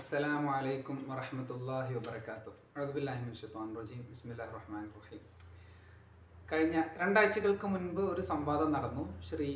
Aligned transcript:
അസ്സലാമു 0.00 0.48
അലൈക്കും 0.56 0.98
വറഹ്മത്തുള്ളാഹി 1.08 1.92
വബറകാതുഹു 1.96 2.58
അഊദുബില്ലാഹി 2.76 3.20
മിനശ് 3.24 3.40
ശൈത്വാനിർ 3.42 3.74
റജീം 3.80 4.02
ബിസ്മില്ലാഹിർ 4.10 4.54
റഹ്മാനിർ 4.58 4.92
റഹീം 5.00 5.24
കഴിഞ്ഞ 6.50 6.76
രണ്ടാഴ്ചകൾക്ക് 7.00 7.66
മുൻപ് 7.72 8.00
ഒരു 8.12 8.22
സംവാദം 8.30 8.68
നടന്നു. 8.76 9.04
ശ്രീ 9.30 9.48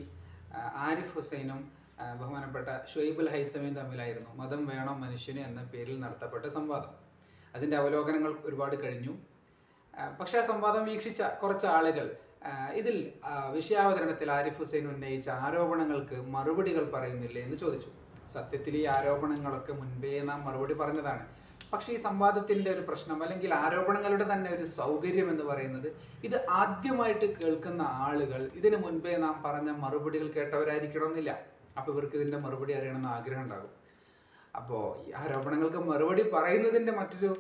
ആരിഫ് 0.88 1.12
ഹുസൈനും 1.16 1.60
ബഹുമാനപ്പെട്ട 2.20 2.68
ഷുഹൈബുൽ 2.92 3.30
ഹൈത്തമയും 3.34 3.74
തമ്മിലായിരുന്നു 3.80 4.30
മതം 4.42 4.62
വേണം 4.72 4.98
മനുഷ്യന് 5.04 5.42
എന്ന 5.48 5.62
പേരിൽ 5.72 5.96
നടത്തപ്പെട്ട 6.04 6.44
സംവാദം. 6.58 6.92
അതിന്റെ 7.56 7.78
അവലോകനങ്ങൾ 7.82 8.34
ഒരുപാട് 8.50 8.76
കഴിഞ്ഞു. 8.84 9.16
പക്ഷേ 10.20 10.38
ആ 10.42 10.46
സംവാദം 10.52 10.84
വീക്ഷിച്ച 10.92 11.22
കുറച്ച് 11.42 11.68
ആളുകൾ 11.76 12.06
ഇതിൽ 12.82 12.96
വിഷയാവതരണത്തിൽ 13.58 14.30
ആരിഫ് 14.38 14.60
ഹുസൈൻ 14.64 14.86
ഉന്നയിച്ച 14.94 15.28
ആരോപണങ്ങൾക്ക് 15.44 16.16
മറുപടികൾ 16.36 16.86
പറയുന്നില്ലേ 16.96 17.42
എന്ന് 17.48 17.58
ചോദിച്ചു. 17.66 17.92
സത്യത്തിൽ 18.34 18.74
ഈ 18.80 18.84
ആരോപണങ്ങളൊക്കെ 18.96 19.72
മുൻപേ 19.80 20.12
നാം 20.30 20.40
മറുപടി 20.46 20.74
പറഞ്ഞതാണ്. 20.82 21.24
പക്ഷെ 21.72 21.90
ഈ 21.92 21.98
സംവാദത്തിന്റെ 22.04 22.68
ഒരു 22.74 22.82
പ്രശ്നം 22.88 23.18
അല്ലെങ്കിൽ 23.24 23.52
ആരോപണങ്ങളുടെ 23.54 24.26
തന്നെ 24.32 24.50
ഒരു 24.56 24.66
സൗകര്യം 24.78 25.28
എന്ന് 25.32 25.44
പറയുന്നത് 25.50 25.88
ഇത് 26.26 26.36
ആദ്യമായിട്ട് 26.60 27.26
കേൾക്കുന്ന 27.38 27.82
ആളുകൾ 28.06 28.42
ഇതിനു 28.58 28.78
മുൻപേ 28.84 29.14
നാം 29.24 29.36
പറഞ്ഞ 29.46 29.70
മറുപടികൾ 29.84 30.28
കേട്ടവരായിരിക്കണമെന്നില്ല. 30.36 31.32
അപ്പൊ 31.78 31.88
ഇവർക്ക് 31.92 32.16
ഇതിന്റെ 32.20 32.38
മറുപടി 32.44 32.72
അറിയണമെന്ന് 32.78 33.10
ആഗ്രഹം 33.16 33.42
ഉണ്ടാകും. 33.46 33.72
അപ്പോൾ 34.58 34.82
ഈ 35.06 35.12
ആരോപണങ്ങൾക്ക് 35.22 35.80
മറുപടി 35.90 36.24
പറയുന്നതിന്റെ 36.34 36.92
മറ്റൊരു 37.00 37.30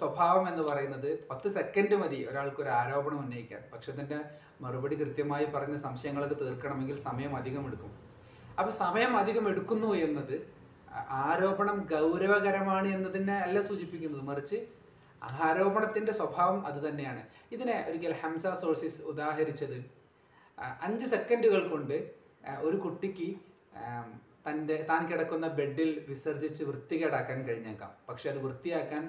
സ്വഭാവം 0.00 0.44
എന്ന് 0.50 0.62
പറയുന്നത് 0.68 1.10
പത്ത് 1.30 1.48
സെക്കൻഡ് 1.58 1.96
മതി 2.02 2.18
ഒരാൾക്ക് 2.30 2.60
ഒരു 2.64 2.72
ആരോപണം 2.80 3.18
ഉന്നയിക്കാൻ. 3.24 3.62
പക്ഷെ 3.72 3.90
അതിന്റെ 3.92 4.18
മറുപടി 4.64 4.96
കൃത്യമായി 5.02 5.46
പറഞ്ഞ 5.54 5.76
സംശയങ്ങളൊക്കെ 5.86 6.36
തീർക്കണമെങ്കിൽ 6.42 6.96
സമയം 7.08 7.32
അധികം 7.40 7.64
എടുക്കും. 7.68 7.92
അപ്പൊ 8.58 8.70
സമയം 8.70 9.16
അധികം 9.16 9.48
എടുക്കുന്നു 9.48 9.94
എന്നത് 10.06 10.36
ആരോപണം 11.08 11.78
ഗൗരവകരമാണ് 11.92 12.88
എന്നതിനെ 12.88 13.36
അല്ല 13.46 13.60
സൂചിപ്പിക്കുന്നത്. 13.60 14.22
മറിച്ച് 14.22 14.58
ആരോപണത്തിന്റെ 15.46 16.12
സ്വഭാവം 16.12 16.66
അത് 16.66 16.88
തന്നെയാണ്. 16.88 17.22
ഇതിനെ 17.52 17.76
ഒരിക്കൽ 17.88 18.14
ഹംസ 18.22 18.46
സോഴ്സിസ് 18.62 19.02
ഉദാഹരിച്ചത്. 19.02 19.78
അഞ്ച് 20.86 21.06
സെക്കൻഡുകൾ 21.06 21.68
കൊണ്ട് 21.68 21.96
ഒരു 22.60 22.76
കുട്ടിക്ക് 22.76 23.28
തന്റെ 24.46 24.86
താൻ 24.90 25.02
കിടക്കുന്ന 25.10 25.46
ബെഡിൽ 25.48 25.90
വിസർജിച്ച് 26.08 26.64
വൃത്തികേടാക്കാൻ 26.64 27.38
കഴിഞ്ഞേക്കാം. 27.46 27.92
പക്ഷെ 28.08 28.26
അത് 28.30 28.38
വൃത്തിയാക്കാൻ 28.44 29.04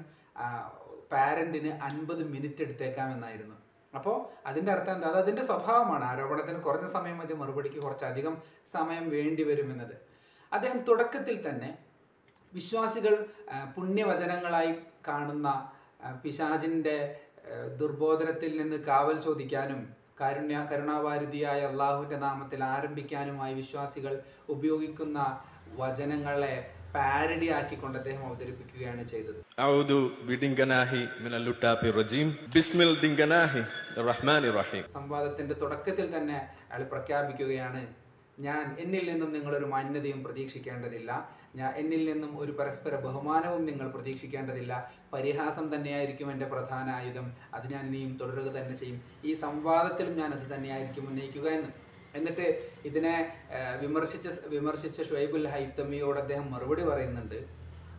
പാരന്റിന് 1.12 1.72
അൻപത് 1.88 2.24
മിനിറ്റ് 2.34 2.62
എടുത്തേക്കാം 2.62 3.10
എന്നായിരുന്നു 3.12 3.58
അപ്പോൾ 3.94 4.48
അതിന്റെ 4.48 4.72
അർത്ഥം 4.72 4.94
എന്താ? 4.94 5.08
അത് 5.08 5.18
അതിന്റെ 5.18 5.42
സ്വഭാവമാണ്. 5.42 6.06
ആരോപണത്തിന് 6.06 6.60
കുറഞ്ഞ 6.60 6.86
സമയം 6.86 7.18
മതി 7.18 7.34
മറുപടിക്ക് 7.34 7.80
കുറച്ചധികം 7.82 8.42
സമയം 8.66 9.10
വേണ്ടി 9.10 9.44
വരുമെന്നത് 9.44 9.96
അദ്ദേഹം 10.52 10.78
തുടക്കത്തിൽ 10.78 11.50
തന്നെ 11.50 11.78
വിശ്വാസികൾ 12.54 13.14
പുണ്യവചനങ്ങളായി 13.76 14.76
കാണുന്ന 15.08 15.70
പിശാജിന്റെ 16.24 17.18
ദുർബോധനത്തിൽ 17.78 18.58
നിന്ന് 18.58 18.78
കാവൽ 18.78 19.20
ചോദിക്കാനും 19.22 19.82
കാരുണ്യ 20.22 20.68
കരുണാവാരുതിയായ 20.72 21.62
അള്ളാഹുവിന്റെ 21.62 22.18
നാമത്തിൽ 22.18 22.64
ആരംഭിക്കാനുമായി 22.64 23.54
വിശ്വാസികൾ 23.54 24.14
ഉപയോഗിക്കുന്ന 24.50 25.20
വചനങ്ങളെ 25.76 26.56
പാരഡി 26.98 27.48
ആക്കിക്കൊണ്ട് 27.48 27.98
അദ്ദേഹം 27.98 28.26
അവതരിപ്പിക്കുകയാണ് 28.28 29.04
ചെയ്തത്. 29.04 29.40
സംവാദത്തിന്റെ 34.88 35.54
തുടക്കത്തിൽ 35.54 36.18
തന്നെ 36.18 36.50
അയാൾ 36.72 36.84
പ്രഖ്യാപിക്കുകയാണ് 36.84 37.82
ഞാൻ 38.40 38.76
എന്നിൽ 38.80 39.12
നിന്നും 39.12 39.34
നിങ്ങളൊരു 39.34 39.66
മാന്യതയും 39.66 40.24
പ്രതീക്ഷിക്കേണ്ടതില്ല. 40.24 41.12
ഞാൻ 41.56 41.76
എന്നിൽ 41.76 42.12
നിന്നും 42.12 42.40
ഒരു 42.40 42.52
പരസ്പര 42.52 42.96
ബഹുമാനവും 42.96 43.66
നിങ്ങൾ 43.66 43.88
പ്രതീക്ഷിക്കേണ്ടതില്ല. 43.92 44.92
പരിഹാസം 45.14 45.76
തന്നെയായിരിക്കും 45.76 46.32
എന്റെ 46.32 46.46
പ്രധാന 46.46 46.90
ആയുധം. 46.90 47.28
അത് 47.54 47.74
ഞാൻ 47.74 47.88
ഇനിയും 47.88 48.18
തുടരുക 48.22 48.50
തന്നെ 48.50 48.76
ചെയ്യും. 48.76 49.02
ഈ 49.26 49.34
സംവാദത്തിലും 49.34 50.14
ഞാൻ 50.20 50.32
അത് 50.32 50.56
തന്നെയായിരിക്കും 50.56 51.08
ഉന്നയിക്കുക 51.10 51.48
എന്ന്. 51.50 51.87
എന്നിട്ട് 52.18 52.48
ഇതിനെ 52.90 53.16
വിമർശിച്ച 53.84 54.28
വിമർശിച്ച 54.56 54.98
ഷുഹൈബുൽ 55.10 55.48
ഹൈത്തമിയോട് 55.54 56.20
അദ്ദേഹം 56.20 56.48
മറുപടി 56.54 56.86
പറയുന്നുണ്ട്. 56.90 57.40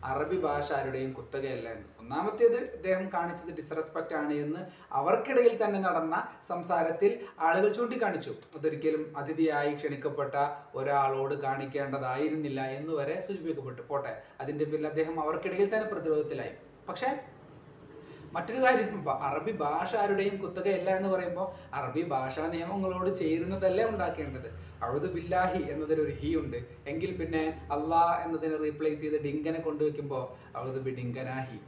അറബി 0.09 0.37
ഭാഷ 0.43 0.67
ആരുടെയും 0.75 1.09
കുത്തകയല്ല 1.13 1.67
എന്ന്. 1.75 1.87
ഒന്നാമത്തേത് 2.01 2.59
അദ്ദേഹം 2.75 3.05
കാണിച്ചത് 3.15 3.49
ഡിസ്റെസ്പെക്റ്റ് 3.57 4.15
ആണ് 4.19 4.35
എന്ന് 4.43 4.61
അവർക്കിടയിൽ 4.99 5.55
തന്നെ 5.63 5.79
നടന്ന 5.87 6.15
സംസാരത്തിൽ 6.47 7.11
ആളുകൾ 7.47 7.69
ചൂണ്ടിക്കാണിച്ചു. 7.77 8.33
അതൊരിക്കലും 8.57 9.03
അതിഥിയായി 9.21 9.73
ക്ഷണിക്കപ്പെട്ട 9.79 10.35
ഒരാളോട് 10.75 11.35
കാണിക്കേണ്ടതായിരുന്നില്ല 11.45 12.61
എന്ന് 12.77 12.93
വരെ 12.99 13.17
സൂചിപ്പിക്കപ്പെട്ടു. 13.25 13.81
പോട്ടെ 13.89 14.13
അതിന്റെ 14.41 14.65
പേരിൽ 14.65 14.87
അദ്ദേഹം 14.87 15.17
അവർക്കിടയിൽ 15.25 15.69
തന്നെ 15.73 15.89
പ്രതിരോധത്തിലായി. 15.93 16.55
പക്ഷേ 16.89 17.09
മറ്റൊരു 18.35 18.59
കാര്യം 18.65 19.09
അറബി 19.27 19.53
ഭാഷ 19.63 19.91
ആരുടെയും 20.01 20.35
കുത്തകയല്ല 20.43 20.89
എന്ന് 20.99 21.09
പറയുമ്പോൾ 21.13 21.47
അറബി 21.79 22.03
ഭാഷാ 22.13 22.43
നിയമങ്ങളോട് 22.55 23.11
ചേരുന്നതല്ലേ 23.21 23.85
ഉണ്ടാക്കേണ്ടത്. 23.91 24.49
അഴുതു 24.85 25.07
ബില്ലാഹി 25.15 25.61
എന്നതിലൊരു 25.71 26.13
ഹി 26.19 26.29
ഉണ്ട്. 26.41 26.59
എങ്കിൽ 26.91 27.11
പിന്നെ 27.21 27.43
അള്ളാ 27.75 28.03
എന്നതിനെ 28.25 28.57
റീപ്ലേസ് 28.65 29.01
ചെയ്ത് 29.03 29.17
ഡിങ്കനെ 29.25 29.59
കൊണ്ടുവയ്ക്കുമ്പോൾ 29.65 30.23
അഴുതു 30.59 30.79
ബി 30.85 30.91
ഡിങ്കനാഹി 30.99 31.59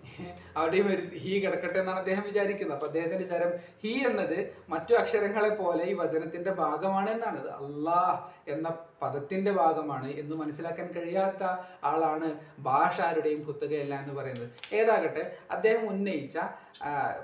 അവിടെയും 0.58 0.88
ഒരു 0.94 1.04
ഹി 1.24 1.34
കിടക്കട്ടെ 1.46 1.80
എന്നാണ് 1.82 2.00
അദ്ദേഹം 2.04 2.24
വിചാരിക്കുന്നത്. 2.30 2.78
അപ്പൊ 2.78 2.88
അദ്ദേഹത്തിന്റെ 2.92 3.28
ചരം 3.34 3.52
ഹി 3.84 3.94
എന്നത് 4.10 4.38
മറ്റു 4.74 4.94
അക്ഷരങ്ങളെ 5.02 5.52
പോലെ 5.62 5.84
ഈ 5.92 5.96
വചനത്തിന്റെ 6.04 6.54
ഭാഗമാണ് 6.64 7.12
എന്നാണ്. 7.18 7.42
അള്ളാഹ് 7.60 8.18
എന്ന 8.54 8.70
പദത്തിന്റെ 9.01 9.51
ഭാഗമാണ് 9.51 10.09
എന്ന് 10.12 10.38
മനസ്സിലാക്കാൻ 10.38 10.88
കഴിയാത്ത 10.88 11.44
ആളാണ് 11.84 12.35
ഭാഷ 12.59 13.01
ആരുടെയും 13.01 13.44
കുത്തകയല്ല 13.44 13.95
എന്ന് 13.95 14.13
പറയുന്നത്. 14.13 14.75
ഏതാകട്ടെ 14.75 15.38
അദ്ദേഹം 15.51 15.89
ഉന്നയിച്ച 15.89 16.39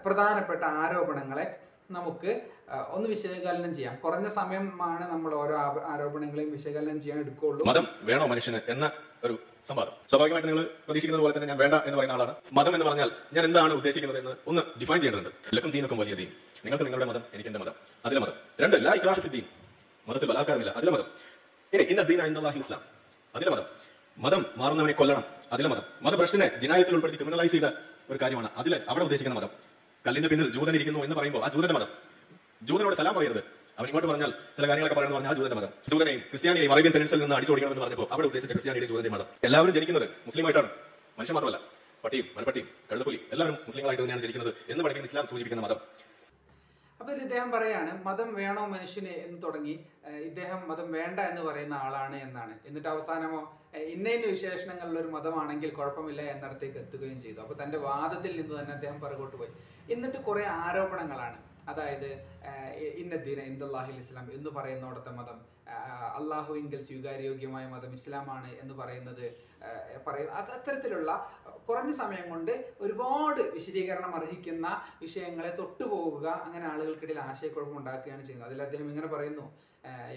പ്രധാനപ്പെട്ട 0.05 0.63
ആരോപണങ്ങളെ 0.63 1.59
നമുക്ക് 1.91 2.41
ഒന്ന് 2.87 3.09
വിശകലനം 3.09 3.75
ചെയ്യാം. 3.75 3.95
കുറഞ്ഞ 3.95 4.27
സമയമാണ് 4.27 5.11
നമ്മൾ 5.11 5.35
ഓരോ 5.35 5.55
ആരോപണങ്ങളെയും 5.87 6.51
വിശകലനം 6.51 7.01
ചെയ്യാൻ 7.01 7.19
എടുക്കുള്ളൂ 7.19 7.67
മതം 7.67 7.87
വേണോ 8.01 8.25
മനുഷ്യന് 8.27 8.59
എന്ന 8.67 8.91
ഒരു 9.23 9.37
സംവാദം. 9.67 9.91
സ്വാഭാവികമായിട്ട് 10.09 10.49
നിങ്ങൾ 10.49 10.63
പ്രതീക്ഷിക്കുന്നത് 10.63 11.23
പോലെ 11.23 11.35
തന്നെ 11.35 11.47
ഞാൻ 11.47 11.57
വേണ്ട 11.57 11.73
എന്ന് 11.73 11.97
പറയുന്ന 11.97 12.13
ആളാണ്. 12.13 12.35
മതം 12.53 12.73
എന്ന് 12.73 12.85
പറഞ്ഞാൽ 12.85 13.11
ഞാൻ 13.33 13.45
എന്താണ് 13.45 13.73
ഉദ്ദേശിക്കുന്നത് 13.73 14.19
എന്ന് 14.19 14.35
ഒന്ന് 14.47 14.61
ഡിഫൈൻ 14.79 15.01
ചെയ്യേണ്ടതുണ്ട്. 15.01 15.55
ലക്കം 15.57 15.71
തീനക്കും 15.71 15.97
വലിയ 15.97 16.15
ദീൻ. 16.15 16.27
നിങ്ങൾക്ക് 16.65 16.83
നിങ്ങളുടെ 16.83 17.05
മതം 17.05 17.23
എനിക്ക് 17.33 17.49
എന്റെ 17.49 17.59
മതം. 17.59 17.71
അതിലെ 18.05 18.19
മതം. 18.21 18.33
രണ്ട് 18.61 18.85
ലാ 18.85 18.91
ഇക്രാഹ 18.93 19.27
ദീൻ 19.27 19.41
മതത്തിൽ 20.07 20.29
ബലാത്കാരമില്ല. 20.29 20.71
അതിലെ 20.71 20.91
മതം. 20.91 21.26
ഇനി 21.73 21.83
ഇന്ന 21.83 22.49
ഇസ്ലാം. 22.49 22.81
അതിലെ 23.35 23.51
മതം. 23.51 23.63
മതം 24.17 24.45
മാറുന്നവനെ 24.57 24.93
കൊല്ലണം. 24.93 25.23
അതിലെ 25.51 25.69
മതം. 25.69 25.81
മതഭ്രഷ്ടനെ 26.01 26.57
ജിനായത്തിൽ 26.59 26.93
ഉൾപ്പെടുത്തി 26.93 27.23
ക്രിമിനലൈസ് 27.23 27.51
ചെയ്ത 27.51 27.63
ഒരു 28.09 28.17
കാര്യമാണ് 28.21 28.49
അതിൽ 28.57 28.81
അവിടെ 28.89 29.03
ഉദ്ദേശിക്കുന്ന 29.03 29.39
മതം. 29.39 29.49
കല്ലിന്റെ 30.07 30.29
പിന്നിൽ 30.29 30.51
ജൂതൻ 30.51 30.75
ഇരിക്കുന്നു 30.75 31.03
എന്ന് 31.03 31.15
പറയുമ്പോൾ 31.15 31.45
ആ 31.45 31.47
ജൂതന്റെ 31.47 31.73
മതം. 31.73 31.87
ജൂതനോട് 32.63 32.95
സലാം 32.95 33.15
പറയരുത്. 33.15 33.37
അവൻ 33.37 33.85
ഇങ്ങോട്ട് 33.85 34.09
പറഞ്ഞാൽ 34.09 34.29
ചില 34.29 34.67
കാര്യങ്ങളൊക്കെ 34.67 34.95
പറയുന്നത് 34.95 35.13
പറഞ്ഞാൽ 35.13 35.31
ആ 35.31 35.33
ജൂതന്റെ 35.33 35.55
മതം. 35.55 35.69
ജൂതനെയും 35.93 36.19
ക്രിസ്ത്യാനിയെയും 36.19 36.71
അറേബ്യൻ 36.71 36.93
പെൻസിൽ 36.93 37.19
നിന്ന് 37.19 37.35
അടിച്ചോടിക്കണമെന്ന് 37.35 37.81
പറഞ്ഞപ്പോൾ 37.81 38.07
അവിടെ 38.11 38.25
ഉദ്ദേശിച്ച 38.25 38.53
ക്രിസ്ത്യാനിയുടെ 38.53 38.89
ജൂതന്റെ 38.89 39.09
മതം. 39.09 39.25
എല്ലാവരും 39.43 39.73
ജനിക്കുന്നത് 39.73 40.09
മുസ്ലിമായിട്ടാണ്. 40.09 40.69
മനുഷ്യൻ 41.17 41.35
മാത്രമല്ല. 41.35 41.59
പട്ടിയും 42.03 42.25
മരപ്പട്ടിയും 42.35 42.67
കഴുതപ്പുലി 42.91 43.19
എല്ലാവരും 43.31 43.57
മുസ്ലിങ്ങളായിട്ട് 43.67 44.03
തന്നെയാണ് 44.03 44.21
ജനിക്കുന്നത് 44.21 44.53
എന്ന് 44.69 44.83
പഠിക്കുന്ന 44.83 45.09
ഇസ്ലാം 45.09 45.27
സൂചിപ്പിക്കുന്ന 45.27 45.63
മതം. 45.63 45.77
അപ്പൊ 46.99 47.09
ഇതിൽ 47.13 47.23
ഇദ്ദേഹം 47.23 47.49
പറയാണ് 47.51 47.91
മതം 48.05 48.29
വേണോ 48.35 48.61
മനുഷ്യന് 48.65 49.13
എന്ന് 49.25 49.37
തുടങ്ങി. 49.43 49.75
ഇദ്ദേഹം 50.29 50.61
മതം 50.69 50.87
വേണ്ട 50.91 51.19
എന്ന് 51.31 51.41
പറയുന്ന 51.41 51.75
ആളാണ് 51.85 52.17
എന്നാണ്. 52.27 52.53
എന്നിട്ട് 52.67 52.87
അവസാനമോ 52.87 53.41
ഇന്ന 53.95 54.07
ഇന്ന 54.09 54.27
വിശേഷണങ്ങളുള്ള 54.35 54.99
ഒരു 54.99 55.07
മതമാണെങ്കിൽ 55.07 55.69
കുഴപ്പമില്ല 55.71 56.21
എന്നിടത്തേക്ക് 56.33 56.77
എത്തുകയും 56.83 57.19
ചെയ്തു. 57.21 57.39
അപ്പൊ 57.41 57.55
തന്റെ 57.63 57.77
വാദത്തിൽ 57.77 58.33
നിന്ന് 58.41 58.55
തന്നെ 58.59 58.73
അദ്ദേഹം 58.73 58.97
പുറകോട്ട് 59.03 59.35
പോയി. 59.41 59.51
എന്നിട്ട് 59.93 60.17
കുറെ 60.29 60.45
ആരോപണങ്ങളാണ്. 60.63 61.37
അതായത് 61.67 62.09
ഇന്ന 63.01 63.15
ദിന 63.15 63.39
ഇന്ദല്ലാഹിൽ 63.41 63.97
ഇസ്ലാം 63.97 64.31
എന്ന് 64.33 64.49
പറയുന്നോടത്തെ 64.49 65.09
മതം. 65.09 65.39
അള്ളാഹുവിങ്കിൽ 66.15 66.81
സ്വീകാര്യോഗ്യമായ 66.81 67.67
മതം 67.67 67.93
ഇസ്ലാമാണ് 67.93 68.51
എന്ന് 68.61 68.73
പറയുന്നത് 68.73 69.25
പറയുന്ന 70.07 70.31
അത് 70.31 70.51
അത്തരത്തിലുള്ള 70.51 71.11
കുറഞ്ഞ 71.69 71.91
സമയം 71.91 72.29
കൊണ്ട് 72.29 72.73
ഒരുപാട് 72.81 73.41
വിശദീകരണം 73.41 74.15
അർഹിക്കുന്ന 74.15 74.81
വിഷയങ്ങളെ 75.01 75.55
തൊട്ടുപോകുക 75.55 76.27
അങ്ങനെ 76.27 76.65
ആളുകൾക്കിടയിൽ 76.67 77.19
ആശയക്കുഴപ്പം 77.19 77.77
ഉണ്ടാക്കുകയാണ് 77.77 78.23
ചെയ്യുന്നത്. 78.25 78.49
അതിൽ 78.49 78.61
അദ്ദേഹം 78.61 78.89
ഇങ്ങനെ 78.89 79.07
പറയുന്നു 79.07 79.45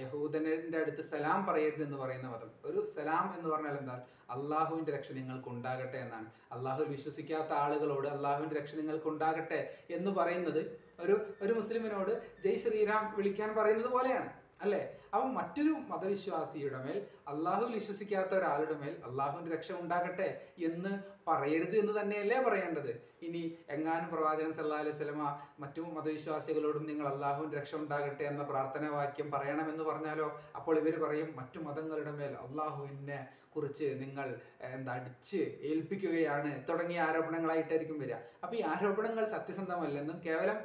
യഹൂദനന്റെ 0.01 0.79
അടുത്ത് 0.79 1.03
സലാം 1.03 1.47
പറയരുത് 1.47 1.83
എന്ന് 1.83 1.97
പറയുന്ന 1.97 2.29
മതം. 2.29 2.51
ഒരു 2.65 2.87
സലാം 2.87 3.35
എന്ന് 3.39 3.51
പറഞ്ഞാൽ 3.51 3.79
എന്താ 3.79 3.97
അള്ളാഹുവിന്റെ 4.31 4.93
രക്ഷ 4.93 5.13
നിങ്ങൾക്ക് 5.13 5.49
ഉണ്ടാകട്ടെ 5.49 5.99
എന്നാണ്. 5.99 6.29
അള്ളാഹുവിൽ 6.53 6.89
വിശ്വസിക്കാത്ത 6.89 7.53
ആളുകളോട് 7.53 8.09
അള്ളാഹുവിന്റെ 8.09 8.57
രക്ഷ 8.61 8.75
നിങ്ങൾക്ക് 8.75 9.09
ഉണ്ടാകട്ടെ 9.09 9.61
എന്ന് 9.91 10.11
പറയുന്നത് 10.11 10.61
ഒരു 11.05 11.17
ഒരു 11.43 11.53
മുസ്ലിമിനോട് 11.55 12.13
ജയ് 12.45 12.61
ശ്രീറാം 12.65 13.05
വിളിക്കാൻ 13.19 13.51
പറയുന്നത് 13.59 13.91
പോലെയാണ് 13.97 14.31
അല്ലേ? 14.65 14.81
അവൻ 15.15 15.29
മറ്റൊരു 15.35 15.73
മതവിശ്വാസിയുടെ 15.91 16.79
മേൽ 16.85 16.99
അള്ളാഹുവിൽ 17.29 17.71
വിശ്വസിക്കാത്ത 17.75 18.33
ഒരാളുടെ 18.35 18.75
മേൽ 18.81 18.95
അള്ളാഹുവിന്റെ 19.09 19.51
രക്ഷ 19.57 19.71
ഉണ്ടാകട്ടെ 19.73 20.27
എന്ന് 20.69 20.93
പറയരുത് 21.29 21.77
എന്ന് 21.79 22.01
തന്നെയല്ലേ 22.01 22.39
പറയേണ്ടത്? 22.41 22.91
ഇനി 23.23 23.43
എങ്ങാനും 23.69 24.09
പ്രവാചകൻ 24.13 24.53
സല്ലാ 24.53 24.79
അലൈഹി 24.83 24.97
സ്വലമ 24.99 25.25
മറ്റു 25.59 25.81
മതവിശ്വാസികളോടും 25.97 26.85
നിങ്ങൾ 26.91 27.07
അള്ളാഹുവിന്റെ 27.09 27.57
രക്ഷ 27.59 27.75
ഉണ്ടാകട്ടെ 27.75 28.25
എന്ന 28.25 28.43
പ്രാർത്ഥന 28.43 28.89
വാക്യം 28.97 29.31
പറയണമെന്ന് 29.31 29.85
പറഞ്ഞാലോ? 29.85 30.29
അപ്പോൾ 30.57 30.77
ഇവർ 30.79 30.97
പറയും 31.05 31.31
മറ്റു 31.37 31.61
മതങ്ങളുടെ 31.69 32.11
മേൽ 32.11 32.35
അള്ളാഹുവിനെ 32.45 33.21
കുറിച്ച് 33.55 33.87
നിങ്ങൾ 34.03 34.27
എന്താ 34.75 34.93
അടിച്ച് 34.93 35.41
ഏൽപ്പിക്കുകയാണ്. 35.71 36.51
തുടങ്ങിയ 36.69 37.01
ആരോപണങ്ങളായിട്ടായിരിക്കും 37.01 37.99
വരിക. 38.03 38.19
അപ്പൊ 38.45 38.55
ഈ 38.57 38.63
ആരോപണങ്ങൾ 38.75 39.25
സത്യസന്ധമല്ലെന്നും 39.37 40.21
കേവലം 40.27 40.61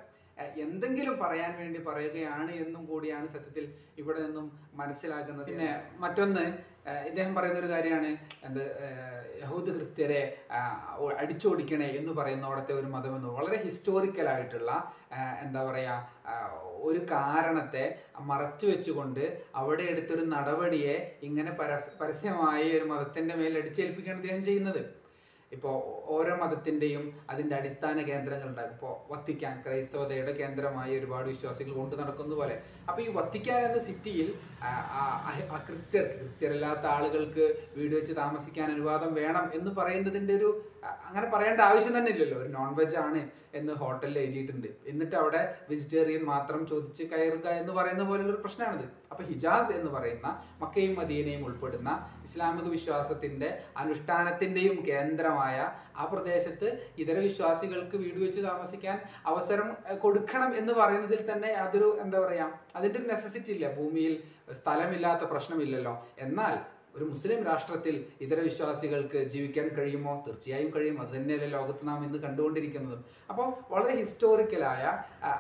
എന്തെങ്കിലും 0.64 1.16
പറയാൻ 1.20 1.52
വേണ്ടി 1.58 1.80
പറയുകയാണ് 1.84 2.52
എന്നും 2.64 2.82
കൂടിയാണ് 2.86 3.28
സത്യത്തിൽ 3.28 3.66
ഇവിടെ 3.98 4.20
നിന്നും 4.20 4.48
മനസ്സിലാക്കുന്നത് 4.76 5.48
പിന്നെ 5.50 5.70
മറ്റൊന്ന് 6.00 6.44
ഇദ്ദേഹം 7.08 7.32
പറയുന്ന 7.36 7.60
ഒരു 7.60 7.70
കാര്യമാണ് 7.70 8.10
എന്ത് 8.44 8.64
യഹൂദ് 9.40 9.72
ക്രിസ്ത്യരെ 9.76 10.20
അടിച്ചോടിക്കണേ 11.18 11.88
എന്ന് 12.00 12.14
പറയുന്ന 12.14 12.46
അവിടുത്തെ 12.46 12.74
ഒരു 12.74 12.88
മതമെന്ന് 12.88 13.30
വളരെ 13.30 13.58
ഹിസ്റ്റോറിക്കൽ 13.64 14.28
ആയിട്ടുള്ള 14.30 14.72
എന്താ 15.42 15.64
പറയുക 15.64 15.96
ഒരു 16.82 17.00
കാരണത്തെ 17.12 17.86
മറച്ചു 18.26 18.66
വെച്ചുകൊണ്ട് 18.68 19.24
അവിടെ 19.56 19.84
എടുത്തൊരു 19.84 20.26
നടപടിയെ 20.34 20.96
ഇങ്ങനെ 21.22 21.52
പരസ്- 21.54 21.96
പരസ്യമായി 22.00 22.68
ഒരു 22.78 22.86
മതത്തിന്റെ 22.86 23.36
മേൽ 23.36 23.58
അടിച്ചേൽപ്പിക്കുകയാണ് 23.58 24.20
അദ്ദേഹം 24.20 24.44
ചെയ്യുന്നത്. 24.44 24.82
ഇപ്പോൾ 25.56 25.76
ഓരോ 26.16 26.34
മതത്തിന്റെയും 26.36 27.04
അതിന്റെ 27.30 27.56
അടിസ്ഥാന 27.56 27.98
കേന്ദ്രങ്ങളുണ്ടാകും 28.02 28.74
ഇപ്പോൾ 28.76 28.94
വത്തിക്കാൻ 29.12 29.56
ക്രൈസ്തവതയുടെ 29.66 30.34
കേന്ദ്രമായി 30.34 30.94
ഒരുപാട് 31.00 31.28
വിശ്വാസികൾ 31.28 31.74
കൊണ്ടു 31.74 31.96
നടക്കുന്നത് 31.96 32.38
പോലെ. 32.38 32.56
അപ്പോൾ 32.90 33.02
ഈ 33.02 33.10
വത്തിക്കാൻ 33.18 33.60
എന്ന 33.66 33.80
സിറ്റിയിൽ 33.80 34.30
ക്രിസ്ത്യർക്ക് 35.66 36.16
ക്രിസ്ത്യരല്ലാത്ത 36.20 36.86
ആളുകൾക്ക് 36.88 37.46
വീട് 37.78 37.94
വെച്ച് 37.96 38.14
താമസിക്കാൻ 38.14 38.68
അനുവാദം 38.72 39.12
വേണം 39.14 39.46
എന്ന് 39.54 39.72
പറയുന്നതിന്റെ 39.72 40.34
ഒരു 40.36 40.50
അങ്ങനെ 41.08 41.28
പറയേണ്ട 41.34 41.62
ആവശ്യം 41.62 41.94
തന്നെ 41.98 42.12
ഇല്ലല്ലോ. 42.12 42.38
ഒരു 42.44 42.52
നോൺ 42.58 42.70
വെജ് 42.76 42.98
ആണ് 43.06 43.22
എന്ന് 43.60 43.74
ഹോട്ടലിൽ 43.74 44.18
എഴുതിയിട്ടുണ്ട്. 44.20 44.68
എന്നിട്ട് 44.92 45.16
അവിടെ 45.16 45.42
വെജിറ്റേറിയൻ 45.70 46.24
മാത്രം 46.26 46.62
ചോദിച്ച് 46.68 47.04
കയറുക 47.04 47.48
എന്ന് 47.62 47.74
പറയുന്ന 47.74 48.04
പോലുള്ളൊരു 48.04 48.42
പ്രശ്നമാണിത്. 48.46 48.88
അപ്പൊ 49.12 49.24
ഹിജാസ് 49.24 49.72
എന്ന് 49.72 49.92
പറയുന്ന 49.92 50.28
മക്കയും 50.62 50.94
മദീനയും 51.00 51.46
ഉൾപ്പെടുന്ന 51.46 51.90
ഇസ്ലാമിക 52.24 52.68
വിശ്വാസത്തിന്റെ 52.68 53.50
അനുഷ്ഠാനത്തിന്റെയും 53.78 54.78
കേന്ദ്രമായ 54.90 55.58
ആ 55.96 56.06
പ്രദേശത്ത് 56.06 56.68
ഇതര 56.98 57.18
വിശ്വാസികൾക്ക് 57.20 57.98
വീട് 57.98 58.20
വെച്ച് 58.26 58.42
താമസിക്കാൻ 58.42 58.98
അവസരം 59.26 59.68
കൊടുക്കണം 60.06 60.52
എന്ന് 60.58 60.74
പറയുന്നതിൽ 60.74 61.22
തന്നെ 61.32 61.52
അതൊരു 61.66 61.90
എന്താ 62.06 62.20
പറയാ 62.20 62.48
അതിന്റെ 62.76 63.00
ഒരു 63.00 63.08
നെസസിറ്റി 63.14 63.52
ഇല്ല. 63.52 63.68
ഭൂമിയിൽ 63.78 64.16
സ്ഥലമില്ലാത്ത 64.54 65.24
പ്രശ്നമില്ലല്ലോ. 65.34 65.94
എന്നാൽ 66.20 66.56
ഒരു 66.96 67.06
മുസ്ലിം 67.12 67.40
രാഷ്ട്രത്തിൽ 67.44 67.96
ഇതര 68.26 68.40
വിശ്വാസികൾക്ക് 68.40 69.20
ജീവിക്കാൻ 69.34 69.68
കഴിയുമോ? 69.78 70.14
തീർച്ചയായും 70.28 70.70
കഴിയും. 70.76 70.98
അത് 71.02 71.12
തന്നെയല്ലേ 71.16 71.48
ലോകത്ത് 71.48 71.88
നാം 71.88 72.04
ഇന്ന് 72.08 72.20
കണ്ടുകൊണ്ടിരിക്കുന്നതും. 72.26 73.02
അപ്പോൾ 73.30 73.48
വളരെ 73.74 73.96
ഹിസ്റ്റോറിക്കലായ 74.02 74.84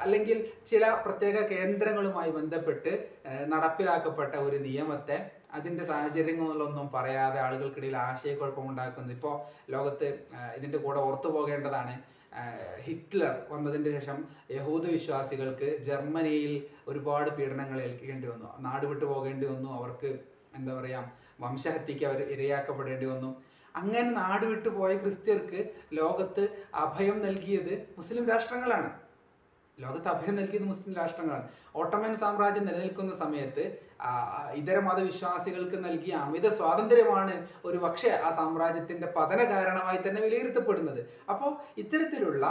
അല്ലെങ്കിൽ 0.03 0.37
ചില 0.71 0.83
പ്രത്യേക 1.05 1.37
കേന്ദ്രങ്ങളുമായി 1.53 2.31
ബന്ധപ്പെട്ട് 2.39 2.93
നടപ്പിലാക്കപ്പെട്ട 3.53 4.33
ഒരു 4.47 4.59
നിയമത്തെ 4.67 5.17
അതിന്റെ 5.57 5.83
സാഹചര്യങ്ങളൊന്നും 5.91 6.87
പറയാതെ 6.95 7.39
ആളുകൾക്കിടയിൽ 7.39 7.95
ആശയക്കുഴപ്പമുണ്ടാക്കുന്നത്. 7.97 9.15
ഇപ്പോൾ 9.17 9.35
ലോകത്ത് 9.73 10.07
ഇതിന്റെ 10.57 10.79
കൂടെ 10.85 10.99
ഓർത്തു 11.07 11.29
പോകേണ്ടതാണ് 11.35 11.95
ഹിറ്റ്ലർ 12.85 13.35
വന്നതിന് 13.51 13.91
ശേഷം 13.97 14.17
യഹൂദ 14.51 14.85
വിശ്വാസികൾക്ക് 14.95 15.67
ജർമ്മനിയിൽ 15.87 16.53
ഒരുപാട് 16.87 17.29
പീഡനങ്ങൾ 17.37 17.77
ഏൽക്കേണ്ടി 17.81 18.27
വന്നു. 18.31 18.49
നാട് 18.65 18.85
വിട്ടു 18.89 19.05
പോകേണ്ടി 19.11 19.45
വന്നു. 19.51 19.69
അവർക്ക് 19.79 20.11
എന്താ 20.57 20.73
പറയുക 20.79 20.99
വംശഹത്യക്ക് 21.39 22.05
അവർ 22.05 22.21
ഇരയാക്കപ്പെടേണ്ടി 22.35 23.05
വന്നു. 23.05 23.31
അങ്ങനെ 23.75 24.09
നാട് 24.11 24.45
വിട്ടു 24.45 24.69
പോയ 24.69 24.91
ക്രിസ്ത്യർക്ക് 24.97 25.61
ലോകത്ത് 25.93 26.43
അഭയം 26.73 27.17
നൽകിയത് 27.25 27.73
മുസ്ലിം 27.97 28.29
രാഷ്ട്രങ്ങളാണ്. 28.29 28.89
ലോകത്ത് 29.79 30.07
അഭയം 30.07 30.35
നൽകിയത് 30.35 30.65
മുസ്ലിം 30.65 30.93
രാഷ്ട്രങ്ങളാണ്. 30.95 31.47
ഓട്ടോമൻ 31.75 32.13
സാമ്രാജ്യം 32.15 32.65
നിലനിൽക്കുന്ന 32.65 33.13
സമയത്ത് 33.13 33.63
ഇതര 34.59 34.77
മതവിശ്വാസികൾക്ക് 34.79 35.77
നൽകിയ 35.85 36.13
അമിത 36.15 36.47
സ്വാതന്ത്ര്യമാണ് 36.49 37.47
ഒരു 37.65 37.77
പക്ഷേ 37.77 38.09
ആ 38.25 38.29
സാമ്രാജ്യത്തിന്റെ 38.29 39.07
പതന 39.17 39.39
കാരണമായി 39.51 39.99
തന്നെ 40.05 40.21
വിലയിരുത്തപ്പെടുന്നത്. 40.21 41.01
അപ്പോൾ 41.29 41.51
ഇത്തരത്തിലുള്ള 41.77 42.45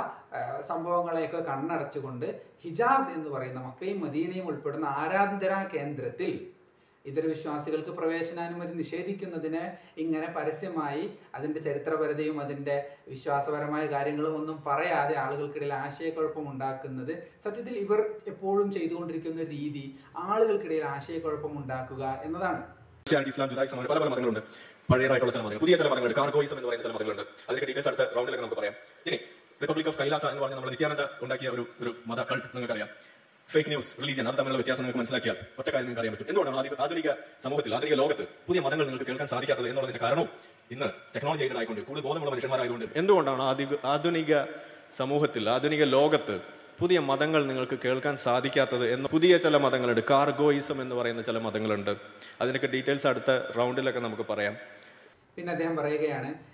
സംഭവങ്ങളെയൊക്കെ 0.61 1.41
കണ്ണടച്ചുകൊണ്ട് 1.51 2.41
ഹിജാസ് 2.65 3.11
എന്ന് 3.11 3.31
പറയുന്ന 3.31 3.61
മക്കയും 3.61 4.01
മദീനയും 4.01 4.47
ഉൾപ്പെടുന്ന 4.47 4.85
ആരാധന 4.85 5.55
കേന്ദ്രത്തിൽ 5.75 6.33
ഇതര 7.05 7.25
വിശ്വാസികൾക്ക് 7.27 7.91
പ്രവേശനാനുമതി 7.91 8.75
നിഷേധിക്കുന്നതിന് 8.75 9.63
ഇങ്ങനെ 10.01 10.29
പരസ്യമായി 10.37 11.05
അതിന്റെ 11.35 11.61
ചരിത്രപരതയും 11.61 12.41
അതിന്റെ 12.41 12.77
വിശ്വാസപരമായ 13.09 13.87
കാര്യങ്ങളും 13.87 14.37
ഒന്നും 14.37 14.57
പറയാതെ 14.69 15.17
ആളുകൾക്കിടയിൽ 15.25 15.75
ആശയക്കുഴപ്പം 15.75 16.47
ഉണ്ടാക്കുന്നത് 16.53 17.13
സത്യത്തിൽ 17.45 17.77
ഇവർ 17.79 18.01
എപ്പോഴും 18.27 18.73
ചെയ്തുകൊണ്ടിരിക്കുന്ന 18.73 19.45
രീതി 19.57 19.85
ആളുകൾക്കിടയിൽ 20.17 20.85
ആശയക്കുഴപ്പം 20.95 21.55
ഉണ്ടാക്കുക 21.63 22.05
എന്നതാണ് 22.25 22.63
ഇസ്ലാം 23.31 23.49
ജുദായിസം 23.51 23.79
പല 23.79 23.99
പല 23.99 24.09
മതങ്ങളുണ്ട്. 24.09 24.43
പഴയതായിട്ടുള്ള 24.91 25.33
ചില 25.33 25.43
മതങ്ങൾ 25.43 25.61
പുതിയ 25.65 25.77
ചില 25.77 25.89
കാർഗോയിസം 26.19 26.57
എന്ന് 26.57 26.69
പറയുന്ന 26.69 26.85
ചില 26.87 26.95
മതങ്ങളുണ്ട്. 26.97 27.25
അടുത്ത 27.49 28.39
നമുക്ക് 28.41 28.59
പറയാം. 28.61 28.75
ഇനി 29.09 29.19
റിപ്പബ്ലിക് 29.63 29.89
ഓഫ് 29.89 29.99
കൈലാസ 29.99 30.25
എന്ന് 30.31 30.43
പറഞ്ഞ 30.43 30.57
നമ്മൾ 30.59 30.71
നിത്യാനന്ദ 30.75 31.05
ഉണ്ടാക്കിയ 31.25 31.49
ഒരു 31.57 31.65
ഒരു 31.83 31.91
മത 32.11 32.21
കൾട്ട് 32.31 32.49
നിങ്ങൾക്കറിയാം. 32.55 32.89
ഫേക്ക് 33.51 33.69
ന്യൂസ് 33.69 34.03
റിലീജിയൻ 34.03 34.29
അത് 34.29 34.35
തമ്മിലുള്ള 34.35 34.57
വ്യത്യാസം 34.57 34.79
നിങ്ങൾക്ക് 34.79 34.99
മനസ്സിലാക്കിയാൽ 34.99 35.37
ഒറ്റ 35.59 35.67
കാര്യം 35.67 35.81
നിങ്ങൾക്ക് 35.81 36.01
അറിയാൻ 36.01 36.15
പറ്റും. 36.15 36.29
എന്തുകൊണ്ടാണ് 36.29 36.83
ആധുനിക- 36.83 37.43
സമൂഹത്തിൽ 37.43 37.75
ആധുനിക 37.75 37.95
ലോകത്ത് 37.95 38.23
പുതിയ 38.23 38.61
മതങ്ങൾ 38.61 38.85
നിങ്ങൾക്ക് 38.85 39.07
കേൾക്കാൻ 39.07 39.27
സാധിക്കാത്തത് 39.27 39.69
എന്നുള്ളതിന്റെ 39.69 40.01
കാരണവും 40.01 40.29
ഇന്ന് 40.71 40.87
ടെക്നോളജി 41.17 41.43
എയ്ഡഡ് 41.45 41.57
ആയിക്കൊണ്ട് 41.57 41.83
കൂടുതൽ 41.83 42.05
ബോധമുള്ള 42.05 42.31
മനുഷ്യന്മാരായതുകൊണ്ട്. 42.31 42.87
എന്തുകൊണ്ടാണ് 42.97 43.43
ആധുനിക 43.43 43.87
ആധുനിക 43.87 44.45
സമൂഹത്തിൽ 44.97 45.51
ആധുനിക 45.51 45.85
ലോകത്ത് 45.85 46.41
പുതിയ 46.79 46.99
മതങ്ങൾ 46.99 47.47
നിങ്ങൾക്ക് 47.47 47.79
കേൾക്കാൻ 47.85 48.17
സാധിക്കാത്തത് 48.17 48.93
എന്ന് 48.93 49.09
പുതിയ 49.09 49.37
ചില 49.37 49.57
മതങ്ങളുണ്ട്. 49.57 50.01
കാർഗോയിസം 50.11 50.83
എന്ന് 50.83 50.97
പറയുന്ന 50.97 51.23
ചില 51.23 51.39
മതങ്ങളുണ്ട്. 51.39 51.97
അതിനൊക്കെ 52.41 52.67
ഡീറ്റെയിൽസ് 52.67 53.07
അടുത്ത 53.07 53.53
റൗണ്ടിലൊക്കെ 53.57 54.01
നമുക്ക് 54.01 54.23
പറയാം. 54.31 54.57
പിന്നെ 55.37 55.53
അദ്ദേഹം 55.53 55.77
പറയുകയാണ് 55.77 56.54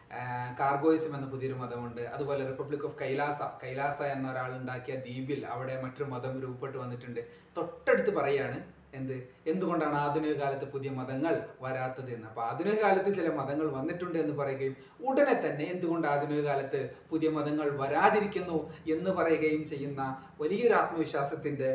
കാർഗോയിസം 0.59 1.12
എന്ന 1.17 1.27
പുതിയൊരു 1.27 1.55
മതമുണ്ട്. 1.55 2.01
അതുപോലെ 2.15 2.47
റിപ്പബ്ലിക് 2.51 2.85
ഓഫ് 2.89 2.99
കൈലാസ. 3.03 3.41
കൈലാസ 3.62 4.03
എന്ന 4.03 4.33
ഒരാൾ 4.33 4.51
ഉണ്ടാക്കിയ 4.57 4.95
ദ്വീപിൽ 5.07 5.47
അവിടെ 5.47 5.83
മറ്റൊരു 5.83 6.09
മതം 6.11 6.35
രൂപപ്പെട്ട് 6.43 6.79
വന്നിട്ടുണ്ട്. 6.79 7.21
തൊട്ടടുത്ത് 7.57 8.12
പറയാണ് 8.19 8.59
എന്ത്? 8.99 9.17
എന്തുകൊണ്ടാണ് 9.47 9.95
ആധുനിക 9.95 10.33
കാലത്ത് 10.33 10.65
പുതിയ 10.65 10.91
മതങ്ങൾ 10.91 11.35
വരാത്തത് 11.65 12.11
എന്ന്? 12.15 12.27
അപ്പൊ 12.27 12.43
ആധുനിക 12.43 12.77
കാലത്ത് 12.83 13.11
ചില 13.19 13.29
മതങ്ങൾ 13.35 13.67
വന്നിട്ടുണ്ട് 13.77 14.19
എന്ന് 14.19 14.35
പറയുകയും 14.41 14.75
ഉടനെ 15.09 15.37
തന്നെ 15.45 15.65
എന്തുകൊണ്ട് 15.65 16.09
ആധുനിക 16.09 16.41
കാലത്ത് 16.49 16.81
പുതിയ 17.11 17.31
മതങ്ങൾ 17.31 17.69
വരാതിരിക്കുന്നു 17.83 18.59
എന്ന് 18.95 19.11
പറയുകയും 19.11 19.63
ചെയ്യുന്ന 19.67 20.03
വലിയൊരു 20.41 20.75
ആത്മവിശ്വാസത്തിന്റെ 20.75 21.71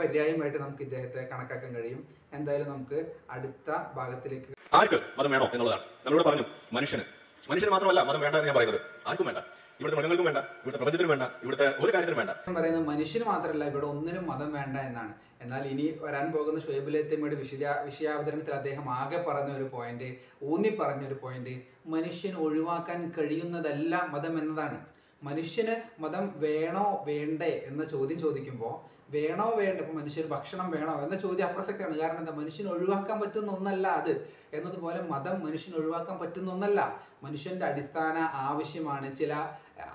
പര്യായമായിട്ട് 0.00 0.58
നമുക്ക് 0.58 0.82
ഇദ്ദേഹത്തെ 0.82 1.28
കണക്കാക്കാൻ 1.32 1.72
കഴിയും. 1.76 2.08
എന്തായാലും 2.32 2.68
നമുക്ക് 2.72 2.98
അടുത്ത 3.30 3.70
ഭാഗത്തിലേക്ക് 3.94 4.52
ആർക്ക് 4.72 5.00
മതം 5.18 5.30
വേണോ 5.30 5.46
എന്നുള്ളതാണ്. 5.54 5.84
പറഞ്ഞു 6.30 6.46
മനുഷ്യന് 6.72 7.17
മനുഷ്യന് 7.50 7.72
മാത്രമല്ല 7.72 8.00
മതം 8.08 8.20
വേണ്ട 8.20 8.36
എന്ന് 8.36 8.48
ഞാൻ 8.48 8.56
പറയുന്നത്. 8.56 8.80
ആർക്കും 9.06 9.26
വേണ്ട. 9.26 9.40
ഇവിടുത്തെ 9.78 9.96
മൃഗങ്ങൾക്കും 9.98 10.26
വേണ്ട 10.28 10.40
ഇവിടുത്തെ 10.60 10.78
പ്രപഞ്ചത്തിനും 10.80 11.10
വേണ്ട 11.10 11.24
ഇവിടുത്തെ 11.42 11.66
ഒരു 11.82 11.90
കാര്യത്തിനും 11.94 12.18
വേണ്ട. 12.18 12.32
പറയുന്നത് 12.58 12.86
മനുഷ്യന് 12.88 13.24
മാത്രമല്ല 13.24 13.64
ഇവിടെ 13.64 13.86
ഒന്നിനും 13.86 14.24
മതം 14.30 14.52
വേണ്ട 14.52 14.76
എന്നാണ്. 14.88 15.12
എന്നാൽ 15.42 15.62
ഇനി 15.72 15.98
വരാൻ 16.00 16.32
പോകുന്ന 16.32 16.60
ഷുഹൈബുലത്തമ്മയുടെ 16.60 17.36
വിഷയ 17.36 17.74
വിഷയാവതരണത്തിൽ 17.84 18.54
അദ്ദേഹം 18.54 18.86
ആകെ 18.90 19.24
പറഞ്ഞ 19.28 19.56
ഒരു 19.56 19.66
പോയിന്റ് 19.72 20.08
ഊന്നി 20.42 20.68
പറഞ്ഞ 20.80 21.06
ഒരു 21.06 21.14
പോയിന്റ് 21.22 21.54
മനുഷ്യൻ 21.86 22.34
ഒഴിവാക്കാൻ 22.36 23.12
കഴിയുന്നതല്ല 23.18 23.94
മതം 24.14 24.38
എന്നതാണ്. 24.38 24.78
മനുഷ്യന് 25.22 26.02
മതം 26.02 26.32
വേണോ 26.36 27.04
വേണ്ടേ 27.06 27.52
എന്ന 27.66 27.84
ചോദ്യം 27.84 28.18
ചോദിക്കുമ്പോൾ 28.18 28.74
വേണോ 29.10 29.50
വേണ്ട? 29.50 29.80
ഇപ്പൊ 29.80 30.00
മനുഷ്യന് 30.00 30.28
ഭക്ഷണം 30.28 30.70
വേണോ? 30.70 31.00
എന്ന 31.00 31.14
ചോദ്യം 31.14 31.46
അപ്രസക്തമാണ് 31.46 31.98
കാരണം 31.98 32.18
എന്താ? 32.18 32.32
മനുഷ്യന് 32.32 32.68
ഒഴിവാക്കാൻ 32.68 33.20
പറ്റുന്ന 33.20 33.52
ഒന്നല്ല 33.52 33.88
അത്. 33.88 34.30
എന്നതുപോലെ 34.52 35.02
മതം 35.02 35.46
മനുഷ്യന് 35.46 35.76
ഒഴിവാക്കാൻ 35.76 36.18
പറ്റുന്ന 36.18 36.52
ഒന്നല്ല. 36.52 37.00
മനുഷ്യന്റെ 37.22 37.66
അടിസ്ഥാന 37.66 38.18
ആവശ്യമാണ് 38.18 39.16
ചില 39.16 39.48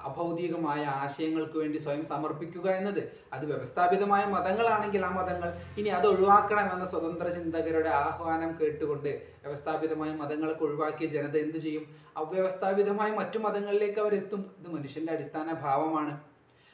അഭൗതികമായ 0.04 0.84
ആശയങ്ങൾക്ക് 0.84 1.58
വേണ്ടി 1.58 1.78
സ്വയം 1.78 2.06
സമർപ്പിക്കുക 2.06 2.70
എന്നത്. 2.70 3.12
അത് 3.34 3.46
വ്യവസ്ഥാപിതമായ 3.46 4.26
മതങ്ങളാണെങ്കിൽ 4.26 5.06
ആ 5.06 5.10
മതങ്ങൾ 5.10 5.54
ഇനി 5.78 5.90
അത് 5.90 6.08
ഒഴിവാക്കണം 6.08 6.74
എന്ന 6.74 6.86
സ്വതന്ത്ര 6.86 7.30
ചിന്തകരുടെ 7.30 7.90
ആഹ്വാനം 7.90 8.58
കേട്ടുകൊണ്ട് 8.62 9.10
വ്യവസ്ഥാപിതമായ 9.44 10.12
മതങ്ങളൊക്കെ 10.14 10.64
ഒഴിവാക്കിയ 10.64 11.08
ജനത 11.08 11.38
എന്ത് 11.38 11.58
ചെയ്യും? 11.58 11.86
അവ്യവസ്ഥാപിതമായ 12.18 13.12
മറ്റു 13.12 13.38
മതങ്ങളിലേക്ക് 13.40 14.00
അവരെത്തും. 14.00 14.52
ഇത് 14.60 14.68
മനുഷ്യന്റെ 14.68 15.14
അടിസ്ഥാന 15.14 15.54
ഭാവമാണ്. 15.54 16.33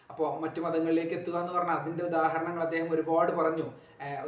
അപ്പോൾ 0.09 0.29
മറ്റു 0.43 0.59
മതങ്ങളിലേക്ക് 0.63 1.13
എത്തുക 1.17 1.35
എന്ന് 1.41 1.53
പറഞ്ഞാൽ 1.55 1.77
അതിന്റെ 1.81 2.03
ഉദാഹരണങ്ങൾ 2.09 2.61
അദ്ദേഹം 2.65 2.89
ഒരുപാട് 2.95 3.31
പറഞ്ഞു. 3.39 3.67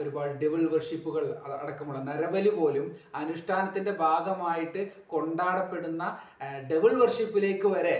ഒരുപാട് 0.01 0.31
ഡെവിൾ 0.41 0.61
വർഷിപ്പുകൾ 0.73 1.23
അടക്കമുള്ള 1.63 1.99
നരബലി 2.07 2.51
പോലും 2.57 2.85
അനുഷ്ഠാനത്തിന്റെ 3.21 3.93
ഭാഗമായിട്ട് 4.01 4.81
കൊണ്ടാടപ്പെടുന്ന 5.13 6.03
ഡെവിൾ 6.71 6.93
വർഷിപ്പിലേക്ക് 7.01 7.67
വരെ 7.75 7.95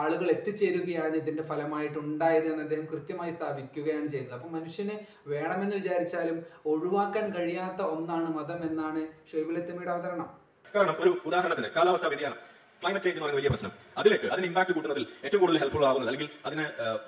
ആളുകൾ 0.00 0.28
എത്തിച്ചേരുകയാണ് 0.34 1.14
ഇതിന്റെ 1.22 1.44
ഫലമായിട്ട് 1.50 1.98
ഉണ്ടായത് 2.04 2.48
എന്ന് 2.52 2.64
അദ്ദേഹം 2.66 2.86
കൃത്യമായി 2.92 3.34
സ്ഥാപിക്കുകയാണ് 3.36 4.08
ചെയ്തത്. 4.14 4.34
അപ്പം 4.38 4.52
മനുഷ്യന് 4.58 4.96
വേണമെന്ന് 5.32 5.76
വിചാരിച്ചാലും 5.80 6.38
ഒഴിവാക്കാൻ 6.72 7.28
കഴിയാത്ത 7.36 7.80
ഒന്നാണ് 7.96 8.30
മതം 8.38 8.60
എന്നാണ് 8.70 9.02
ഷൊയ്ബുലത്തമ്മയുടെ 9.32 9.94
അവതരണം. 9.96 10.28
കാരണം 10.74 10.96
ഒരു 11.04 11.12
ഉദാഹരണത്തിന് 11.30 11.70
കാലാവസ്ഥാ 11.78 12.10
വ്യതിയാനം. 12.14 12.38
ക്ലൈമറ്റ് 12.82 13.04
ചേഞ്ച് 13.06 13.18
എന്ന് 13.18 13.26
പറയുന്ന 13.26 13.40
വലിയ 13.42 13.50
പ്രശ്നം. 13.54 13.72
അതിലേക്ക് 14.00 14.28
അതിന് 14.34 14.46
ഇമ്പാക്ട് 14.50 14.72
കൂട്ടുന്നതിൽ 14.76 15.04
ഏറ്റവും 15.26 15.40
കൂടുതൽ 15.42 15.58
ഹെൽപ്ഫുൾ 15.62 15.84
ആകുന്നത് 15.90 16.10
അല്ലെങ്കിൽ 16.10 16.30
അതിന് 16.48 16.64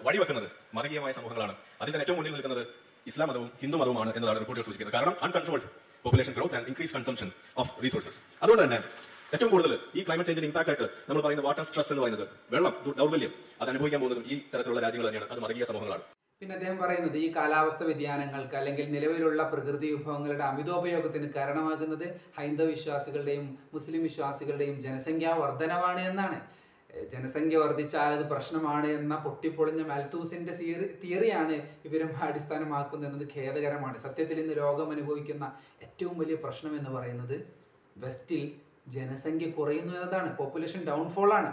വഴിവെക്കുന്നത് 0.06 0.48
മതകീയമായ 0.76 1.12
സമൂഹങ്ങളാണ്. 1.18 1.54
അതിൽ 1.80 1.90
തന്നെ 1.94 2.04
ഏറ്റവും 2.06 2.18
മുന്നിൽ 2.20 2.34
നിൽക്കുന്നത് 2.36 2.62
ഇസ്ലാം 3.10 3.28
മതവും 3.30 3.48
ഹിന്ദു 3.62 3.76
മതവുമാണ് 3.80 4.10
എന്നതാണ് 4.16 4.38
റിപ്പോർട്ടുകൾ 4.42 4.66
സൂചിക്കുന്നത് 4.68 4.96
കാരണം 4.98 5.16
uncontrolled 5.26 5.66
population 6.04 6.32
growth 6.38 6.56
and 6.58 6.68
increase 6.70 6.94
consumption 6.96 7.28
of 7.62 7.70
resources 7.84 8.18
അതുകൊണ്ട് 8.42 8.62
തന്നെ 8.64 8.78
ഏറ്റവും 9.34 9.50
കൂടുതൽ 9.52 9.72
ഈ 9.98 10.00
ക്ലൈമറ്റ് 10.06 10.28
ചേഞ്ചിന് 10.30 10.48
ഇമ്പാക്ട് 10.48 10.70
ആയിട്ട് 10.72 10.86
നമ്മൾ 11.06 11.20
പറയുന്ന 11.26 11.42
വാട്ടർ 11.46 11.64
സ്ട്രെസ് 11.68 11.90
എന്ന് 11.92 12.02
പറയുന്നത് 12.02 12.26
വെള്ളം 12.54 12.74
ദൗർബല്യം 12.98 13.32
അത് 13.60 13.68
അനുഭവിക്കാൻ 13.72 14.00
പോകുന്നതും 14.02 14.26
ഈ 14.32 14.36
തരത്തിലുള്ള 14.52 14.80
രാജ്യങ്ങൾ 14.84 15.06
തന്നെയാണ്. 15.08 15.28
അത് 15.32 15.40
മതകീയ 15.44 15.64
സമൂഹങ്ങളാണ്. 15.70 16.04
പിന്നെ 16.40 16.54
അദ്ദേഹം 16.56 16.76
പറയുന്നത് 16.82 17.16
ഈ 17.24 17.26
കാലാവസ്ഥ 17.36 17.82
വ്യതിയാനങ്ങൾക്ക് 17.88 18.56
അല്ലെങ്കിൽ 18.60 18.86
നിലവിലുള്ള 18.94 19.42
പ്രകൃതി 19.52 19.88
വിഭവങ്ങളുടെ 19.94 20.44
അമിതോപയോഗത്തിന് 20.50 21.28
കാരണമാകുന്നത് 21.36 22.06
ഹൈന്ദവ 22.38 22.66
വിശ്വാസികളുടെയും 22.74 23.46
മുസ്ലിം 23.74 24.02
വിശ്വാസികളുടെയും 24.08 24.76
ജനസംഖ്യാ 24.86 25.32
വർധനവാണ് 25.42 26.02
എന്നാണ്. 26.10 26.38
ജനസംഖ്യ 27.12 27.58
വർദ്ധിച്ചാൽ 27.58 28.10
അത് 28.14 28.24
പ്രശ്നമാണ് 28.30 28.86
എന്ന 28.86 29.14
പൊട്ടിപ്പൊളിഞ്ഞ 29.16 29.82
മാൽത്തൂസിന്റെ 29.82 30.52
തിയറി 30.52 30.86
തിയറിയാണ് 31.02 31.56
ഇവരും 31.84 32.10
അടിസ്ഥാനമാക്കുന്നത് 32.22 33.24
ഖേദകരമാണ്. 33.34 33.98
സത്യത്തിൽ 33.98 34.38
ഇന്ന് 34.40 34.56
ലോകം 34.56 34.90
അനുഭവിക്കുന്ന 34.90 35.44
ഏറ്റവും 35.82 36.18
വലിയ 36.18 36.34
പ്രശ്നം 36.34 36.76
എന്ന് 36.76 36.90
പറയുന്നത് 36.90 37.36
വെസ്റ്റിൽ 37.96 38.44
ജനസംഖ്യ 38.88 39.46
കുറയുന്നു 39.50 39.92
എന്നതാണ്. 39.94 40.36
പോപ്പുലേഷൻ 40.36 40.80
ഡൗൺഫോൾ 40.86 41.32
ആണ്. 41.32 41.52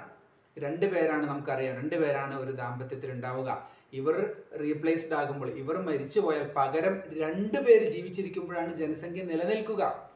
രണ്ട് 0.58 0.86
പേരാണ് 0.86 1.26
നമുക്കറിയാം. 1.28 1.76
രണ്ട് 1.82 1.96
പേരാണ് 1.96 2.36
ഒരു 2.36 2.52
ദാമ്പത്യത്തിൽ 2.52 3.12
ഉണ്ടാവുക. 3.12 3.50
ഇവർ 3.94 4.16
റീപ്ലേസ്ഡ് 4.62 5.14
ആകുമ്പോൾ 5.14 5.50
ഇവർ 5.50 5.76
മരിച്ചു 5.90 6.20
പോയാൽ 6.20 6.46
പകരം 6.58 6.96
രണ്ട് 7.24 7.58
പേര് 7.66 7.86
ജീവിച്ചിരിക്കുമ്പോഴാണ് 7.92 8.74
ജനസംഖ്യ 8.76 9.24
നിലനിൽക്കുക. 9.24 10.11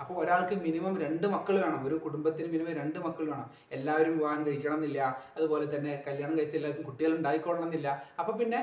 അപ്പോൾ 0.00 0.14
ഒരാൾക്ക് 0.14 0.54
മിനിമം 0.54 1.00
രണ്ട് 1.00 1.26
മക്കൾ 1.26 1.54
വേണം. 1.64 1.86
ഒരു 1.86 1.94
കുടുംബത്തിന് 1.94 2.48
മിനിമം 2.52 2.72
രണ്ട് 2.72 2.98
മക്കൾ 2.98 3.24
വേണം. 3.30 3.50
എല്ലാവരും 3.72 4.18
വിവാഹം 4.18 4.46
കഴിക്കണം 4.46 4.74
എന്നില്ല 4.74 5.26
അതുപോലെ 5.36 5.76
തന്നെ 5.76 6.02
കല്യാണം 6.06 6.38
കഴിച്ച 6.38 6.56
എല്ലാവർക്കും 6.56 6.86
കുട്ടികൾ 6.86 7.16
ഉണ്ടായിക്കൊള്ളണം 7.16 7.66
എന്നില്ല 7.66 8.02
അപ്പോൾ 8.18 8.32
പിന്നെ 8.32 8.60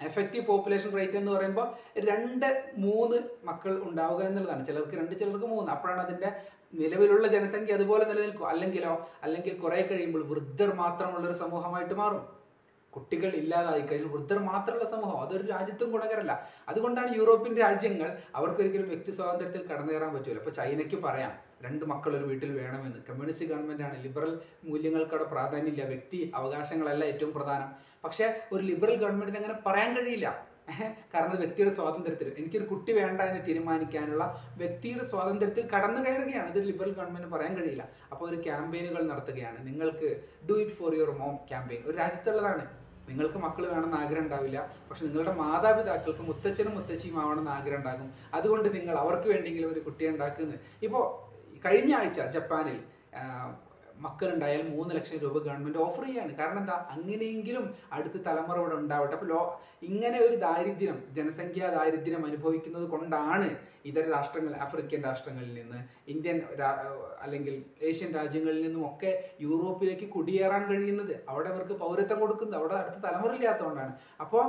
എഫക്റ്റീവ് 0.00 0.46
പോപ്പുലേഷൻ 0.46 0.96
റേറ്റ് 0.96 1.16
എന്ന് 1.16 1.32
പറയുമ്പോൾ 1.32 1.66
രണ്ട് 1.98 2.72
മൂന്ന് 2.76 3.18
മക്കൾ 3.44 3.82
ഉണ്ടാവുക 3.82 4.22
എന്നുള്ളതാണ്. 4.22 4.64
ചിലർക്ക് 4.64 4.96
രണ്ട് 4.96 5.18
ചിലർക്ക് 5.18 5.46
മൂന്ന്. 5.46 5.72
അപ്പോഴാണ് 5.72 6.00
അതിന്റെ 6.00 6.30
നിലവിലുള്ള 6.74 7.28
ജനസംഖ്യ 7.28 7.72
അതുപോലെ 7.72 8.04
നിലനിൽക്കും. 8.04 8.48
അല്ലെങ്കിലോ 8.48 9.08
അല്ലെങ്കിൽ 9.22 9.58
കുറെ 9.58 9.82
കഴിയുമ്പോൾ 9.82 10.22
വൃദ്ധർ 10.22 10.74
മാത്രമുള്ള 10.74 11.26
ഒരു 11.28 11.34
സമൂഹമായിട്ട് 11.34 11.94
മാറും. 11.94 12.35
കുട്ടികൾ 12.96 13.30
ഇല്ലാതായി 13.40 13.80
കഴിഞ്ഞാൽ 13.80 14.10
വൃദ്ധർ 14.12 14.38
മാത്രമുള്ള 14.38 14.86
സമൂഹം 14.90 15.18
അതൊരു 15.20 15.46
രാജ്യത്തും 15.46 15.90
ഗുണകരമല്ല. 15.92 16.34
അതുകൊണ്ടാണ് 16.68 17.16
യൂറോപ്യൻ 17.16 17.56
രാജ്യങ്ങൾ 17.56 18.16
അവർക്കൊരിക്കലും 18.34 18.88
വ്യക്തി 18.88 19.10
സ്വാതന്ത്ര്യത്തിൽ 19.10 19.66
കടന്നു 19.68 19.92
കയറാൻ 19.92 20.14
പറ്റൂല. 20.14 20.38
അപ്പൊ 20.38 20.50
ചൈനയ്ക്ക് 20.50 20.96
പറയാം 21.02 21.32
രണ്ട് 21.64 21.84
മക്കൾ 21.84 22.16
ഒരു 22.16 22.24
വീട്ടിൽ 22.24 22.50
വേണമെന്ന്. 22.60 22.98
കമ്മ്യൂണിസ്റ്റ് 23.08 23.46
ഗവൺമെന്റ് 23.46 23.82
ആണ്. 23.82 24.02
ലിബറൽ 24.04 24.32
മൂല്യങ്ങൾക്കവിടെ 24.64 25.24
പ്രാധാന്യമില്ല. 25.24 25.84
വ്യക്തി 25.84 26.32
അവകാശങ്ങളല്ല 26.34 27.04
ഏറ്റവും 27.04 27.32
പ്രധാനം. 27.32 27.70
പക്ഷേ 28.04 28.26
ഒരു 28.52 28.62
ലിബറൽ 28.62 28.96
ഗവൺമെന്റിന് 28.96 29.36
അങ്ങനെ 29.36 29.58
പറയാൻ 29.66 29.90
കഴിയില്ല. 29.96 30.28
കാരണം 31.14 31.36
വ്യക്തിയുടെ 31.40 31.70
സ്വാതന്ത്ര്യത്തിൽ 31.70 32.28
എനിക്കൊരു 32.38 32.64
കുട്ടി 32.64 32.92
വേണ്ട 32.92 33.20
എന്ന് 33.20 33.42
തീരുമാനിക്കാനുള്ള 33.46 34.24
വ്യക്തിയുടെ 34.56 35.04
സ്വാതന്ത്ര്യത്തിൽ 35.04 35.68
കടന്നു 35.74 36.00
കയറുകയാണ്. 36.00 36.48
ഇത് 36.54 36.66
ലിബറൽ 36.66 36.92
ഗവൺമെന്റ് 36.92 37.28
പറയാൻ 37.28 37.52
കഴിയില്ല. 37.56 37.88
അപ്പോൾ 38.12 38.26
ഒരു 38.30 38.38
ക്യാമ്പയിനുകൾ 38.42 39.02
നടത്തുകയാണ്. 39.12 39.66
നിങ്ങൾക്ക് 39.66 40.08
do 40.50 40.54
it 40.62 40.72
for 40.72 40.94
your 40.98 41.10
mom 41.10 41.36
campaign 41.50 41.82
ഒരു 41.86 41.96
രാജ്യത്തുള്ളതാണ്. 41.96 42.85
നിങ്ങൾക്ക് 43.08 43.38
മക്കൾ 43.38 43.62
വേണമെന്ന് 43.66 43.96
ആഗ്രഹം 43.96 44.24
ഉണ്ടാവില്ല. 44.24 44.58
പക്ഷെ 44.90 45.04
നിങ്ങളുടെ 45.06 45.32
മാതാപിതാക്കൾക്ക് 45.42 46.20
മുത്തച്ഛനും 46.20 46.74
മുത്തശ്ശിയും 46.76 47.18
ആവണമെന്ന് 47.22 47.50
ആഗ്രഹം 47.50 47.78
ഉണ്ടാകും. 47.78 48.08
അതുകൊണ്ട് 48.34 48.68
നിങ്ങൾ 48.76 48.94
അവർക്ക് 49.04 49.28
വേണ്ടിയെങ്കിലും 49.28 49.72
ഒരു 49.72 49.80
കുട്ടിയെ 49.80 50.10
ഉണ്ടാക്കുന്നത് 50.10 50.58
ഇപ്പോൾ 50.82 51.04
കഴിഞ്ഞ 51.66 51.92
ആഴ്ച 51.94 52.20
ജപ്പാനിൽ 52.20 52.78
മക്കളുണ്ടായാൽ 54.00 54.68
മൂന്ന് 54.68 54.94
ലക്ഷം 54.94 55.18
രൂപ 55.18 55.38
ഗവൺമെന്റ് 55.38 55.78
ഓഫർ 55.78 56.04
ചെയ്യാണ്. 56.04 56.34
കാരണം 56.34 56.58
എന്താ? 56.58 56.86
അങ്ങനെയെങ്കിലും 56.90 57.74
അടുത്ത 57.92 58.14
തലമുറ 58.14 58.58
ഇവിടെ 58.58 58.74
ഉണ്ടാവട്ടെ. 58.74 59.14
അപ്പോൾ 59.14 59.26
ലോ 59.26 59.60
ഇങ്ങനെ 59.82 60.18
ഒരു 60.18 60.36
ദാരിദ്ര്യം 60.36 61.02
ജനസംഖ്യാ 61.12 61.70
ദാരിദ്ര്യം 61.70 62.26
അനുഭവിക്കുന്നത് 62.26 62.88
കൊണ്ടാണ് 62.88 63.56
ഇതര 63.84 64.10
രാഷ്ട്രങ്ങൾ 64.10 64.56
ആഫ്രിക്കൻ 64.56 65.02
രാഷ്ട്രങ്ങളിൽ 65.02 65.54
നിന്ന് 65.54 65.76
ഇന്ത്യൻ 66.08 66.42
അല്ലെങ്കിൽ 67.20 67.64
ഏഷ്യൻ 67.82 68.14
രാജ്യങ്ങളിൽ 68.14 68.62
നിന്നും 68.62 68.94
ഒക്കെ 68.94 69.30
യൂറോപ്പിലേക്ക് 69.40 70.08
കുടിയേറാൻ 70.10 70.68
കഴിയുന്നത്. 70.72 71.24
അവിടെ 71.28 71.48
അവർക്ക് 71.48 71.72
പൗരത്വം 71.72 72.20
കൊടുക്കുന്നത്. 72.20 72.58
അവിടെ 72.60 72.74
അടുത്ത 72.74 72.96
തലമുറ 72.96 73.34
ഇല്ലാത്തതുകൊണ്ടാണ്. 73.34 73.94
അപ്പോൾ 74.20 74.44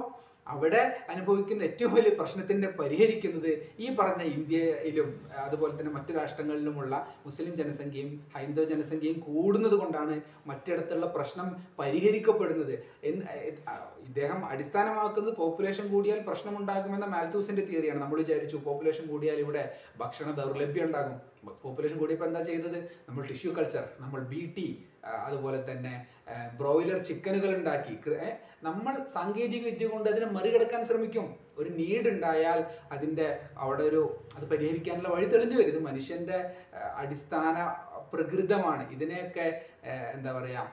അവിടെ 0.53 0.81
അനുഭവിക്കുന്ന 1.13 1.67
ഏറ്റവും 1.69 1.91
വലിയ 1.97 2.11
പ്രശ്നത്തിന്റെ 2.19 2.67
പരിഹരിക്കുന്നത് 2.79 3.51
ഈ 3.83 3.87
പറഞ്ഞ 3.99 4.23
ഇന്ത്യയിലും 4.35 5.09
അതുപോലെ 5.45 5.73
തന്നെ 5.79 5.93
മറ്റു 5.97 6.11
രാഷ്ട്രങ്ങളിലുമുള്ള 6.19 6.95
മുസ്ലിം 7.25 7.53
ജനസംഖ്യയും 7.61 8.11
ഹൈന്ദവ 8.35 8.65
ജനസംഖ്യയും 8.73 9.19
കൂടുന്നത് 9.27 9.75
കൊണ്ടാണ് 9.81 10.15
മറ്റിടത്തുള്ള 10.49 11.07
പ്രശ്നം 11.15 11.47
പരിഹരിക്കപ്പെടുന്നത്. 11.79 12.75
ഇദ്ദേഹം 14.07 14.39
അടിസ്ഥാനമാക്കുന്നത് 14.51 15.33
പോപ്പുലേഷൻ 15.37 15.85
കൂടിയാൽ 15.93 16.19
പ്രശ്നമുണ്ടാകുമെന്ന 16.27 17.07
മാൽത്തൂസിന്റെ 17.15 17.63
തിയറിയാണ് 17.69 18.01
നമ്മൾ 18.03 18.19
വിചാരിച്ചു 18.25 18.57
പോപ്പുലേഷൻ 18.67 19.05
കൂടിയാൽ 19.13 19.39
ഇവിടെ 19.45 19.63
ഭക്ഷണ 20.03 20.31
ദൗർലഭ്യം 20.39 20.85
ഉണ്ടാകും. 20.89 21.17
പോപ്പുലേഷൻ 21.63 21.97
കൂടിയപ്പോൾ 21.99 22.27
എന്താ 22.29 22.41
ചെയ്തത്? 22.41 22.79
നമ്മൾ 23.07 23.21
ടിഷ്യൂ 23.31 23.51
കൾച്ചർ 23.57 23.85
നമ്മൾ 24.03 24.21
ബി 24.33 24.41
ടി 24.57 24.67
അതുപോലെ 25.27 25.59
തന്നെ 25.71 25.93
ബ്രോയിലർ 26.59 26.97
ചിക്കനുകൾ 27.09 27.49
ഉണ്ടാക്കി. 27.57 27.93
നമ്മൾ 28.67 28.93
സാങ്കേതിക 29.15 29.63
വിദ്യ 29.65 29.87
കൊണ്ട് 29.87 30.07
അതിനെ 30.09 30.27
മറികടക്കാൻ 30.37 30.81
ശ്രമിക്കും. 30.89 31.27
ഒരു 31.59 31.69
നീഡ് 31.69 32.07
ഉണ്ടായാൽ 32.13 32.59
അതിന്റെ 32.95 33.27
അവിടെ 33.63 33.83
ഒരു 33.83 34.01
അത് 34.37 34.45
പരിഹരിക്കാനുള്ള 34.51 35.09
വഴി 35.15 35.27
തെളിഞ്ഞു 35.33 35.57
വരും. 35.59 35.71
ഇത് 35.73 35.79
മനുഷ്യന്റെ 35.89 36.39
അടിസ്ഥാന 37.01 37.55
പ്രകൃതമാണ്. 38.13 38.83
ഇതിനെയൊക്കെ 38.95 39.47
എന്താ 40.15 40.31
പറയാ 40.39 40.63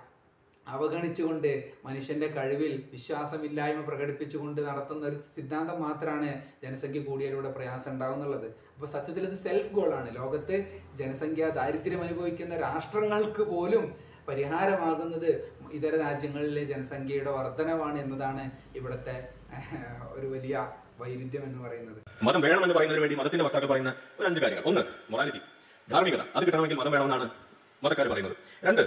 അവഗണിച്ചുകൊണ്ട് 0.66 1.72
മനുഷ്യന്റെ 1.84 2.26
കഴിവിൽ 2.26 2.88
വിശ്വാസമില്ലായ്മ 2.92 3.80
പ്രകടിപ്പിച്ചുകൊണ്ട് 3.80 4.60
നടത്തുന്ന 4.68 5.06
ഒരു 5.06 5.18
സിദ്ധാന്തം 5.34 5.82
മാത്രമാണ് 5.82 6.30
ജനസംഖ്യ 6.64 7.00
കൂടിയതിലൂടെ 7.00 7.50
പ്രയാസം 7.50 7.92
ഉണ്ടാവുന്നുള്ളത്. 7.92 8.46
അപ്പോൾ 8.74 8.86
സത്യത്തിൽ 8.86 9.24
ഇത് 9.24 9.34
സെൽഫ് 9.34 9.72
ഗോളാണ് 9.72 10.16
ലോകത്ത് 10.16 10.56
ജനസംഖ്യ 10.94 11.50
ദാരിദ്ര്യം 11.50 12.02
അനുഭവിക്കുന്ന 12.02 12.56
രാഷ്ട്രങ്ങൾക്ക് 12.56 13.42
പോലും 13.42 13.94
പരിഹാരമാകുന്നത് 14.28 15.30
ഇതര 15.72 15.94
രാജ്യങ്ങളിലെ 15.96 16.64
ജനസംഖ്യയുടെ 16.64 17.30
വർധനവാണ് 17.30 17.98
എന്നതാണ് 17.98 18.50
ഇവിടുത്തെ 18.76 19.16
ഒരു 20.16 20.26
വലിയ 20.26 20.54
വൈരുദ്ധ്യം 21.00 21.44
എന്ന് 21.44 21.58
പറയുന്നത്. 21.64 21.98
മതം 22.22 22.40
വേണമെന്ന് 22.40 22.74
പറയുന്നതിന് 22.74 23.02
വേണ്ടി 23.04 23.16
മതത്തിന്റെ 23.20 23.44
വക്താക്കൾ 23.44 23.68
പറയുന്ന 23.68 23.94
ഒരു 24.18 24.26
അഞ്ച് 24.26 24.40
കാര്യങ്ങൾ. 24.40 24.64
ഒന്ന് 24.70 24.82
മൊറാലിറ്റി 25.12 25.40
ധാർമ്മികത. 25.88 26.22
അത് 26.36 26.44
കിട്ടണമെങ്കിൽ 26.46 26.78
മതം 26.82 26.92
വേണമെന്നാണ് 26.92 27.26
മതക്കാർ 27.84 28.08
പറയുന്നത്. 28.08 28.36
രണ്ട് 28.66 28.82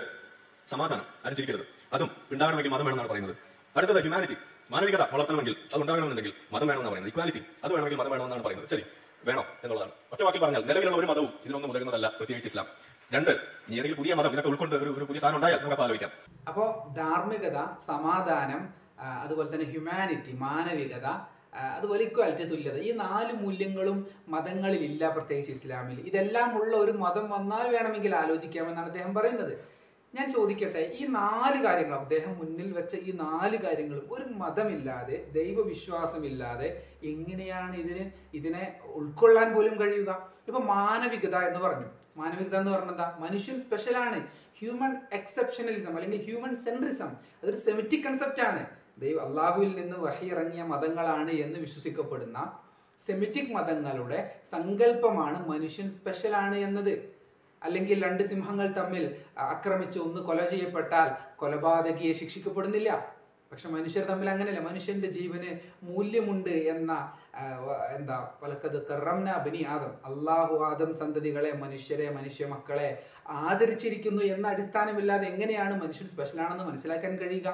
സമാധാനം 0.71 1.05
അനുസരിക്കരുത് 1.27 1.65
അതും 1.95 2.09
ഉണ്ടാകണമെങ്കിൽ 2.33 2.71
മതം 2.75 2.85
വേണമെന്നാണ് 2.87 3.11
പറയുന്നത്. 3.11 3.35
അടുത്തത് 3.77 3.99
ഹ്യൂമാനിറ്റി 4.05 4.37
മാനവികത 4.73 5.03
വളർത്തണമെങ്കിൽ 5.13 5.55
അത് 5.73 5.79
ഉണ്ടാകണമെന്നുണ്ടെങ്കിൽ 5.83 6.33
മതം 6.53 6.67
വേണമെന്നാണ് 6.69 6.93
പറയുന്നത്. 6.93 7.11
ഇക്വാലിറ്റി 7.13 7.41
അത് 7.63 7.71
വേണമെങ്കിൽ 7.75 7.99
മതം 8.01 8.11
വേണമെന്നാണ് 8.13 8.43
പറയുന്നത്. 8.47 8.69
ശരി 8.73 8.83
വേണം 9.27 9.45
എന്നുള്ളതാണ്. 9.63 9.93
ഒറ്റ 10.13 10.21
വാക്കിൽ 10.25 10.41
പറഞ്ഞാൽ 10.43 10.63
നിലവിലുള്ള 10.69 10.97
ഒരു 11.01 11.07
മതവും 11.11 11.31
ഇതിനൊന്നും 11.45 11.69
ഉതകുന്നതല്ല 11.73 12.07
പ്രത്യേകിച്ച് 12.17 12.49
ഇസ്ലാം. 12.51 12.67
രണ്ട് 13.13 13.31
ഇനി 13.67 13.75
ഏതെങ്കിലും 13.79 13.99
പുതിയ 14.01 14.13
മതം 14.19 14.31
ഇതൊക്കെ 14.35 14.49
ഉൾക്കൊണ്ട് 14.53 14.75
ഒരു 14.75 15.05
പുതിയ 15.09 15.19
സാധനം 15.23 15.37
ഉണ്ടായാൽ 15.39 15.59
നമുക്ക് 15.63 15.83
ആലോചിക്കാം. 15.85 16.11
അപ്പോൾ 16.49 16.67
ധാർമ്മികത 16.99 17.57
സമാധാനം 17.91 18.61
അതുപോലെ 19.23 19.47
തന്നെ 19.53 19.67
ഹ്യൂമാനിറ്റി 19.71 20.31
മാനവികത 20.45 21.07
അതുപോലെ 21.77 22.01
ഇക്വാലിറ്റി 22.07 22.45
തുല്യത 22.49 22.77
ഈ 22.87 22.91
നാല് 23.03 23.33
മൂല്യങ്ങളും 23.41 23.97
മതങ്ങളിലില്ല 24.33 25.03
പ്രത്യേകിച്ച് 25.15 25.53
ഇസ്ലാമിൽ. 25.57 25.97
ഇതെല്ലാം 26.09 26.49
ഉള്ള 26.59 26.73
ഒരു 26.83 26.93
മതം 27.03 27.25
വന്നാൽ 27.35 27.65
വേണമെങ്കിൽ 27.75 28.13
ആലോചിക്കാമെന്നാണ് 28.21 28.89
അദ്ദേഹം 28.91 29.13
പറയുന്നത്. 29.17 29.53
ഞാൻ 30.15 30.31
ചോദിക്കട്ടെ 30.31 30.95
ഈ 30.99 31.05
നാല് 31.05 31.63
കാര്യങ്ങൾ 31.63 31.95
അദ്ദേഹം 31.95 32.37
മുന്നിൽ 32.37 32.71
വെച്ച 32.71 32.95
ഈ 32.95 33.11
നാല് 33.11 33.57
കാര്യങ്ങളും. 33.57 34.07
ഒരു 34.11 34.23
മതമില്ലാതെ 34.23 35.27
ദൈവവിശ്വാസമില്ലാതെ 35.31 36.87
എങ്ങനെയാണ് 37.03 37.75
ഇതിന് 37.75 38.11
ഇതിനെ 38.33 38.79
ഉൾക്കൊള്ളാൻ 38.83 39.55
പോലും 39.55 39.79
കഴിയുക? 39.79 40.31
ഇപ്പൊ 40.47 40.59
മാനവികത 40.59 41.35
എന്ന് 41.35 41.59
പറഞ്ഞു. 41.59 41.85
മാനവികത 42.17 42.55
എന്ന് 42.55 42.71
പറഞ്ഞാൽ 42.71 42.91
എന്താ? 42.91 43.17
മനുഷ്യൻ 43.19 43.59
സ്പെഷ്യലാണ് 43.59 44.27
ഹ്യൂമൻ 44.59 45.01
എക്സെപ്ഷനലിസം 45.13 45.97
അല്ലെങ്കിൽ 45.97 46.25
ഹ്യൂമൻ 46.25 46.55
സെൻട്രിസം 46.55 47.07
അതൊരു 47.43 47.57
സെമിറ്റിക് 47.57 48.03
കൺസെപ്റ്റ് 48.03 48.41
ആണ്. 48.41 48.65
ദൈവ 48.97 49.17
അള്ളാഹുവിൽ 49.27 49.75
നിന്ന് 49.75 49.97
വഹി 49.97 50.27
ഇറങ്ങിയ 50.27 50.63
മതങ്ങളാണ് 50.63 51.31
എന്ന് 51.31 51.59
വിശ്വസിക്കപ്പെടുന്ന 51.59 52.59
സെമിറ്റിക് 52.99 53.53
മതങ്ങളുടെ 53.53 54.39
സങ്കല്പമാണ് 54.51 55.49
മനുഷ്യൻ 55.49 55.89
സ്പെഷ്യലാണ് 55.89 56.55
എന്നത്. 56.55 57.16
അല്ലെങ്കിൽ 57.65 57.97
രണ്ട് 58.07 58.23
സിംഹങ്ങൾ 58.23 58.67
തമ്മിൽ 58.79 59.03
ആക്രമിച്ച് 59.51 59.99
ഒന്ന് 59.99 60.21
കൊല 60.21 60.41
ചെയ്യപ്പെട്ടാൽ 60.53 61.09
കൊലപാതകിയെ 61.35 62.13
ശിക്ഷിക്കപ്പെടുന്നില്ല. 62.21 62.89
പക്ഷെ 63.51 63.67
മനുഷ്യർ 63.69 64.03
തമ്മിൽ 64.07 64.27
അങ്ങനെയല്ല. 64.29 64.61
മനുഷ്യന്റെ 64.69 65.09
ജീവന് 65.17 65.49
മൂല്യമുണ്ട് 65.89 66.55
എന്ന 66.73 66.91
എന്താ 67.97 68.17
പലക്കത് 68.41 68.77
കറംന 68.89 69.29
ബനി 69.45 69.61
ആദം. 69.75 69.93
അള്ളാഹു 70.09 70.55
ആദം 70.69 70.91
സന്തതികളെ 71.01 71.51
മനുഷ്യരെ 71.63 72.07
മനുഷ്യ 72.17 72.45
മക്കളെ 72.53 72.89
ആദരിച്ചിരിക്കുന്നു 73.27 74.21
എന്ന 74.35 74.47
അടിസ്ഥാനമില്ലാതെ 74.47 75.27
എങ്ങനെയാണ് 75.33 75.75
മനുഷ്യൻ 75.83 76.07
സ്പെഷ്യലാണെന്ന് 76.13 76.65
മനസ്സിലാക്കാൻ 76.69 77.15
കഴിയുക? 77.21 77.49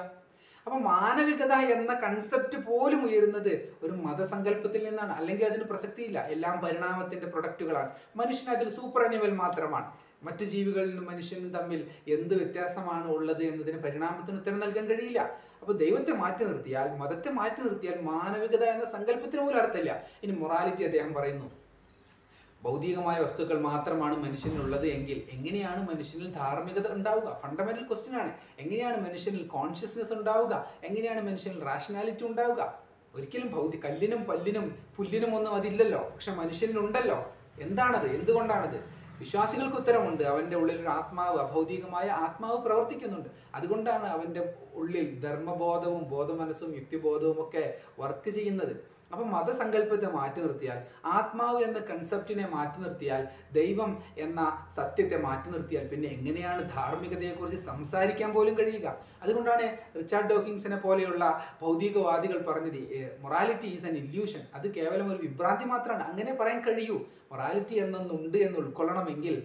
അപ്പൊ 0.65 0.77
മാനവികത 0.79 1.53
എന്ന 1.53 1.93
കൺസെപ്റ്റ് 1.93 2.57
പോലും 2.67 3.05
ഉയരുന്നത് 3.05 3.73
ഒരു 3.83 3.91
മതസങ്കല്പത്തിൽ 3.91 4.85
നിന്നാണ്. 4.85 5.11
അല്ലെങ്കിൽ 5.11 5.45
അതിന് 5.45 5.63
പ്രസക്തിയില്ല. 5.63 6.19
എല്ലാം 6.27 6.61
പരിണാമത്തിന്റെ 6.61 7.27
പ്രൊഡക്റ്റുകളാണ് 7.27 7.89
മനുഷ്യൻ 8.15 8.49
അതിൽ 8.55 8.69
സൂപ്പർ 8.69 9.03
അനിമൽ 9.05 9.33
മാത്രമാണ്. 9.33 9.91
മറ്റു 10.23 10.43
ജീവികളിലും 10.43 11.05
മനുഷ്യനും 11.05 11.49
തമ്മിൽ 11.51 11.87
എന്ത് 12.07 12.33
വ്യത്യാസമാണ് 12.35 13.07
ഉള്ളത് 13.07 13.43
എന്നതിന് 13.43 13.77
പരിണാമത്തിന് 13.77 14.37
ഉത്തരം 14.37 14.59
നൽകാൻ 14.59 14.85
കഴിയില്ല. 14.85 15.21
അപ്പൊ 15.61 15.73
ദൈവത്തെ 15.73 16.11
മാറ്റി 16.11 16.43
നിർത്തിയാൽ 16.43 16.87
മതത്തെ 16.97 17.31
മാറ്റി 17.31 17.61
നിർത്തിയാൽ 17.61 18.01
മാനവികത 18.01 18.63
എന്ന 18.63 18.85
സങ്കല്പത്തിന് 18.85 19.41
പോലും 19.41 19.61
അർത്ഥമില്ല. 19.61 20.03
ഇനി 20.23 20.31
മൊറാലിറ്റി 20.31 20.83
അദ്ദേഹം 20.83 21.13
പറയുന്നു. 21.13 21.62
ഭൗതികമായ 22.63 23.19
വസ്തുക്കൾ 23.19 23.61
മാത്രമാണ് 23.61 24.17
മനുഷ്യനുള്ളത് 24.17 24.87
എങ്കിൽ 24.87 25.23
എങ്ങനെയാണ് 25.31 25.89
മനുഷ്യനിൽ 25.89 26.31
ധാർമ്മികത 26.31 26.93
ഉണ്ടാവുക? 26.93 27.39
ഫണ്ടമെന്റൽ 27.43 27.87
ക്വസ്റ്റ്യൻ 27.87 28.19
ആണ്. 28.19 28.33
എങ്ങനെയാണ് 28.59 29.07
മനുഷ്യനിൽ 29.07 29.43
കോൺഷ്യസ്നെസ് 29.47 30.13
ഉണ്ടാവുക? 30.13 30.67
എങ്ങനെയാണ് 30.83 31.21
മനുഷ്യനിൽ 31.21 31.63
റാഷണാലിറ്റി 31.63 32.25
ഉണ്ടാവുക? 32.25 32.79
ഒരിക്കലും 33.15 33.51
ഭൗതി 33.51 33.81
കല്ലിനും 33.85 34.23
പല്ലിനും 34.23 34.75
പുല്ലിനും 34.97 35.35
ഒന്നും 35.35 35.55
അതില്ലല്ലോ. 35.55 36.11
പക്ഷെ 36.15 36.31
മനുഷ്യനിലുണ്ടല്ലോ 36.31 37.31
എന്താണത്? 37.61 38.05
എന്തുകൊണ്ടാണത്? 38.05 39.03
വിശ്വാസികൾക്ക് 39.19 39.77
ഉത്തരമുണ്ട്. 39.77 40.23
അവന്റെ 40.23 40.57
ഉള്ളിൽ 40.57 40.81
ഒരു 40.81 40.87
ആത്മാവ് 40.87 41.39
അഭൗതികമായ 41.39 42.07
ആത്മാവ് 42.07 42.57
പ്രവർത്തിക്കുന്നുണ്ട്. 42.57 43.29
അതുകൊണ്ടാണ് 43.55 44.07
അവന്റെ 44.07 44.53
ഉള്ളിൽ 44.73 45.19
ധർമ്മബോധവും 45.19 46.09
ബോധമനസ്സും 46.09 46.75
യുക്തിബോധവും 46.75 47.47
ഒക്കെ 47.47 47.77
വർക്ക് 47.99 48.29
ചെയ്യുന്നത്. 48.29 48.92
അപ്പൊ 49.13 49.23
മതസങ്കല്പത്തെ 49.25 50.09
മാറ്റി 50.11 50.39
നിർത്തിയാൽ 50.41 50.77
ആത്മാവ് 51.05 51.59
എന്ന 51.63 51.79
കൺസെപ്റ്റിനെ 51.79 52.45
മാറ്റി 52.53 52.79
നിർത്തിയാൽ 52.83 53.23
ദൈവം 53.51 53.91
എന്ന 54.17 54.41
സത്യത്തെ 54.75 55.17
മാറ്റി 55.17 55.49
നിർത്തിയാൽ 55.49 55.87
പിന്നെ 55.87 56.09
എങ്ങനെയാണ് 56.09 56.61
ധാർമ്മികതയെക്കുറിച്ച് 56.75 57.59
സംസാരിക്കാൻ 57.65 58.33
പോലും 58.33 58.57
കഴിയുക? 58.59 58.87
അതുകൊണ്ടാണ് 59.23 59.67
റിച്ചാർഡ് 59.97 60.29
ഡോക്കിങ്സിനെ 60.29 60.75
പോലെയുള്ള 60.75 61.23
ഭൗതികവാദികൾ 61.61 62.39
പറഞ്ഞത് 62.49 62.81
മൊറാലിറ്റി 63.23 63.67
ഈസ് 63.67 63.85
ആൻ 63.85 63.97
ഇല്യൂഷൻ 64.03 64.41
അത് 64.55 64.67
കേവലം 64.73 65.07
ഒരു 65.13 65.21
വിഭ്രാന്തി 65.21 65.65
മാത്രമാണ്. 65.65 66.03
അങ്ങനെ 66.03 66.33
പറയാൻ 66.41 66.61
കഴിയൂ. 66.67 66.97
മൊറാലിറ്റി 67.31 67.75
എന്നൊന്നുണ്ട് 67.85 68.37
എന്ന് 68.37 68.59
ഉൾക്കൊള്ളണമെങ്കിൽ 68.59 69.35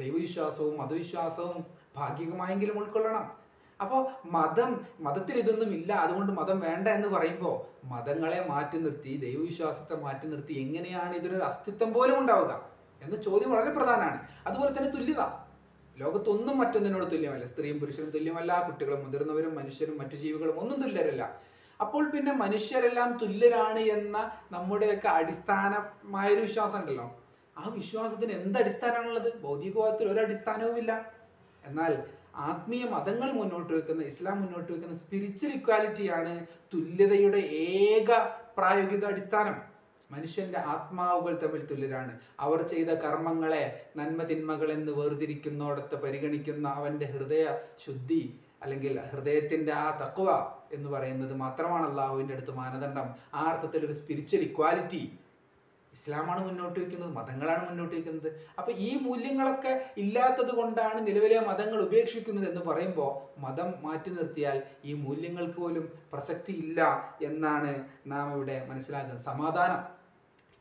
ദൈവവിശ്വാസവും 0.00 0.74
മതവിശ്വാസവും 0.78 1.60
ഭാഗികമായെങ്കിലും 1.96 2.78
ഉൾക്കൊള്ളണം. 2.78 3.26
അപ്പോൾ 3.80 4.26
മതം 4.26 4.86
മതത്തിൽ 5.00 5.38
ഇതൊന്നും 5.38 5.74
ഇല്ല. 5.74 5.92
അതുകൊണ്ട് 5.92 6.32
മതം 6.32 6.60
വേണ്ട 6.60 6.88
എന്ന് 6.88 7.08
പറയുമ്പോൾ 7.08 7.86
മതങ്ങളെ 7.86 8.46
മാറ്റി 8.48 8.78
നിർത്തി 8.78 9.16
ദൈവവിശ്വാസത്തെ 9.16 9.96
മാറ്റി 9.96 10.26
നിർത്തി 10.26 10.52
എങ്ങനെയാണ് 10.52 11.14
ഇതിനൊരു 11.14 11.42
അസ്തിത്വം 11.42 11.92
പോലും 11.92 12.18
ഉണ്ടാവുക 12.18 12.52
എന്ന 13.02 13.16
ചോദ്യം 13.16 13.50
വളരെ 13.50 13.70
പ്രധാനമാണ്. 13.70 14.20
അതുപോലെ 14.46 14.78
തന്നെ 14.78 14.90
തുല്യത. 14.90 15.44
ലോകത്തൊന്നും 15.98 16.58
മറ്റൊന്നിനോട് 16.58 17.04
തുല്യമല്ല. 17.04 17.44
സ്ത്രീയും 17.44 17.80
പുരുഷനും 17.80 18.10
തുല്യമല്ല 18.10 18.66
കുട്ടികളും 18.66 19.04
മുതിർന്നവരും 19.04 19.54
മനുഷ്യരും 19.54 19.98
മറ്റു 19.98 20.16
ജീവികളും 20.16 20.60
ഒന്നും 20.60 20.82
തുല്യരല്ല. 20.82 21.40
അപ്പോൾ 21.80 22.10
പിന്നെ 22.10 22.32
മനുഷ്യരെല്ലാം 22.32 23.18
തുല്യരാണ് 23.18 23.78
എന്ന 23.78 24.32
നമ്മുടെയൊക്കെ 24.52 25.08
അടിസ്ഥാനമായൊരു 25.08 26.40
വിശ്വാസം 26.40 26.78
ഉണ്ടല്ലോ. 26.80 27.20
ആ 27.58 27.68
വിശ്വാസത്തിന് 27.68 28.32
എന്ത് 28.32 28.58
അടിസ്ഥാനമാണുള്ളത്? 28.58 29.40
ഭൗതികവാദത്തിൽ 29.42 30.08
ഒരു 30.08 30.20
അടിസ്ഥാനവുമില്ല. 30.20 31.12
എന്നാൽ 31.64 32.02
ആത്മീയ 32.34 32.84
മതങ്ങൾ 32.84 33.32
മുന്നോട്ട് 33.32 33.72
വെക്കുന്ന 33.74 34.02
ഇസ്ലാം 34.02 34.42
മുന്നോട്ട് 34.42 34.72
വെക്കുന്ന 34.72 34.94
സ്പിരിച്വൽ 34.94 35.52
ഇക്വാലിറ്റിയാണ് 35.52 36.46
തുല്യതയുടെ 36.74 37.38
ഏക 37.38 38.10
പ്രായോഗിക 38.56 39.04
അടിസ്ഥാനം. 39.04 39.56
മനുഷ്യന്റെ 40.10 40.58
ആത്മാവുകൾ 40.58 41.34
തമ്മിൽ 41.38 41.66
തുല്യരാണ്. 41.66 42.18
അവർ 42.40 42.62
ചെയ്ത 42.62 42.90
കർമ്മങ്ങളെ 42.94 43.90
നന്മ 43.96 44.22
തിന്മകൾ 44.22 44.72
എന്ന് 44.72 44.92
വേർതിരിക്കുന്നോടത്ത് 44.92 45.96
പരിഗണിക്കുന്ന 45.96 46.68
അവന്റെ 46.68 47.06
ഹൃദയ 47.06 47.44
ശുദ്ധി 47.86 48.22
അല്ലെങ്കിൽ 48.62 49.00
ഹൃദയത്തിന്റെ 49.12 49.72
ആ 49.72 49.86
തക്കുവ 50.02 50.30
എന്ന് 50.72 50.90
പറയുന്നത് 50.90 51.34
മാത്രമാണ് 51.34 51.90
അള്ളാഹുവിന്റെ 51.90 52.34
അടുത്ത് 52.34 52.50
മാനദണ്ഡം. 52.50 53.14
ആ 53.34 53.40
അർത്ഥത്തിൽ 53.50 53.86
ഒരു 53.86 53.92
സ്പിരിച്വൽ 53.92 54.40
ഇക്വാലിറ്റി 54.40 55.18
ഇസ്ലാമാണ് 55.94 56.40
മുന്നോട്ട് 56.46 56.80
വയ്ക്കുന്നത് 56.80 57.12
മതങ്ങളാണ് 57.16 57.62
മുന്നോട്ട് 57.68 57.94
വയ്ക്കുന്നത് 57.94 58.28
അപ്പൊ 58.58 58.72
ഈ 58.72 58.90
മൂല്യങ്ങളൊക്കെ 59.02 59.72
ഇല്ലാത്തത് 59.98 60.52
കൊണ്ടാണ് 60.54 61.06
നിലവിലെ 61.06 61.40
മതങ്ങൾ 61.40 61.80
ഉപേക്ഷിക്കുന്നത് 61.82 62.48
എന്ന് 62.48 62.62
പറയുമ്പോൾ 62.70 63.40
മതം 63.40 63.74
മാറ്റി 63.82 64.10
നിർത്തിയാൽ 64.10 64.62
ഈ 64.84 64.94
മൂല്യങ്ങൾക്ക് 64.94 65.58
പോലും 65.60 65.92
പ്രസക്തി 66.12 66.52
ഇല്ല 66.52 66.80
എന്നാണ് 67.22 67.84
നാം 68.06 68.34
ഇവിടെ 68.34 68.66
മനസ്സിലാക്കുന്നത്. 68.70 69.24
സമാധാനം. 69.32 69.82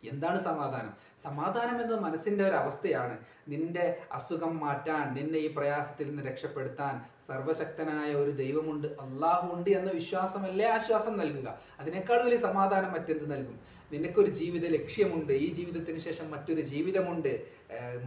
എന്താണ് 0.04 0.40
സമാധാനം? 0.40 0.94
സമാധാനം 1.24 1.76
എന്നത് 1.82 2.00
മനസ്സിന്റെ 2.00 2.44
ഒരു 2.44 2.56
അവസ്ഥയാണ്. 2.56 3.18
നിന്റെ 3.48 3.86
അസുഖം 4.12 4.54
മാറ്റാൻ 4.60 5.04
നിന്നെ 5.14 5.40
ഈ 5.40 5.50
പ്രയാസത്തിൽ 5.54 6.08
നിന്ന് 6.10 6.24
രക്ഷപ്പെടുത്താൻ 6.30 6.94
സർവശക്തനായ 7.28 8.10
ഒരു 8.14 8.32
ദൈവമുണ്ട്. 8.32 8.88
അള്ളാഹു 8.88 9.46
ഉണ്ട് 9.56 9.70
എന്ന 9.70 9.92
വിശ്വാസമല്ലേ 9.92 10.66
ആശ്വാസം 10.66 11.18
നൽകുക. 11.18 11.48
അതിനേക്കാൾ 11.80 12.20
വലിയ 12.24 12.38
സമാധാനം 12.38 12.92
മറ്റെന്ത് 12.92 13.32
നൽകും? 13.32 13.58
നിനക്കൊരു 13.94 14.32
ജീവിത 14.40 14.66
ലക്ഷ്യമുണ്ട് 14.78 15.34
ഈ 15.46 15.48
ജീവിതത്തിന് 15.58 16.00
ശേഷം 16.08 16.28
മറ്റൊരു 16.32 16.64
ജീവിതമുണ്ട്. 16.72 17.34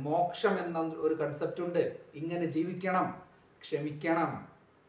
മോക്ഷം 0.08 0.54
എന്ന 0.64 0.78
ഒരു 1.06 1.14
കൺസെപ്റ്റ് 1.14 1.62
ഉണ്ട്. 1.66 1.82
ഇങ്ങനെ 2.20 2.46
ജീവിക്കണം 2.56 3.08
ക്ഷമിക്കണം 3.62 4.30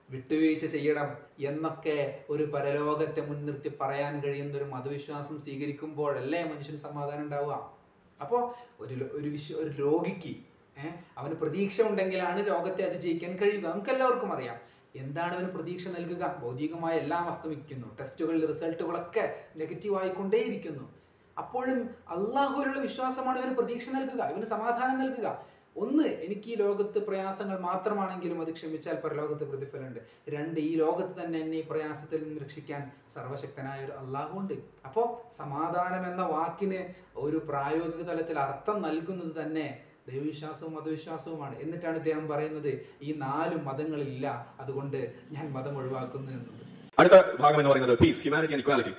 വിട്ടുവീഴ്ച 0.09 0.65
ചെയ്യണം 0.65 1.09
എന്നൊക്കെ 1.49 1.97
ഒരു 2.29 2.43
പരലോകത്തെ 2.53 3.21
മുൻനിർത്തി 3.29 3.71
പറയാൻ 3.81 4.13
കഴിയുന്ന 4.23 4.53
ഒരു 4.57 4.67
മതവിശ്വാസം 4.75 5.37
സ്വീകരിക്കുമ്പോഴല്ലേ 5.45 6.41
മനുഷ്യന് 6.51 6.79
സമാധാനം 6.87 7.23
ഉണ്ടാവുക. 7.23 7.55
അപ്പോൾ 8.21 8.41
ഒരു 8.83 9.05
ഒരു 9.17 9.27
വിശ്വ 9.35 9.57
ഒരു 9.63 9.71
രോഗിക്ക് 9.81 10.33
അവന് 11.17 11.35
പ്രതീക്ഷ 11.41 11.81
ഉണ്ടെങ്കിലാണ് 11.81 12.39
രോഗത്തെ 12.47 12.83
അതിജയിക്കാൻ 12.89 13.31
കഴിയുക. 13.35 13.63
നമുക്ക് 13.67 13.91
എല്ലാവർക്കും 13.95 14.31
അറിയാം. 14.35 14.57
എന്താണ് 15.03 15.33
അവന് 15.37 15.49
പ്രതീക്ഷ 15.55 15.87
നൽകുക? 15.87 16.23
ഭൗതികമായ 16.43 16.93
എല്ലാം 17.03 17.25
അസ്തമിക്കുന്നു 17.31 17.89
ടെസ്റ്റുകളിൽ 17.99 18.45
റിസൾട്ടുകളൊക്കെ 18.53 19.25
നെഗറ്റീവ് 19.57 19.97
ആയിക്കൊണ്ടേയിരിക്കുന്നു. 20.01 20.85
അപ്പോഴും 21.37 21.79
അള്ളാഹുവിലുള്ള 22.15 22.79
വിശ്വാസമാണ് 22.79 23.37
ഇവന് 23.39 23.55
പ്രതീക്ഷ 23.55 23.89
നൽകുക. 23.89 24.21
ഇവന് 24.33 24.47
സമാധാനം 24.55 24.97
നൽകുക. 25.03 25.27
ഒന്ന് 25.75 26.05
എനിക്ക് 26.25 26.47
ഈ 26.51 26.55
ലോകത്ത് 26.55 26.99
പ്രയാസങ്ങൾ 27.07 27.57
മാത്രമാണെങ്കിലും 27.59 28.37
അത് 28.41 28.51
ക്ഷമിച്ചാൽ 28.51 28.95
പരലോകത്ത് 29.01 29.43
പ്രതിഫലമുണ്ട്. 29.43 29.99
രണ്ട് 30.35 30.59
ഈ 30.59 30.75
ലോകത്ത് 30.75 31.13
തന്നെ 31.21 31.39
എന്നെ 31.39 31.57
ഈ 31.57 31.65
പ്രയാസത്തിൽ 31.71 32.23
നിന്ന് 32.23 32.39
രക്ഷിക്കാൻ 32.43 32.81
സർവശക്തനായ 33.15 33.85
ഒരു 33.85 33.91
അള്ളാഹു 33.91 34.39
ഉണ്ട്. 34.39 34.55
അപ്പോൾ 34.85 35.05
സമാധാനം 35.37 36.03
എന്ന 36.11 36.23
വാക്കിന് 36.35 36.81
ഒരു 37.25 37.37
പ്രായോഗിക 37.49 38.03
തലത്തിൽ 38.09 38.39
അർത്ഥം 38.39 38.81
നൽകുന്നത് 38.81 39.35
തന്നെ 39.41 39.67
ദൈവവിശ്വാസവും 40.07 40.75
മതവിശ്വാസവുമാണ്. 40.75 41.55
എന്നിട്ടാണ് 41.61 41.97
ഇദ്ദേഹം 41.97 42.27
പറയുന്നത് 42.27 42.87
ഈ 43.01 43.13
നാല് 43.17 43.55
മതങ്ങളില്ല 43.55 44.55
അതുകൊണ്ട് 44.59 45.13
ഞാൻ 45.31 45.53
മതം 45.53 45.77
ഒഴിവാക്കുന്നു 45.77 46.31
അടുത്ത 46.99 47.13
ഭാഗം 47.39 47.57
എന്ന് 47.59 47.69
പറയുന്നത് 47.69 47.99
പീസ് 47.99 48.21
ഹ്യൂമാനിറ്റി 48.21 48.53
ആൻഡ് 48.53 48.63
ഇക്വാലിറ്റി 48.63 48.93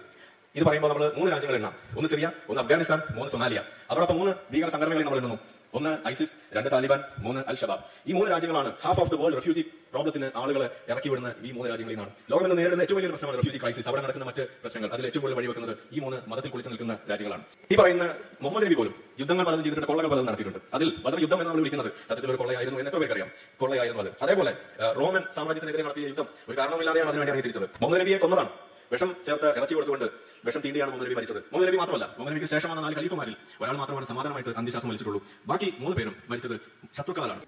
ഇത് 0.56 0.64
പറയുമ്പോൾ 0.64 0.88
നമ്മൾ 0.88 1.12
മൂന്ന് 1.16 1.32
രാജ്യങ്ങൾ 1.32 1.56
എണ്ണാം. 1.56 1.74
ഒന്ന് 1.96 2.08
സിറിയ 2.08 2.30
ഒന്ന് 2.48 2.60
അഫ്ഗാനിസ്ഥാൻ 2.62 3.02
മൂന്ന് 3.14 3.30
സൊമാലിയ. 3.32 3.60
അതോടൊപ്പം 3.90 4.16
മൂന്ന് 4.18 4.34
ഭീകര 4.52 4.68
നമ്മൾ 4.76 5.16
എണ്ണുന്നു. 5.16 5.38
ഒന്ന് 5.74 5.90
ഐസിസ് 6.08 6.34
രണ്ട് 6.56 6.68
താലിബാൻ 6.72 7.00
മൂന്ന് 7.24 7.40
അൽ 7.50 7.56
ഷബാബ് 7.60 7.82
ഈ 8.08 8.12
മൂന്ന് 8.12 8.30
രാജ്യങ്ങളാണ് 8.34 8.70
half 8.84 9.00
of 9.02 9.10
the 9.12 9.16
world 9.20 9.36
refugee 9.38 9.62
പ്രോബ്ലത്തിന് 9.92 10.30
ആളുകളെ 10.40 10.66
ഇറക്കി 10.90 11.08
വിടുന്ന 11.08 11.28
ഈ 11.46 11.50
മൂന്ന് 11.56 11.68
രാജ്യങ്ങളിൽ 11.70 11.96
നിന്നാണ്. 11.98 12.12
ലോകം 12.30 12.56
നേരിടുന്ന 12.56 12.82
ഏറ്റവും 12.82 12.98
വലിയ 12.98 13.10
പ്രശ്നമാണ് 13.12 13.38
റെഫ്യൂജി 13.40 13.58
ക്രൈസിസ് 13.62 13.88
അവിടെ 13.88 14.02
നടക്കുന്ന 14.02 14.26
മറ്റ് 14.30 14.44
പ്രശ്നങ്ങൾ. 14.62 14.88
അതിൽ 14.94 15.06
ഏറ്റവും 15.08 15.22
കൂടുതൽ 15.24 15.38
വഴിവെക്കുന്നത് 15.40 15.74
ഈ 15.92 16.00
മൂന്ന് 16.04 16.18
മതത്തിൽ 16.30 16.50
കുളിച്ചു 16.54 16.70
നിൽക്കുന്ന 16.72 16.96
രാജ്യങ്ങളാണ്. 17.10 17.44
ഈ 17.72 17.76
പറയുന്ന 17.80 18.04
മുഹമ്മദ് 18.42 18.66
നബി 18.66 18.74
പോലും 18.80 18.94
യുദ്ധങ്ങൾ 19.20 19.44
പലതും 19.48 19.64
ജീവിതത്തിൽ 19.64 19.88
കൊള്ളകൾ 19.90 20.10
പലതും 20.14 20.26
നടത്തിയിട്ടുണ്ട്. 20.30 20.60
അതിൽ 20.74 20.88
ബദർ 21.06 21.20
യുദ്ധം 21.24 21.38
എന്ന് 21.40 21.50
നമ്മൾ 21.50 21.62
വിളിക്കുന്നത്. 21.64 21.90
സത്യത്തിൽ 22.08 22.30
ഒരു 22.30 22.38
കൊള്ളയായിരുന്നു 22.42 22.80
എന്ന് 22.80 22.90
എത്ര 22.92 23.00
പേർക്കറിയാം 23.04 23.30
കൊള്ളയായിരുന്നു 23.60 24.02
അത്. 24.04 24.10
അതേപോലെ 24.26 24.54
റോമൻ 25.00 25.22
സാമ്രാജ്യത്തിനെതിരെ 25.36 25.84
നടത്തിയ 25.88 26.06
യുദ്ധം 26.12 26.28
ഒരു 26.48 26.56
കാരണമില്ലാതെയാണ് 26.60 27.10
അതിനുവേണ്ടി 27.12 27.34
ഇറങ്ങി 27.34 27.68
മുഹമ്മദ് 27.82 28.00
നബിയെ 28.02 28.18
കൊന്നതാണ്. 28.24 28.50
വിഷം 28.92 29.10
ചേർത്ത് 29.26 29.48
ഇറച്ചി 29.58 29.74
കൊടുത്തുകൊണ്ട് 29.76 30.06
വിഷം 30.46 30.60
തീണ്ടിയാണ് 30.64 30.90
മുഹമ്മദ് 30.92 31.08
നബി 31.08 31.16
മരിച്ചത്. 31.18 31.40
മുഹമ്മദ് 31.50 31.68
നബി 31.70 31.78
മാത്രമല്ല 31.82 32.06
മുഹമ്മദ് 32.16 32.32
നബിക്ക് 32.34 32.50
ശേഷം 32.54 32.68
വന്ന 32.72 32.82
നാല് 32.86 32.96
ഖലീഫുമാരിൽ 32.98 33.34
ഒരാൾ 33.62 33.76
മാത്രമാണ് 33.82 34.06
സമാധാനമായിട്ട് 34.12 34.52
അന്ത്യശ്വാസം 34.60 34.88
വലിച്ചിട്ടുള്ളൂ 34.90 35.20
ബാക്കി 35.50 35.68
മൂന്ന് 35.82 35.96
പേരും 35.98 36.14
മരിച്ചത് 36.30 36.56
ശത്രുക്കളാണ് 36.98 37.44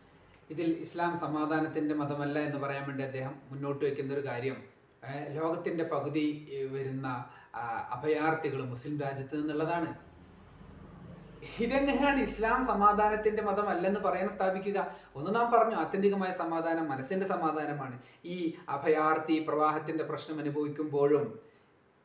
ഇതിൽ 0.55 0.69
ഇസ്ലാം 0.85 1.13
സമാധാനത്തിന്റെ 1.25 1.95
മതമല്ല 2.03 2.37
എന്ന് 2.49 2.59
പറയാൻ 2.65 2.85
വേണ്ടി 2.89 3.03
അദ്ദേഹം 3.09 3.35
മുന്നോട്ട് 3.51 3.83
വെക്കുന്ന 3.87 4.15
ഒരു 4.17 4.23
കാര്യം. 4.31 4.57
ലോകത്തിന്റെ 5.37 5.85
പകുതി 5.93 6.25
വരുന്ന 6.73 7.09
അഭയാർത്ഥികൾ 7.97 8.61
മുസ്ലിം 8.73 8.97
രാജ്യത്ത് 9.05 9.35
നിന്നുള്ളതാണ്. 9.41 9.91
ഇതെങ്ങനെയാണ് 11.59 12.21
ഇസ്ലാം 12.21 12.67
സമാധാനത്തിന്റെ 12.67 13.43
മതം 13.43 13.69
അല്ലെന്ന് 13.69 14.01
പറയാൻ 14.01 14.29
സ്ഥാപിക്കുക. 14.29 14.79
ഒന്ന് 15.17 15.35
നാം 15.35 15.53
പറഞ്ഞു 15.53 15.77
ആത്യന്തികമായ 15.77 16.31
സമാധാനം 16.31 16.89
മനസ്സിന്റെ 16.89 17.27
സമാധാനമാണ്. 17.27 17.99
ഈ 18.25 18.55
അഭയാർത്ഥി 18.69 19.45
പ്രവാഹത്തിന്റെ 19.49 20.05
പ്രശ്നം 20.05 20.41
അനുഭവിക്കുമ്പോഴും 20.41 21.39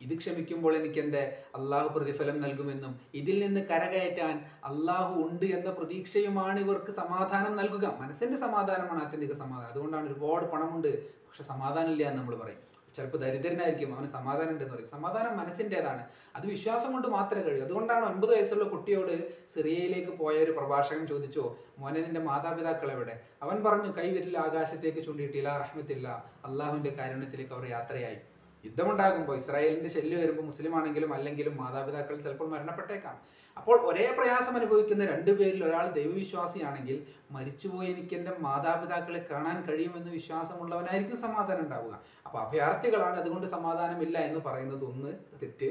ഇത് 0.01 0.17
ക്ഷമിക്കുമ്പോൾ 0.17 0.77
എനിക്ക് 0.77 0.99
എന്റെ 0.99 1.43
അള്ളാഹു 1.55 1.87
പ്രതിഫലം 1.87 2.41
നൽകുമെന്നും 2.41 2.99
ഇതിൽ 3.13 3.45
നിന്ന് 3.45 3.61
കരകയറ്റാൻ 3.61 4.35
അള്ളാഹു 4.63 5.13
ഉണ്ട് 5.27 5.45
എന്ന 5.45 5.69
പ്രതീക്ഷയുമാണ് 5.71 6.59
ഇവർക്ക് 6.59 6.91
സമാധാനം 6.91 7.55
നൽകുക. 7.55 7.85
മനസ്സിന്റെ 8.01 8.37
സമാധാനമാണ് 8.37 9.05
ആത്യന്തിക 9.05 9.33
സമാധാനം. 9.33 9.71
അതുകൊണ്ടാണ് 9.71 10.05
ഒരുപാട് 10.05 10.45
പണമുണ്ട് 10.45 10.91
പക്ഷെ 11.27 11.43
സമാധാനം 11.43 11.91
ഇല്ല 11.91 12.03
എന്ന് 12.03 12.17
നമ്മൾ 12.17 12.35
പറയും. 12.35 12.74
ചിലപ്പോൾ 12.95 13.17
ദരിദ്രനായിരിക്കും 13.17 13.95
അവന് 13.95 14.09
സമാധാനം 14.17 14.51
ഉണ്ടെന്ന് 14.53 14.73
പറയും. 14.73 14.89
സമാധാനം 14.95 15.33
മനസ്സിന്റെതാണ് 15.39 16.03
അത് 16.35 16.45
വിശ്വാസം 16.47 16.91
കൊണ്ട് 16.93 17.07
മാത്രമേ 17.07 17.43
കഴിയൂ. 17.43 17.63
അതുകൊണ്ടാണ് 17.65 18.05
ഒൻപത് 18.05 18.33
വയസ്സുള്ള 18.35 18.65
കുട്ടിയോട് 18.73 19.15
സിറിയയിലേക്ക് 19.53 20.13
പോയ 20.21 20.35
ഒരു 20.45 20.51
പ്രഭാഷകൻ 20.51 21.07
ചോദിച്ചോ 21.07 21.45
മോനെ 21.79 21.99
നിന്റെ 22.01 22.21
മാതാപിതാക്കൾ 22.29 22.91
എവിടെ? 22.91 23.15
അവൻ 23.41 23.57
പറഞ്ഞു 23.63 23.91
കൈവിരൽ 23.97 24.37
ആകാശത്തേക്ക് 24.37 25.03
ചൂണ്ടിയിട്ടില്ല 25.07 25.57
റഹ്മത്തില്ല 25.63 26.07
അള്ളാഹുവിന്റെ 26.45 26.93
കാരുണ്യത്തിലേക്ക് 26.99 27.53
അവർ 27.53 27.65
യാത്രയായി. 27.75 28.19
യുദ്ധമുണ്ടാകുമ്പോൾ 28.65 29.35
ഇസ്രായേലിന്റെ 29.37 29.89
ശല്യം 29.89 30.19
വരുമ്പോൾ 30.21 30.45
മുസ്ലിം 30.51 30.73
ആണെങ്കിലും 30.77 31.11
അല്ലെങ്കിലും 31.13 31.57
മാതാപിതാക്കൾ 31.57 32.15
ചിലപ്പോൾ 32.21 32.47
മരണപ്പെട്ടേക്കാം. 32.49 33.17
അപ്പോൾ 33.57 33.77
ഒരേ 33.89 34.05
പ്രയാസം 34.17 34.55
അനുഭവിക്കുന്ന 34.55 35.05
രണ്ടുപേരിൽ 35.05 35.61
ഒരാൾ 35.63 35.85
ദൈവവിശ്വാസിയാണെങ്കിൽ 35.93 36.97
മരിച്ചുപോയി 37.31 37.87
എനിക്ക് 37.91 38.15
എന്റെ 38.15 38.33
മാതാപിതാക്കളെ 38.39 39.21
കാണാൻ 39.31 39.57
കഴിയുമെന്ന് 39.67 40.11
വിശ്വാസമുള്ളവനായിരിക്കും 40.11 41.17
സമാധാനം 41.17 41.61
ഉണ്ടാവുക. 41.61 41.93
അപ്പോൾ 42.25 42.39
അഭയാർത്ഥികളാണ് 42.45 43.17
അതുകൊണ്ട് 43.17 43.47
സമാധാനമില്ല 43.47 44.17
എന്ന് 44.19 44.39
പറയുന്നത് 44.39 44.83
ഒന്ന് 44.85 45.13
തെറ്റ്. 45.41 45.69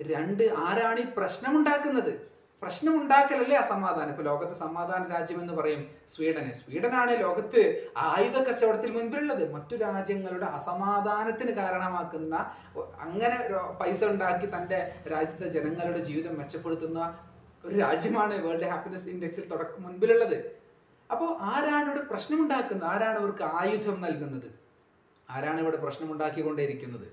രണ്ട് 0.00 0.44
ആരാണ് 0.66 1.00
ഈ 1.00 1.06
പ്രശ്നമുണ്ടാക്കുന്നത് 1.16 2.12
പ്രശ്നമുണ്ടാക്കലല്ലേ 2.62 3.56
അസമാധാനം 3.56 4.10
ഇപ്പൊ 4.12 4.24
ലോകത്ത് 4.28 4.54
സമാധാന 4.62 5.02
രാജ്യം 5.14 5.38
എന്ന് 5.42 5.54
പറയും 5.58 5.82
സ്വീഡന്. 6.12 6.52
സ്വീഡനാണ് 6.60 7.12
ലോകത്ത് 7.24 7.60
ആയുധ 8.08 8.36
കച്ചവടത്തിൽ 8.48 8.90
മുൻപിലുള്ളത്. 8.96 9.44
മറ്റു 9.54 9.74
രാജ്യങ്ങളുടെ 9.84 10.48
അസമാധാനത്തിന് 10.58 11.52
കാരണമാക്കുന്ന 11.60 12.34
അങ്ങനെ 13.06 13.36
പൈസ 13.80 14.00
ഉണ്ടാക്കി 14.12 14.48
തന്റെ 14.56 14.78
രാജ്യത്തെ 15.12 15.48
ജനങ്ങളുടെ 15.56 16.02
ജീവിതം 16.08 16.34
മെച്ചപ്പെടുത്തുന്ന 16.40 17.00
ഒരു 17.64 17.74
രാജ്യമാണ് 17.84 18.34
വേൾഡ് 18.44 18.68
ഹാപ്പിനെസ് 18.72 19.08
ഇൻഡെക്സിൽ 19.14 19.46
തുടക്കം 19.52 19.80
മുൻപിലുള്ളത്. 19.86 20.38
അപ്പോൾ 21.10 21.30
ആരാണ് 21.52 21.86
ഇവിടെ 21.90 22.04
പ്രശ്നമുണ്ടാക്കുന്നത്? 22.10 22.88
ആരാണ് 22.92 23.18
ഇവർക്ക് 23.22 23.44
ആയുധം 23.60 23.96
നൽകുന്നത്? 24.06 24.50
ആരാണ് 25.28 25.58
ഇവിടെ 25.64 25.78
പ്രശ്നമുണ്ടാക്കിക്കൊണ്ടേയിരിക്കുന്നത്? 25.86 27.08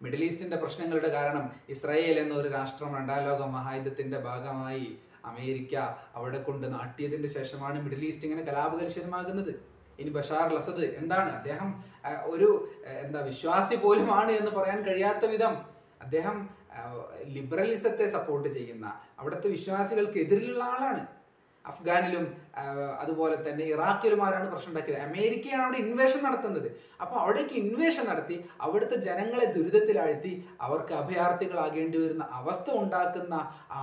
മിഡിൽ 0.00 0.22
ഈസ്റ്റിന്റെ 0.24 0.56
പ്രശ്നങ്ങളുടെ 0.56 1.10
കാരണം 1.16 1.44
ഇസ്രായേൽ 1.68 2.18
എന്ന 2.18 2.34
ഒരു 2.34 2.48
രാഷ്ട്രം 2.48 2.94
രണ്ടാം 2.98 3.24
ലോക 3.26 3.42
മഹായുദ്ധത്തിന്റെ 3.56 4.18
ഭാഗമായി 4.28 4.86
അമേരിക്ക 5.24 5.74
അവിടെ 6.18 6.38
കൊണ്ട് 6.42 6.66
നാട്ടിയതിന്റെ 6.76 7.28
ശേഷമാണ് 7.28 7.78
മിഡിൽ 7.84 8.04
ഈസ്റ്റ് 8.08 8.26
ഇങ്ങനെ 8.28 8.44
കലാപകലുഷിതമാകുന്നത് 8.46 9.52
ഇനി 9.98 10.10
ബഷാർ 10.10 10.54
അസദ് 10.56 10.86
എന്താണ്? 11.00 11.30
അദ്ദേഹം 11.38 11.68
ഒരു 12.26 12.48
എന്താ 13.04 13.20
വിശ്വാസി 13.20 13.76
പോലുമാണ് 13.76 14.32
എന്ന് 14.32 14.50
പറയാൻ 14.50 14.78
കഴിയാത്ത 14.86 15.24
വിധം 15.32 15.54
അദ്ദേഹം 16.00 16.36
ലിബറലിസത്തെ 17.34 18.06
സപ്പോർട്ട് 18.16 18.48
ചെയ്യുന്ന 18.56 18.86
അവിടുത്തെ 19.18 19.48
വിശ്വാസികൾക്ക് 19.48 20.18
എതിരിലുള്ള 20.24 20.64
ആളാണ്. 20.74 21.02
അഫ്ഗാനിലും 21.64 22.24
അതുപോലെ 23.02 23.36
തന്നെ 23.46 23.64
ഇറാഖിലും 23.74 24.20
ആരാണ് 24.26 24.46
പ്രശ്നം 24.52 24.70
ഉണ്ടാക്കിയത്. 24.72 25.00
അമേരിക്കയാണ് 25.08 25.62
അവിടെ 25.64 25.78
ഇൻവേഷൻ 25.84 26.20
നടത്തുന്നത്. 26.28 26.68
അപ്പോൾ 27.02 27.16
അവിടേക്ക് 27.22 27.54
ഇൻവേഷൻ 27.62 28.04
നടത്തി 28.10 28.36
അവിടുത്തെ 28.66 28.96
ജനങ്ങളെ 29.08 29.46
ദുരിതത്തിലാഴ്ത്തി 29.56 30.32
അവർക്ക് 30.66 30.94
അഭയാർത്ഥികളാകേണ്ടി 31.02 31.98
വരുന്ന 32.04 32.26
അവസ്ഥ 32.40 32.70
ഉണ്ടാക്കുന്ന 32.82 33.34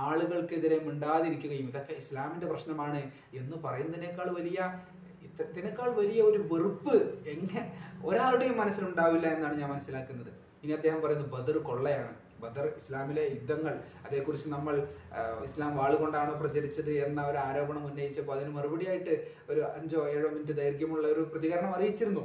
ആളുകൾക്കെതിരെ 0.04 0.78
മിണ്ടാതിരിക്കുകയും 0.88 1.68
ഇതൊക്കെ 1.72 1.96
ഇസ്ലാമിന്റെ 2.02 2.48
പ്രശ്നമാണ് 2.52 3.02
എന്ന് 3.40 3.58
പറയുന്നതിനേക്കാൾ 3.66 4.30
വലിയ 4.40 4.60
ഇതിനേക്കാൾ 5.42 5.88
വലിയ 5.98 6.20
ഒരു 6.28 6.38
വെറുപ്പ് 6.50 6.94
എങ്ങനെ 7.32 7.60
ഒരാളുടെയും 8.08 8.56
മനസ്സിലുണ്ടാവില്ല 8.60 9.26
എന്നാണ് 9.36 9.56
ഞാൻ 9.60 9.68
മനസ്സിലാക്കുന്നത്. 9.74 10.30
ഇനി 10.62 10.72
അദ്ദേഹം 10.78 10.98
പറയുന്നത് 11.02 11.30
ബദർ 11.34 11.56
കൊള്ളയാണ്. 11.68 12.12
ബദർ 12.42 12.66
ഇസ്ലാമിലെ 12.80 13.22
യുദ്ധങ്ങൾ 13.34 13.74
അതേക്കുറിച്ച് 14.06 14.48
നമ്മൾ 14.54 14.74
ഇസ്ലാം 15.48 15.72
വാളുകൊണ്ടാണ് 15.80 16.32
പ്രചരിച്ചത് 16.40 16.92
എന്ന 17.06 17.20
ഒരു 17.30 17.38
ആരോപണം 17.46 17.84
ഉന്നയിച്ചപ്പോൾ 17.90 18.34
അതിന് 18.36 18.52
മറുപടിയായിട്ട് 18.58 19.14
ഒരു 19.52 19.62
അഞ്ചോ 19.78 20.00
ഏഴോ 20.14 20.28
മിനിറ്റ് 20.34 20.56
ദൈർഘ്യമുള്ള 20.62 21.06
ഒരു 21.14 21.24
പ്രതികരണം 21.32 21.72
അറിയിച്ചിരുന്നു. 21.78 22.24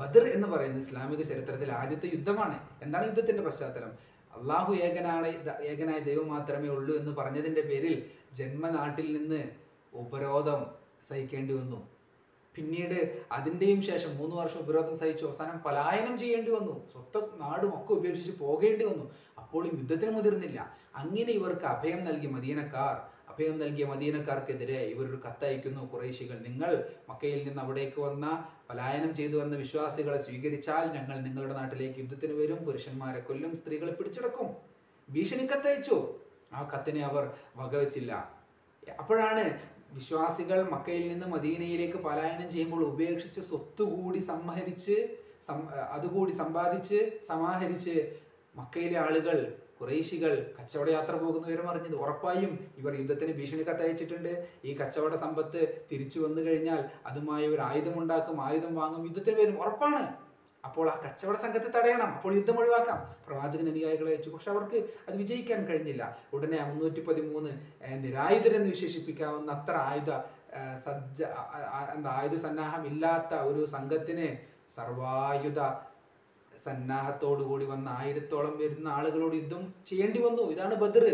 ബദർ 0.00 0.24
എന്ന് 0.36 0.48
പറയുന്നത് 0.52 0.82
ഇസ്ലാമിക 0.86 1.22
ചരിത്രത്തിൽ 1.30 1.70
ആദ്യത്തെ 1.80 2.08
യുദ്ധമാണ്. 2.16 2.56
എന്താണ് 2.84 3.04
യുദ്ധത്തിന്റെ 3.10 3.42
പശ്ചാത്തലം? 3.48 3.92
അള്ളാഹു 4.36 4.72
ഏകനാണ് 4.86 5.28
ഏകനായ 5.70 5.98
ദൈവം 6.10 6.28
മാത്രമേ 6.34 6.68
ഉള്ളൂ 6.76 6.92
എന്ന് 7.00 7.12
പറഞ്ഞതിന്റെ 7.20 7.62
പേരിൽ 7.70 7.96
ജന്മനാട്ടിൽ 8.38 9.08
നിന്ന് 9.16 9.40
ഉപരോധം 10.02 10.60
സഹിക്കേണ്ടി 11.08 11.52
വന്നു. 11.60 11.80
പിന്നീട് 12.56 13.22
അതിന്റെയും 13.32 13.82
ശേഷം 13.82 14.16
മൂന്ന് 14.18 14.36
വർഷം 14.36 14.60
ഉപരോധം 14.60 14.96
സഹിച്ചു 14.96 15.26
അവസാനം 15.26 15.58
പലായനം 15.58 16.18
ചെയ്യേണ്ടി 16.18 16.50
വന്നു. 16.50 16.88
സ്വത്തും 16.92 17.40
നാടും 17.40 17.82
ഒക്കെ 17.82 17.92
ഉപേക്ഷിച്ച് 17.92 18.32
പോകേണ്ടി 18.38 18.84
വന്നു. 18.84 19.10
അപ്പോഴും 19.38 19.78
യുദ്ധത്തിന് 19.78 20.10
മുതിർന്നില്ല. 20.10 20.76
അങ്ങനെ 20.94 21.32
ഇവർക്ക് 21.32 21.64
അഭയം 21.64 22.04
നൽകി 22.04 22.26
മദീനക്കാർ 22.26 23.20
അഭയം 23.32 23.58
നൽകിയ 23.58 23.84
മദീനക്കാർക്കെതിരെ 23.86 24.80
ഇവരൊരു 24.80 25.20
കത്തയക്കുന്നു 25.26 25.86
കുറേശികൾ 25.86 26.38
നിങ്ങൾ 26.38 26.84
മക്കയിൽ 27.08 27.48
നിന്ന് 27.48 27.62
അവിടേക്ക് 27.62 28.00
വന്ന 28.00 28.44
പലായനം 28.70 29.14
ചെയ്തു 29.14 29.36
വന്ന 29.36 29.56
വിശ്വാസികളെ 29.56 30.18
സ്വീകരിച്ചാൽ 30.18 30.92
ഞങ്ങൾ 30.92 31.20
നിങ്ങളുടെ 31.20 31.54
നാട്ടിലേക്ക് 31.54 31.98
യുദ്ധത്തിന് 31.98 32.32
വരും. 32.32 32.56
പുരുഷന്മാരെ 32.56 33.20
കൊല്ലും 33.20 33.56
സ്ത്രീകളെ 33.56 33.92
പിടിച്ചെടുക്കും. 33.92 34.56
ഭീഷണി 35.10 35.46
കത്തയച്ചു. 35.46 36.14
ആ 36.52 36.68
കത്തിനെ 36.68 37.04
അവർ 37.04 37.30
വകവെച്ചില്ല. 37.56 38.40
അപ്പോഴാണ് 38.98 39.60
വിശ്വാസികൾ 39.96 40.58
മക്കയിൽ 40.74 41.04
നിന്ന് 41.12 41.26
മദീനയിലേക്ക് 41.34 41.98
പലായനം 42.06 42.48
ചെയ്യുമ്പോൾ 42.54 42.82
ഉപേക്ഷിച്ച് 42.92 43.42
സ്വത്തുകൂടി 43.48 44.20
സംഹരിച്ച് 44.30 44.96
അതുകൂടി 45.96 46.32
സമ്പാദിച്ച് 46.32 46.98
സമാഹരിച്ച് 47.28 47.96
മക്കയിലെ 48.54 48.98
ആളുകൾ 49.06 49.36
കുറേശികൾ 49.78 50.32
കച്ചവട 50.56 50.88
യാത്ര 50.94 51.14
പോകുന്നവരും 51.16 51.66
അറിഞ്ഞത്. 51.70 51.94
ഉറപ്പായും 52.04 52.52
ഇവർ 52.80 52.92
യുദ്ധത്തിന് 53.00 53.32
ഭീഷണി 53.38 53.62
കത്തയച്ചിട്ടുണ്ട് 53.68 54.32
ഈ 54.68 54.72
കച്ചവട 54.80 55.14
സമ്പത്ത് 55.22 55.60
തിരിച്ചു 55.90 56.18
വന്നു 56.24 56.40
കഴിഞ്ഞാൽ 56.46 56.80
അതുമായി 57.10 57.46
ഒരു 57.46 57.62
ആയുധം 57.68 57.94
ഉണ്ടാക്കും 58.02 58.42
ആയുധം 58.46 58.74
വാങ്ങും 58.80 59.06
യുദ്ധത്തിന് 59.08 59.38
വരും. 59.40 59.56
ഉറപ്പാണ്. 59.62 60.02
അപ്പോൾ 60.64 60.86
ആ 60.90 60.94
കച്ചവട 61.04 61.36
സംഘത്തെ 61.36 61.70
തടയണം. 61.78 62.10
അപ്പോൾ 62.16 62.32
യുദ്ധം 62.34 62.58
ഒഴിവാക്കാം. 62.58 62.98
പ്രവാചകൻ 63.26 63.68
അനുയായികളെ 63.68 64.10
അയച്ചു. 64.14 64.30
പക്ഷെ 64.30 64.50
അവർക്ക് 64.50 64.78
അത് 65.08 65.16
വിജയിക്കാൻ 65.16 65.60
കഴിഞ്ഞില്ല. 65.68 66.18
ഉടനെ 66.32 66.58
മുന്നൂറ്റി 66.70 67.00
പതിമൂന്ന് 67.00 67.52
നിരായുധരെന്ന് 68.04 68.68
വിശേഷിപ്പിക്കാവുന്ന 68.68 69.52
അത്ര 69.52 69.74
ആയുധ 69.90 70.10
സജ്ജ 70.84 71.22
എന്താ 71.94 72.10
ആയുധ 72.20 72.34
സന്നാഹം 72.34 72.86
ഇല്ലാത്ത 72.86 73.34
ഒരു 73.50 73.64
സംഘത്തിന് 73.66 74.28
സർവായുധ 74.76 75.60
സന്നാഹത്തോടു 76.64 77.42
കൂടി 77.42 77.64
വന്ന 77.64 77.88
ആയിരത്തോളം 77.88 78.54
വരുന്ന 78.62 78.88
ആളുകളോട് 78.88 79.34
യുദ്ധം 79.34 79.62
ചെയ്യേണ്ടി 79.86 80.20
വന്നു. 80.22 80.42
ഇതാണ് 80.54 80.74
ബദർ. 80.74 81.04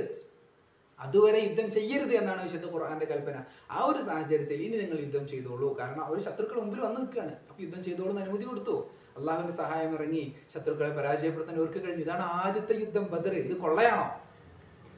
അതുവരെ 0.98 1.38
യുദ്ധം 1.46 1.66
ചെയ്യരുത് 1.70 2.12
എന്നാണ് 2.14 2.42
വിശുദ്ധ 2.42 2.66
ഖുർആന്റെ 2.66 3.06
കൽപ്പന. 3.06 3.36
ആ 3.70 3.80
ഒരു 3.84 4.00
സാഹചര്യത്തിൽ 4.02 4.60
ഇനി 4.66 4.76
നിങ്ങൾ 4.82 4.98
യുദ്ധം 5.06 5.24
ചെയ്തോളൂ. 5.32 5.68
കാരണം 5.80 6.04
അവർ 6.04 6.18
ശത്രുക്കൾ 6.26 6.56
മുമ്പിൽ 6.60 6.80
വന്ന് 6.80 7.00
നിൽക്കുകയാണ്. 7.00 7.34
അപ്പൊ 7.48 7.60
യുദ്ധം 7.62 7.82
ചെയ്തോളൂ 7.84 8.12
അനുമതി 8.24 8.44
കൊടുത്തു. 8.44 8.76
അള്ളാഹുവിന്റെ 9.16 9.52
സഹായം 9.52 9.94
ഇറങ്ങി 9.94 10.34
ശത്രുക്കളെ 10.54 10.88
പരാജയപ്പെടുത്താൻ 10.88 11.56
അവർക്ക് 11.56 11.80
കഴിഞ്ഞു. 11.86 12.04
ഇതാണ് 12.04 12.22
ആദ്യത്തെ 12.22 12.72
യുദ്ധം 12.72 13.04
ബദർ. 13.04 13.34
ഇത് 13.34 13.56
കൊള്ളയാണോ? 13.56 14.06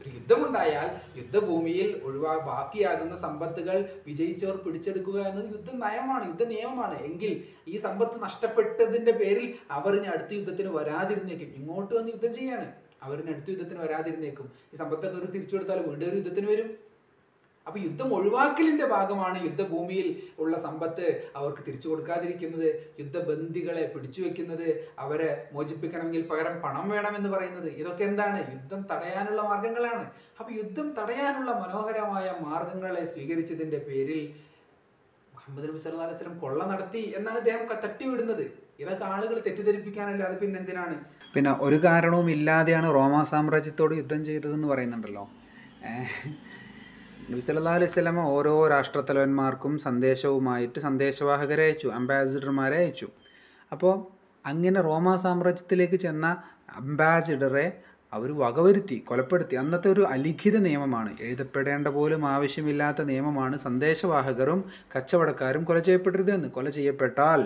ഒരു 0.02 0.10
യുദ്ധമുണ്ടായാൽ 0.14 1.18
യുദ്ധഭൂമിയിൽ 1.18 2.00
ഒഴിവാ 2.04 2.36
ബാക്കിയാകുന്ന 2.36 3.14
സമ്പത്തുകൾ 3.16 3.76
വിജയിച്ചവർ 4.06 4.56
പിടിച്ചെടുക്കുക 4.56 5.20
എന്നത് 5.20 5.44
യുദ്ധ 5.44 5.70
നയമാണ് 5.70 6.28
യുദ്ധ 6.28 6.44
നിയമമാണ് 6.44 6.98
എങ്കിൽ 7.02 7.44
ഈ 7.68 7.76
സമ്പത്ത് 7.76 8.22
നഷ്ടപ്പെട്ടതിന്റെ 8.22 9.12
പേരിൽ 9.12 9.54
അവർ 9.70 9.96
ഇനി 9.96 10.06
അടുത്ത 10.06 10.32
യുദ്ധത്തിന് 10.32 10.68
വരാതിരുന്നേക്കും. 10.68 11.48
ഇങ്ങോട്ട് 11.56 11.94
വന്ന് 11.94 12.08
യുദ്ധം 12.08 12.34
ചെയ്യാണ്. 12.34 12.72
അവരിന് 13.02 13.30
അടുത്ത 13.30 13.50
യുദ്ധത്തിന് 13.50 13.80
വരാതിരുന്നേക്കും. 13.80 14.52
ഈ 14.74 14.76
സമ്പത്തൊക്കെ 14.76 15.18
അവർ 15.18 15.30
തിരിച്ചു 15.30 15.56
കൊടുത്താൽ 15.56 15.80
വീണ്ടും 15.86 16.08
ഒരു 16.08 16.16
യുദ്ധത്തിന് 16.16 16.50
വരും. 16.50 16.87
അപ്പൊ 17.68 17.78
യുദ്ധം 17.86 18.08
ഒഴിവാക്കലിന്റെ 18.16 18.86
ഭാഗമാണ് 18.92 19.38
യുദ്ധഭൂമിയിൽ 19.46 20.06
ഉള്ള 20.42 20.54
സമ്പത്ത് 20.66 21.06
അവർക്ക് 21.38 21.62
തിരിച്ചു 21.66 21.88
കൊടുക്കാതിരിക്കുന്നത്. 21.90 22.68
യുദ്ധബന്ദികളെ 23.00 23.84
പിടിച്ചു 23.94 24.20
വെക്കുന്നത് 24.26 24.68
അവരെ 25.04 25.30
മോചിപ്പിക്കണമെങ്കിൽ 25.54 26.22
പകരം 26.30 26.54
പണം 26.64 26.86
വേണമെന്ന് 26.94 27.30
പറയുന്നത്. 27.34 27.68
ഇതൊക്കെ 27.80 28.04
എന്താണ്? 28.10 28.38
യുദ്ധം 28.54 28.82
തടയാനുള്ള 28.92 29.42
മാർഗങ്ങളാണ്. 29.50 30.04
അപ്പൊ 30.40 30.50
യുദ്ധം 30.60 30.88
തടയാനുള്ള 31.00 31.50
മനോഹരമായ 31.62 32.26
മാർഗങ്ങളെ 32.46 33.02
സ്വീകരിച്ചതിന്റെ 33.14 33.80
പേരിൽ 33.88 34.22
മുഹമ്മദ് 35.34 35.68
നബി 35.68 35.80
സല്ലല്ലാഹു 35.82 36.08
അലൈഹി 36.08 36.18
വസല്ലം 36.18 36.38
കൊള്ള 36.44 36.62
നടത്തി 36.72 37.02
എന്നാണ് 37.18 37.38
അദ്ദേഹം 37.42 37.62
തട്ടിവിടുന്നത്. 37.84 38.44
ഇതൊക്കെ 38.82 39.06
ആളുകൾ 39.14 39.36
തെറ്റിദ്ധരിപ്പിക്കാനല്ല 39.46 40.22
അത് 40.28 40.36
പിന്നെ 40.42 40.58
എന്തിനാണ്? 40.62 40.96
പിന്നെ 41.34 41.52
ഒരു 41.66 41.78
കാരണവും 41.86 42.28
ഇല്ലാതെയാണ് 42.36 42.88
റോമാ 42.96 43.22
സാമ്രാജ്യത്തോട് 43.32 43.94
യുദ്ധം 44.00 44.20
ചെയ്തതെന്ന് 44.28 44.68
പറയുന്നുണ്ടല്ലോ. 44.72 45.24
നബി 47.30 47.42
സല്ലാ 47.44 47.72
അലൈഹി 47.78 47.92
സ്വലമ 47.94 48.20
ഓരോ 48.34 48.52
രാഷ്ട്രത്തലവന്മാർക്കും 48.68 49.72
സന്ദേശവുമായിട്ട് 49.78 50.78
സന്ദേശവാഹകരെ 50.84 51.64
അയച്ചു 51.64 51.88
അംബാസിഡർമാരെ 51.88 52.76
അയച്ചു. 52.76 53.08
അപ്പോൾ 53.72 53.92
അങ്ങനെ 54.44 54.80
റോമാ 54.80 55.14
സാമ്രാജ്യത്തിലേക്ക് 55.16 55.98
ചെന്ന 56.04 56.26
അംബാസിഡറെ 56.80 57.66
അവർ 58.12 58.30
വകവരുത്തി 58.42 58.96
കൊലപ്പെടുത്തി. 59.10 59.56
അന്നത്തെ 59.56 59.88
ഒരു 59.88 60.04
അലിഖിത 60.14 60.56
നിയമമാണ്. 60.68 61.10
എഴുതപ്പെടേണ്ട 61.26 61.88
പോലും 61.88 62.24
ആവശ്യമില്ലാത്ത 62.34 63.02
നിയമമാണ് 63.12 63.58
സന്ദേശവാഹകരും 63.66 64.62
കച്ചവടക്കാരും 64.94 65.64
കൊല 65.64 65.80
ചെയ്യപ്പെടരുതെന്ന് 65.80 66.50
കൊല 66.50 66.68
ചെയ്യപ്പെട്ടാൽ 66.70 67.42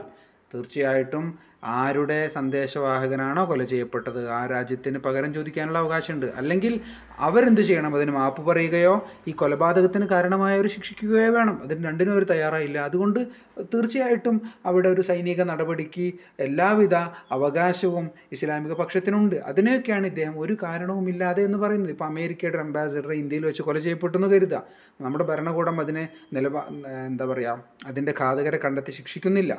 തീർച്ചയായിട്ടും 0.52 1.26
ആരുടെ 1.64 2.29
സന്ദേശവാഹകനാണോ 2.29 3.51
കൊല 3.51 3.64
ചെയ്യപ്പെട്ടത്? 3.64 4.29
ആ 4.29 4.46
രാജ്യത്തിന് 4.46 4.98
പകരം 4.98 5.35
ചോദിക്കാനുള്ള 5.35 5.79
അവകാശമുണ്ട്. 5.79 6.27
അല്ലെങ്കിൽ 6.27 6.81
അവരെന്ത് 7.18 7.61
ചെയ്യണം? 7.61 7.96
അതിന് 7.96 8.11
മാപ്പ് 8.11 8.42
പറയുകയോ 8.42 9.09
ഈ 9.29 9.31
കൊലപാതകത്തിന് 9.31 10.07
കാരണമായവർ 10.07 10.66
ശിക്ഷിക്കുകയോ 10.66 11.33
വേണം. 11.33 11.61
അതിന് 11.62 11.85
രണ്ടിനും 11.85 12.12
അവർ 12.12 12.25
തയ്യാറായില്ല. 12.25 12.79
അതുകൊണ്ട് 12.79 13.27
തീർച്ചയായിട്ടും 13.61 14.42
അവിടെ 14.66 14.88
ഒരു 14.88 15.01
സൈനിക 15.01 15.42
നടപടിക്ക് 15.42 16.12
എല്ലാവിധ 16.40 16.94
അവകാശവും 17.31 18.11
ഇസ്ലാമിക 18.33 18.72
പക്ഷത്തിനുണ്ട്. 18.72 19.35
അതിനെയൊക്കെയാണ് 19.35 20.07
ഇദ്ദേഹം 20.07 20.40
ഒരു 20.40 20.57
കാരണവുമില്ലാതെ 20.62 21.44
എന്ന് 21.44 21.59
പറയുന്നത്. 21.59 21.90
ഇപ്പോൾ 21.90 22.05
അമേരിക്കയുടെ 22.05 22.59
അംബാസിഡർ 22.59 23.12
ഇന്ത്യയിൽ 23.12 23.46
വെച്ച് 23.46 23.62
കൊല 23.62 23.79
ചെയ്യപ്പെട്ടു 23.79 24.18
എന്ന് 24.18 24.29
കരുതുക. 24.29 24.62
നമ്മുടെ 25.01 25.25
ഭരണകൂടം 25.25 25.81
അതിനെ 25.81 26.09
നിലപാ 26.33 26.62
എന്താ 27.07 27.25
പറയുക 27.25 27.64
അതിന്റെ 27.87 28.14
ഘാതകരെ 28.20 28.57
കണ്ടെത്തി 28.57 28.90
ശിക്ഷിക്കുന്നില്ല. 28.90 29.59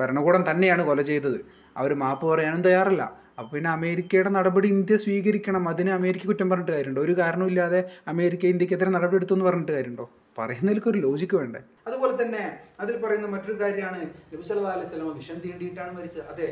ഭരണകൂടം 0.00 0.42
തന്നെയാണ് 0.50 0.82
കൊല 0.82 1.02
ചെയ്തത്. 1.02 1.38
അവർ 1.76 1.90
മാപ്പ് 1.94 2.24
പറയാനും 2.30 2.62
തയ്യാറല്ല. 2.62 3.02
അപ്പോൾ 3.38 3.50
പിന്നെ 3.56 3.70
അമേരിക്കയുടെ 3.70 4.30
നടപടി 4.36 4.68
ഇന്ത്യ 4.68 4.96
സ്വീകരിക്കണം. 4.96 5.64
അതിന് 5.68 5.90
അമേരിക്ക 5.90 6.26
കുറ്റം 6.26 6.48
പറഞ്ഞിട്ട് 6.50 6.72
കാര്യമുണ്ടോ? 6.72 7.02
ഒരു 7.02 7.14
കാരണമില്ലാതെ 7.18 7.80
അമേരിക്ക 8.12 8.46
ഇന്ത്യക്കെതിരെ 8.46 8.90
നടപടി 8.90 9.18
എടുത്തു 9.20 9.34
എന്ന് 9.34 9.46
പറഞ്ഞിട്ട് 9.48 9.72
കാര്യമുണ്ടോ? 9.72 10.06
പറയുന്നതിലേക്ക് 10.38 10.88
ഒരു 10.88 10.98
ലോജിക്ക് 10.98 11.36
വേണ്ടേ? 11.36 11.60
അതുപോലെ 11.88 12.14
തന്നെ 12.22 12.42
അതിൽ 12.80 12.96
പറയുന്ന 13.04 13.28
മറ്റൊരു 13.34 13.56
കാര്യമാണ് 13.62 14.00
നബി 14.32 14.42
അലൈഹി 14.52 14.80
വസല്ലം 14.80 15.14
വിഷം 15.20 15.38
തീണ്ടിയിട്ടാണ് 15.44 15.92
മരിച്ചത്. 15.98 16.26
അതെ 16.32 16.48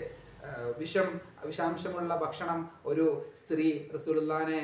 വിഷം 0.78 1.20
വിഷാംശമുള്ള 1.46 2.16
ഭക്ഷണം 2.16 2.70
ഒരു 2.86 3.30
സ്ത്രീ 3.34 3.88
റസൂലുല്ലാനെ 3.94 4.60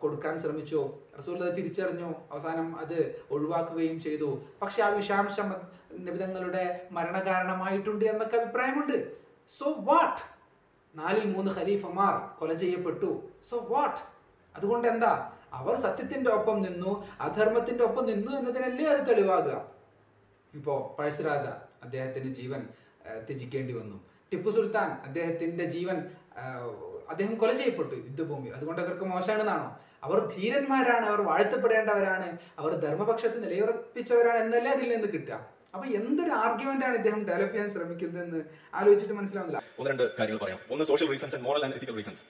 കൊടുക്കാൻ 0.00 0.38
ശ്രമിച്ചു. 0.38 0.92
റസൂൽ 1.18 1.50
തിരിച്ചറിഞ്ഞു. 1.50 2.14
അവസാനം 2.32 2.78
അത് 2.78 3.22
ഒഴിവാക്കുകയും 3.30 4.00
ചെയ്തു. 4.00 4.42
പക്ഷെ 4.62 4.82
ആ 4.82 4.88
വിഷാംശം 4.88 5.54
നിബിതങ്ങളുടെ 5.98 6.88
മരണകാരണമായിട്ടുണ്ട് 6.92 8.04
എന്നൊക്കെ 8.04 8.36
അഭിപ്രായമുണ്ട്. 8.36 9.16
സോ 9.48 9.76
വാട്ട് 9.78 10.22
നാലിൽ 10.98 11.32
മൂന്ന് 11.34 11.50
ഖലീഫമാർ 11.54 12.38
കൊല 12.38 12.54
ചെയ്യപ്പെട്ടു. 12.54 13.22
സോ 13.42 13.66
വാട്ട് 13.68 14.00
അതുകൊണ്ട് 14.56 14.88
എന്താ 14.88 15.32
അവർ 15.52 15.74
സത്യത്തിന്റെ 15.74 16.30
ഒപ്പം 16.30 16.62
നിന്നു 16.62 17.04
അധർമ്മത്തിന്റെ 17.20 17.84
ഒപ്പം 17.84 18.06
നിന്നു 18.06 18.32
എന്നതിനല്ലേ 18.32 18.84
അത് 18.84 19.08
തെളിവാകുക? 19.08 19.68
ഇപ്പോൾ 20.54 20.96
പഴശ്ശിരാജ 20.96 21.46
അദ്ദേഹത്തിന് 21.84 22.34
ജീവൻ 22.34 22.68
ത്യജിക്കേണ്ടി 23.26 23.72
വന്നു. 23.72 24.09
ടിപ്പു 24.32 24.50
സുൽത്താൻ 24.50 24.90
അദ്ദേഹത്തിന്റെ 24.90 25.64
ജീവൻ 25.64 25.96
അദ്ദേഹം 27.08 27.34
കൊല 27.34 27.52
ചെയ്യപ്പെട്ടു 27.52 27.94
യുദ്ധഭൂമിയിൽ. 27.94 28.54
അതുകൊണ്ട് 28.54 28.82
അവർക്ക് 28.82 29.04
മോശമാണെന്നാണോ? 29.04 29.78
അവർ 30.04 30.18
ധീരന്മാരാണ് 30.26 31.06
അവർ 31.06 31.20
വാഴ്ത്തപ്പെടേണ്ടവരാണ് 31.20 32.38
അവർ 32.58 32.72
ധർമ്മപക്ഷത്ത് 32.74 33.44
നിലയുറപ്പിച്ചവരാണ് 33.44 34.44
എന്നല്ലേ 34.44 34.70
അതിൽ 34.72 34.90
നിന്ന് 34.94 35.08
കിട്ടുക? 35.12 35.46
അപ്പൊ 35.74 35.86
എന്തൊരു 35.88 36.30
ആർഗ്യുമെന്റ് 36.30 36.86
ആണ് 36.86 36.94
ഇദ്ദേഹം 36.94 37.26
ഡെവലപ്പ് 37.28 37.52
ചെയ്യാൻ 37.52 37.68
ശ്രമിക്കുന്നതെന്ന് 37.70 38.40
ആലോചിച്ചിട്ട് 38.74 39.14
മനസ്സിലാവുന്നില്ല. 39.14 39.62
ഒന്ന് 39.78 39.90
രണ്ട് 39.90 40.16
കാര്യങ്ങൾ 40.16 40.44
പറയാം. 40.44 40.58
ഒന്ന് 40.70 40.84
social 40.84 41.08
reasons 41.08 41.34
and 41.36 41.46
moral 41.46 41.64
and 41.64 41.74
ethical 41.74 41.96
reasons 41.96 42.24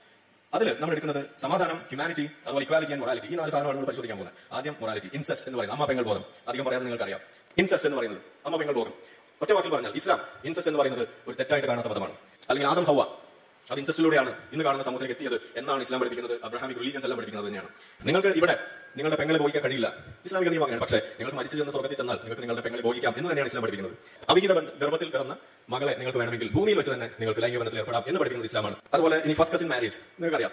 അതിൽ 0.54 0.76
നമ്മൾ 0.80 0.94
എടുക്കുന്നത് 0.94 1.24
സമാധാനം 1.40 1.76
ഹ്യൂമാനിറ്റി 1.76 2.22
അതുപോലെ 2.22 2.64
ഇക്വാലിറ്റി 2.64 2.92
ആൻഡ് 2.92 3.02
മൊറാലിറ്റി 3.02 3.26
ഈ 3.26 3.36
നാല് 3.36 3.50
സാധനമാണ് 3.50 3.76
നമ്മൾ 3.76 3.86
പരിശോധിക്കാൻ 3.86 4.18
പോകുന്നത്. 4.18 4.54
ആദ്യം 4.54 4.76
മൊറാലിറ്റി 4.80 5.10
ഇൻസെസ്റ്റ് 5.14 5.48
എന്ന് 5.48 5.58
പറയുന്നത് 5.58 5.80
അമ്മ 5.80 5.88
പെങ്ങൾ 5.90 6.04
ബോധം. 6.04 6.24
അധികം 6.48 6.64
പറയാതെ 6.64 6.84
നിങ്ങൾക്കറിയാം. 6.84 7.20
ഇൻസെസ്റ്റ് 7.58 7.88
എന്ന് 7.88 7.98
പറയുന്നത് 7.98 8.22
അമ്മ 8.46 8.56
പെങ്ങൾ 8.56 8.74
ബോധം. 8.74 8.92
ഒറ്റ 9.42 9.52
വാക്കിൽ 9.56 9.72
പറഞ്ഞാൽ 9.74 9.92
ഇസ്ലാം 10.00 10.20
ഇൻസെസ്റ്റ് 10.44 10.70
എന്ന് 10.70 10.80
പറയുന്നത് 10.80 11.04
ഒരു 11.28 11.34
തെറ്റായിട്ട് 11.40 11.68
കാണാത്ത 11.68 11.88
പദമാണ് 11.92 12.14
അല്ലെങ്കിൽ 12.48 12.70
ആദം 12.72 12.84
ഹവ 12.90 13.00
അത് 13.70 13.78
ഇൻസെസ്റ്റിലൂടെയാണ് 13.80 14.30
ഇന്ന് 14.52 14.64
കാണുന്ന 14.64 14.84
സമൂഹത്തിലേക്ക് 14.86 15.16
എത്തിയത് 15.16 15.36
എന്നാണ് 15.58 15.82
ഇസ്ലാം 15.82 15.98
പഠിപ്പിക്കുന്നത് 16.00 16.36
അബ്രഹാമിക് 16.46 16.78
റിലീജിയൻസ് 16.78 17.06
എല്ലാം 17.06 17.18
പഠിപ്പിക്കുന്നത് 17.18 17.48
തന്നെയാണ്. 17.48 17.68
നിങ്ങൾക്ക് 18.06 18.30
ഇവിടെ 18.40 18.54
നിങ്ങളുടെ 18.96 19.18
പെങ്ങളെ 19.20 19.38
ഭോഗിക്കാൻ 19.42 19.62
കഴിയില്ല. 19.64 19.88
ഇസ്ലാമിക 20.26 20.48
നിയമമാണ് 20.52 20.80
പക്ഷേ 20.80 20.98
നിങ്ങൾ 21.18 21.32
മരിച്ചു 21.38 21.56
ചെന്ന് 21.56 21.72
സ്വർഗത്തിൽ 21.74 21.98
ചെന്നാൽ 22.00 22.18
നിങ്ങൾക്ക് 22.22 22.42
നിങ്ങളുടെ 22.44 22.64
പെങ്ങളെ 22.66 22.82
ഭോഗിക്കാം 22.88 23.12
എന്ന് 23.18 23.28
തന്നെയാണ് 23.30 23.50
ഇസ്ലാം 23.50 23.64
പഠിപ്പിക്കുന്നത്. 23.64 23.96
അവിഹിത 24.32 24.52
ഗർഭത്തിൽ 24.80 25.10
പിറന്ന 25.14 25.34
മകളെ 25.72 25.92
നിങ്ങൾക്ക് 26.00 26.20
വേണമെങ്കിൽ 26.22 26.48
ഭൂമിയിൽ 26.56 26.76
വെച്ച് 26.80 26.92
തന്നെ 26.94 27.08
നിങ്ങൾക്ക് 27.20 27.42
ലൈംഗിക 27.44 27.60
ബന്ധത്തിൽ 27.62 27.80
ഏർപ്പെടാം 27.82 28.04
എന്ന് 28.10 28.18
പഠിക്കുന്നത് 28.20 28.48
ഇസ്ലാമാണ്. 28.50 28.76
അതുപോലെ 28.94 29.16
ഇനി 29.26 29.34
ഫസ്റ്റ് 29.40 29.56
കസിൻ 29.56 29.68
മാരേജ് 29.72 29.98
നിങ്ങൾക്കറിയാം. 30.18 30.52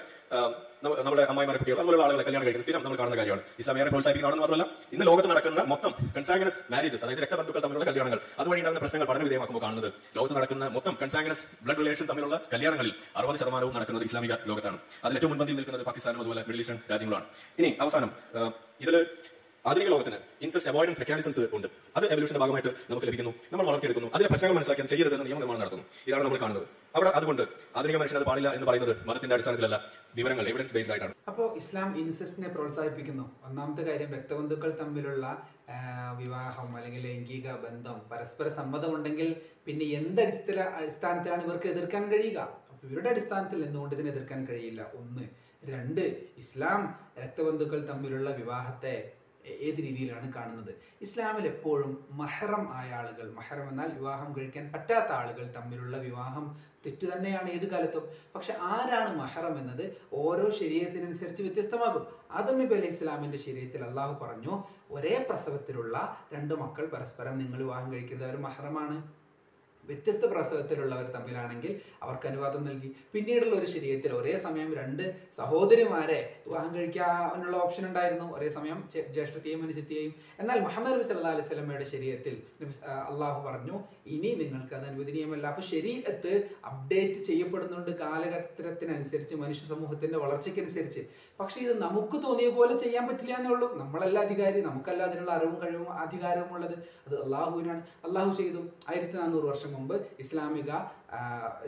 നമ്മുടെ 1.05 1.23
അമ്മായിമാരെ 1.31 1.57
കുട്ടികൾ 1.59 1.77
അതുപോലുള്ള 1.81 2.03
ആളുകളെ 2.05 2.23
കല്യാണം 2.27 2.45
കഴിക്കുന്ന 2.45 2.65
സ്ഥിരം 2.65 2.81
നമ്മൾ 2.85 2.97
കാണുന്ന 3.01 3.17
കാര്യമാണ്. 3.19 3.43
ഇസ്ലാം 3.61 3.75
ഏറെ 3.81 3.89
പ്രോത്സാഹിപ്പിക്കുന്നതാണെന്ന് 3.93 4.43
മാത്രമല്ല 4.45 4.65
ഇന്ന് 4.95 5.05
ലോകത്ത് 5.09 5.29
നടക്കുന്ന 5.31 5.61
മൊത്തം 5.71 5.91
കൺസാഗനസ് 6.15 6.59
മാരേജസ് 6.73 7.03
അതായത് 7.05 7.21
രക്തബന്ധുക്കൾ 7.25 7.61
തമ്മിലുള്ള 7.65 7.85
കല്യാണങ്ങൾ 7.89 8.19
അതുവഴി 8.41 8.59
ഉണ്ടാകുന്ന 8.61 8.81
പ്രശ്നങ്ങൾ 8.83 9.07
പഠന 9.11 9.23
വിധേയമാക്കുമ്പോൾ 9.27 9.63
കാണുന്നത് 9.65 9.89
ലോകത്ത് 10.17 10.35
നടക്കുന്ന 10.39 10.67
മൊത്തം 10.75 10.95
കൺസാഗനസ് 11.01 11.45
ബ്ലഡ് 11.67 11.81
റിലേഷൻ 11.83 12.07
തമ്മിലുള്ള 12.11 12.37
കല്യാണങ്ങളിൽ 12.53 12.93
അറുപത് 13.21 13.39
ശതമാനവും 13.41 13.73
നടക്കുന്നത് 13.77 14.05
ഇസ്ലാമിക 14.09 14.35
ലോകത്താണ്. 14.51 14.79
അതിൽ 15.05 15.15
ഏറ്റവും 15.19 15.33
മുൻപന്തിയിൽ 15.33 15.59
നിൽക്കുന്നത് 15.61 15.85
പാകിസ്ഥാനും 15.89 16.21
അതുപോലെ 16.23 16.43
മിഡിൽ 16.49 16.61
ഈസ്റ്റേൺ 16.65 16.79
രാജ്യങ്ങളാണ് 16.91 17.25
ഇനി 17.61 17.71
അവസാനം 17.85 18.11
ഇതിൽ 18.85 18.97
ആധുനിക 19.67 19.87
ലോകത്തിന് 19.87 20.17
ഇൻസെസ്റ്റ് 20.41 20.71
അവോയ്ഡൻസ് 20.71 20.99
മെക്കാനിസംസ് 21.01 21.39
ഉണ്ട്. 21.53 21.67
അത് 21.95 22.05
എവല്യൂഷന്റെ 22.05 22.39
ഭാഗമായിട്ട് 22.39 22.69
നമുക്ക് 22.89 23.07
ലഭിക്കുന്നു. 23.07 23.33
നമ്മൾ 23.51 23.65
വളർത്തിയെടുക്കുന്നു. 23.65 24.09
അതിന്റെ 24.13 24.29
പ്രശ്നങ്ങൾ 24.29 24.55
മനസ്സിലാക്കി 24.55 24.81
അത് 24.81 24.89
ചെയ്യരുതെന്ന് 24.89 25.25
നിയമനിർമ്മാണം 25.25 25.61
നടത്തുന്നു. 25.61 25.85
ഇതാണ് 26.07 26.23
നമ്മൾ 26.23 26.37
കാണുന്നത്. 26.37 26.67
അവിടെ 26.95 27.09
അതുകൊണ്ട് 27.09 27.41
ആധുനിക 27.75 27.97
മനുഷ്യൻ 27.97 28.19
അത് 28.19 28.25
പാടില്ല 28.25 28.53
എന്ന് 28.53 28.67
പറയുന്നത് 28.67 29.07
മതത്തിന്റെ 29.07 29.33
അടിസ്ഥാനത്തിലല്ല. 29.33 29.91
വിവരങ്ങൾ 30.15 30.49
എവിഡൻസ് 30.49 30.73
ബേസ്ഡ് 30.73 30.91
ആയിട്ടാണ്. 30.91 31.13
അപ്പോൾ 31.27 31.57
ഇസ്ലാം 31.57 31.97
ഇൻസെസ്റ്റിനെ 31.97 32.47
പ്രോത്സാഹിപ്പിക്കുന്നു. 32.47 33.31
ഒന്നാമത്തെ 33.43 33.81
കാര്യം 33.81 34.13
രക്തബന്ധുക്കൾ 34.13 34.77
തമ്മിലുള്ള 34.81 35.47
വിവാഹം 36.17 36.77
അല്ലെങ്കിൽ 36.77 37.01
ലൈംഗിക 37.01 37.51
ബന്ധം 37.51 38.01
പരസ്പര 38.11 38.47
സമ്മതമുണ്ടെങ്കിൽ 38.47 39.35
പിന്നെ 39.65 39.85
എന്ത് 39.85 40.21
അടിസ്ഥാന 40.21 40.59
അടിസ്ഥാനത്തിലാണ് 40.59 41.43
ഇവർക്ക് 41.43 41.67
എതിർക്കാൻ 41.67 42.11
കഴിയുക? 42.11 42.57
ഇവരുടെ 42.83 43.09
അടിസ്ഥാനത്തിൽ 43.09 43.63
എന്തുകൊണ്ട് 43.63 43.95
ഇതിനെ 43.95 44.09
എതിർക്കാൻ 44.11 44.47
കഴിയില്ല? 44.47 44.91
ഒന്ന്. 44.95 45.23
രണ്ട്. 45.65 46.01
ഇസ്ലാം 46.37 46.95
രക്തബന്ധുക്കൾ 47.23 47.89
തമ്മിലുള്ള 47.89 48.29
വിവാഹത്തെ 48.29 49.11
ഏത് 49.47 49.77
രീതിയിലാണ് 49.77 50.33
കാണുന്നത്? 50.33 50.75
ഇസ്ലാമിൽ 51.01 51.47
എപ്പോഴും 51.47 52.07
മഹറം 52.11 52.73
ആയ 52.73 52.91
ആളുകൾ 52.91 53.31
മഹറം 53.31 53.69
എന്നാൽ 53.69 53.89
വിവാഹം 53.93 54.35
കഴിക്കാൻ 54.35 54.71
പറ്റാത്ത 54.71 55.11
ആളുകൾ 55.11 55.51
തമ്മിലുള്ള 55.51 55.97
വിവാഹം 55.97 56.57
തെറ്റു 56.85 57.05
തന്നെയാണ് 57.05 57.49
ഏത് 57.49 57.67
കാലത്തും. 57.67 58.09
പക്ഷെ 58.35 58.57
ആരാണ് 58.61 59.19
മഹറം 59.19 59.59
എന്നത്? 59.59 59.97
ഓരോ 60.13 60.49
ശരീരത്തിനനുസരിച്ച് 60.49 61.43
വ്യത്യസ്തമാകും. 61.43 62.07
ആദം 62.31 62.59
നബി 62.59 62.73
അലൈഹി 62.73 62.87
ഇസ്ലാമിന്റെ 62.87 63.37
ശരീരത്തിൽ 63.37 63.83
അള്ളാഹു 63.83 64.25
പറഞ്ഞു 64.25 64.63
ഒരേ 64.91 65.25
പ്രസവത്തിലുള്ള 65.29 66.17
രണ്ട് 66.33 66.53
മക്കൾ 66.53 66.85
പരസ്പരം 66.85 67.37
നിങ്ങൾ 67.37 67.57
വിവാഹം 67.57 67.93
കഴിക്കുന്നത് 67.93 68.29
അവർ 68.29 68.39
മഹറമാണ്. 68.39 69.16
വ്യത്യസ്ത 69.87 70.25
പ്രസവത്തിലുള്ളവർ 70.25 71.05
തമ്മിലാണെങ്കിൽ 71.15 71.73
അവർക്ക് 72.03 72.27
അനുവാദം 72.27 72.65
നൽകി. 72.65 72.89
പിന്നീടുള്ള 73.13 73.55
ഒരു 73.59 73.65
ശരീരത്തിൽ 73.65 74.13
ഒരേ 74.13 74.35
സമയം 74.45 74.75
രണ്ട് 74.75 75.03
സഹോദരിമാരെ 75.37 76.19
വിവാഹം 76.47 76.75
കഴിക്കാനുള്ള 76.75 77.57
ഓപ്ഷൻ 77.57 77.87
ഉണ്ടായിരുന്നു. 77.87 78.37
ഒരേ 78.37 78.49
സമയം 78.49 78.89
ജ്യേഷ്ഠത്തെയും 79.15 79.63
അനുജത്തെയും. 79.63 80.13
എന്നാൽ 80.39 80.59
മുഹമ്മദ് 80.59 80.93
നബി 80.93 81.07
സല്ലാ 81.11 81.31
അലൈഹി 81.31 81.47
സ്വലമയുടെ 81.47 81.83
ശരീരത്തിൽ 81.93 82.35
അള്ളാഹു 83.11 83.39
പറഞ്ഞു 83.47 83.77
ഇനി 84.15 84.31
നിങ്ങൾക്ക് 84.41 84.75
അത് 84.75 84.85
അനുവദനീയമല്ല. 84.91 85.45
അപ്പൊ 85.47 85.63
ശരീരത്ത് 85.73 86.33
അപ്ഡേറ്റ് 86.71 87.19
ചെയ്യപ്പെടുന്നുണ്ട് 87.29 87.91
കാലഘട്ടത്തിനനുസരിച്ച് 88.03 89.35
മനുഷ്യ 89.35 89.65
സമൂഹത്തിന്റെ 89.73 90.17
വളർച്ചയ്ക്കനുസരിച്ച്. 90.17 91.03
പക്ഷേ 91.39 91.61
ഇത് 91.61 91.73
നമുക്ക് 91.81 92.17
തോന്നിയ 92.23 92.49
പോലെ 92.49 92.77
ചെയ്യാൻ 92.77 93.07
പറ്റില്ല 93.07 93.33
എന്നേ 93.33 93.49
ഉള്ളൂ. 93.49 93.67
നമ്മളല്ല 93.77 94.19
അധികാരി 94.19 94.61
നമുക്കല്ല 94.61 95.03
അതിനുള്ള 95.03 95.31
അറിവും 95.31 95.57
കഴിവും 95.63 95.89
അധികാരവും 95.93 96.53
ഉള്ളത്. 96.55 96.77
അത് 97.07 97.15
അള്ളാഹുവിനാണ്. 97.25 97.81
അള്ളാഹു 98.07 98.31
ചെയ്തു. 98.41 98.61
ആയിരത്തി 98.89 99.17
നാനൂറ് 99.17 99.45
വർഷം 99.51 99.76
മുമ്പ് 99.77 99.95
ഇസ്ലാമിക 100.25 100.71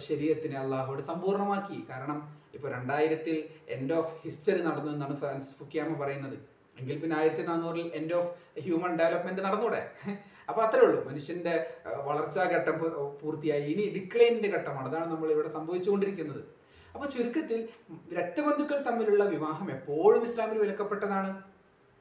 ശരീരത്തിനെ 0.07 0.57
അള്ളാഹുവിടെ 0.63 1.05
സമ്പൂർണമാക്കി 1.11 1.79
കാരണം 1.89 2.19
ഇപ്പൊ 2.57 2.67
രണ്ടായിരത്തിൽ 2.75 3.35
എൻഡ് 3.75 3.93
ഓഫ് 3.99 4.13
ഹിസ്റ്ററി 4.23 4.61
നടന്നു 4.67 4.91
എന്നാണ് 4.95 5.15
ഫ്രാൻസ് 5.21 5.51
ഫുക്കിയാമ 5.59 5.93
പറയുന്നത്. 6.01 6.37
എങ്കിൽ 6.79 6.97
പിന്നെ 7.01 7.15
ആയിരത്തി 7.19 7.43
നാനൂറിൽ 7.49 7.87
എൻഡ് 7.99 8.13
ഓഫ് 8.19 8.29
ഹ്യൂമൻ 8.65 8.91
ഡെവലപ്മെന്റ് 9.01 9.41
നടന്നൂടെ? 9.47 9.81
അപ്പൊ 10.49 10.59
അത്രേ 10.65 10.81
ഉള്ളൂ. 10.85 10.99
മനുഷ്യന്റെ 11.09 11.53
വളർച്ചാ 12.07 12.43
ഘട്ടം 12.53 12.75
പൂർത്തിയായി. 13.21 13.65
ഇനി 13.73 13.83
ഡിക്ലൈനിന്റെ 13.97 14.49
ഘട്ടമാണ്. 14.55 14.87
അതാണ് 14.91 15.07
നമ്മൾ 15.13 15.29
ഇവിടെ 15.35 15.49
സംഭവിച്ചുകൊണ്ടിരിക്കുന്നത്. 15.57 16.41
അപ്പൊ 16.93 17.05
ചുരുക്കത്തിൽ 17.15 17.59
രക്തബന്ധുക്കൾ 18.19 18.77
തമ്മിലുള്ള 18.87 19.23
വിവാഹം 19.35 19.67
എപ്പോഴും 19.77 20.23
ഇസ്ലാമിൽ 20.29 20.57
വിലക്കപ്പെട്ടതാണ്. 20.63 21.29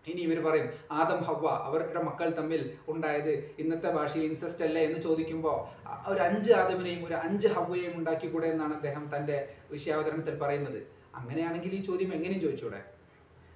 ഇനി 0.07 0.21
ഇവർ 0.21 0.39
പറയും 0.45 0.69
ആദം 0.91 1.21
ഹവ്വ 1.23 1.49
അവരുടെ 1.49 2.03
മക്കൾ 2.03 2.31
തമ്മിൽ 2.31 2.63
ഉണ്ടായത് 2.89 3.33
ഇന്നത്തെ 3.59 3.91
ഭാഷയിൽ 3.93 4.25
ഇൻസെസ്റ്റ് 4.25 4.65
അല്ലേ? 4.65 4.83
എന്ന് 4.83 5.01
ചോദിക്കുമ്പോൾ 5.01 5.57
ഒരു 6.09 6.21
അഞ്ച് 6.21 6.53
ആദമിനെയും 6.53 7.05
ഒരു 7.07 7.15
അഞ്ച് 7.15 7.49
ഹവ്വയെയും 7.49 7.99
ഉണ്ടാക്കിക്കൂടെ 7.99 8.47
എന്നാണ് 8.47 8.75
അദ്ദേഹം 8.75 9.17
തന്റെ 9.17 9.37
വിഷയാവതരണത്തിൽ 9.73 10.39
പറയുന്നത്. 10.39 10.81
അങ്ങനെയാണെങ്കിൽ 11.15 11.75
ഈ 11.75 11.83
ചോദ്യം 11.83 12.15
എങ്ങനെയും 12.15 12.41
ചോദിച്ചൂടെ? 12.41 12.81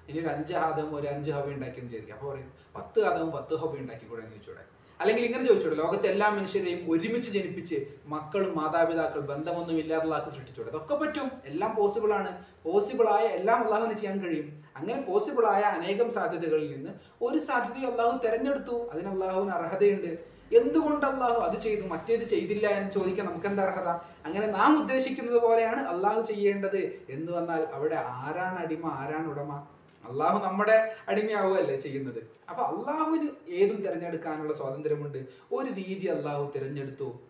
ഇനി 0.09 0.19
ഒരു 0.19 0.29
അഞ്ച് 0.29 0.55
ആദവും 0.55 0.95
ഒരു 0.95 1.07
അഞ്ച് 1.07 1.31
ഹവ 1.31 1.47
ഉണ്ടാക്കിയെന്ന് 1.51 1.93
ചോദിക്കാം 1.93 2.17
അപ്പോൾ 2.17 2.31
പറയും 2.33 2.53
പത്ത് 2.77 3.07
ആദവും 3.07 3.33
പത്ത് 3.33 3.55
ഹവ 3.57 3.77
ഉണ്ടാക്കിക്കൂടെ? 3.77 4.23
എന്ന് 4.23 4.33
ചോദിച്ചൂടെ. 4.33 4.63
അല്ലെങ്കിൽ 5.03 5.25
ഇങ്ങനെ 5.25 5.45
ചോദിച്ചോട്ടെ 5.45 5.77
ലോകത്തെ 5.77 6.07
എല്ലാ 6.07 6.29
മനുഷ്യരെയും 6.29 6.91
ഒരുമിച്ച് 6.91 7.31
ജനിപ്പിച്ച് 7.31 7.87
മക്കളും 8.07 8.57
മാതാപിതാക്കൾ 8.57 9.21
ബന്ധമൊന്നും 9.21 9.79
ഇല്ലാതുള്ളാക്കി 9.79 10.29
സൃഷ്ടിച്ചോട്ടെ 10.29 10.71
അതൊക്കെ 10.71 10.95
പറ്റും. 10.95 11.31
എല്ലാം 11.47 11.75
പോസിബിൾ 11.75 12.12
ആണ്. 12.12 12.45
പോസിബിൾ 12.65 13.09
ആയ 13.09 13.25
എല്ലാം 13.25 13.65
അള്ളാഹുവിന് 13.65 13.95
ചെയ്യാൻ 13.95 14.19
കഴിയും. 14.19 14.62
അങ്ങനെ 14.77 15.01
പോസിബിൾ 15.01 15.47
ആയ 15.47 15.61
അനേകം 15.61 16.11
സാധ്യതകളിൽ 16.11 16.73
നിന്ന് 16.73 16.91
ഒരു 17.23 17.38
സാധ്യത 17.38 17.91
അള്ളാഹു 17.91 18.19
തെരഞ്ഞെടുത്തു. 18.25 18.88
അതിന് 18.93 19.09
അള്ളാഹുവിന് 19.09 19.51
അർഹതയുണ്ട്. 19.51 20.12
എന്തുകൊണ്ട് 20.57 21.07
അള്ളാഹു 21.07 21.33
അത് 21.33 21.61
ചെയ്തു? 21.61 21.87
മറ്റേത് 21.87 22.25
ചെയ്തില്ല 22.25 22.67
എന്ന് 22.67 22.91
ചോദിക്കാൻ 22.91 23.27
നമുക്ക് 23.27 23.47
എന്താ 23.47 23.62
അർഹത? 23.62 23.88
അങ്ങനെ 24.27 24.47
നാം 24.47 24.81
ഉദ്ദേശിക്കുന്നത് 24.81 25.43
പോലെയാണ് 25.43 25.81
അള്ളാഹു 25.83 26.23
ചെയ്യേണ്ടത്. 26.23 26.81
എന്ന് 27.11 27.33
വന്നാൽ 27.33 27.62
അവിടെ 27.73 27.95
ആരാണ് 27.95 28.59
അടിമ? 28.59 28.87
ആരാണ് 28.87 29.27
ഉടമ? 29.27 29.67
അള്ളാഹു 30.11 30.45
നമ്മുടെ 30.47 30.95
അടിമയാവുകയല്ലേ 31.09 31.77
ചെയ്യുന്നത്? 31.77 32.21
അപ്പൊ 32.51 32.62
അള്ളാഹുവിന് 32.62 33.29
ഏതും 33.49 33.83
തിരഞ്ഞെടുക്കാനുള്ള 33.83 34.53
സ്വാതന്ത്ര്യമുണ്ട്. 34.53 35.27
ഒരു 35.53 35.69
രീതി 35.75 36.07
അള്ളാഹു 36.07 36.53
തിരഞ്ഞെടുത്തു. 36.57 37.21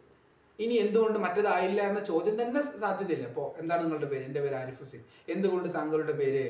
ഇനി 0.58 0.74
എന്തുകൊണ്ട് 0.74 1.18
മറ്റേതായില്ല 1.18 1.80
എന്ന 1.80 2.00
ചോദ്യം 2.04 2.42
തന്നെ 2.42 2.60
സാധ്യതയില്ല. 2.60 3.26
അപ്പോൾ 3.26 3.60
എന്താണ് 3.60 3.84
നിങ്ങളുടെ 3.84 4.06
പേര്? 4.06 4.24
എന്റെ 4.24 4.40
പേര് 4.40 4.54
ആരിഫ് 4.54 4.80
ഹുസൈൻ. 4.80 5.02
എന്തുകൊണ്ട് 5.28 5.74
താങ്കളുടെ 5.74 6.12
പേര് 6.12 6.44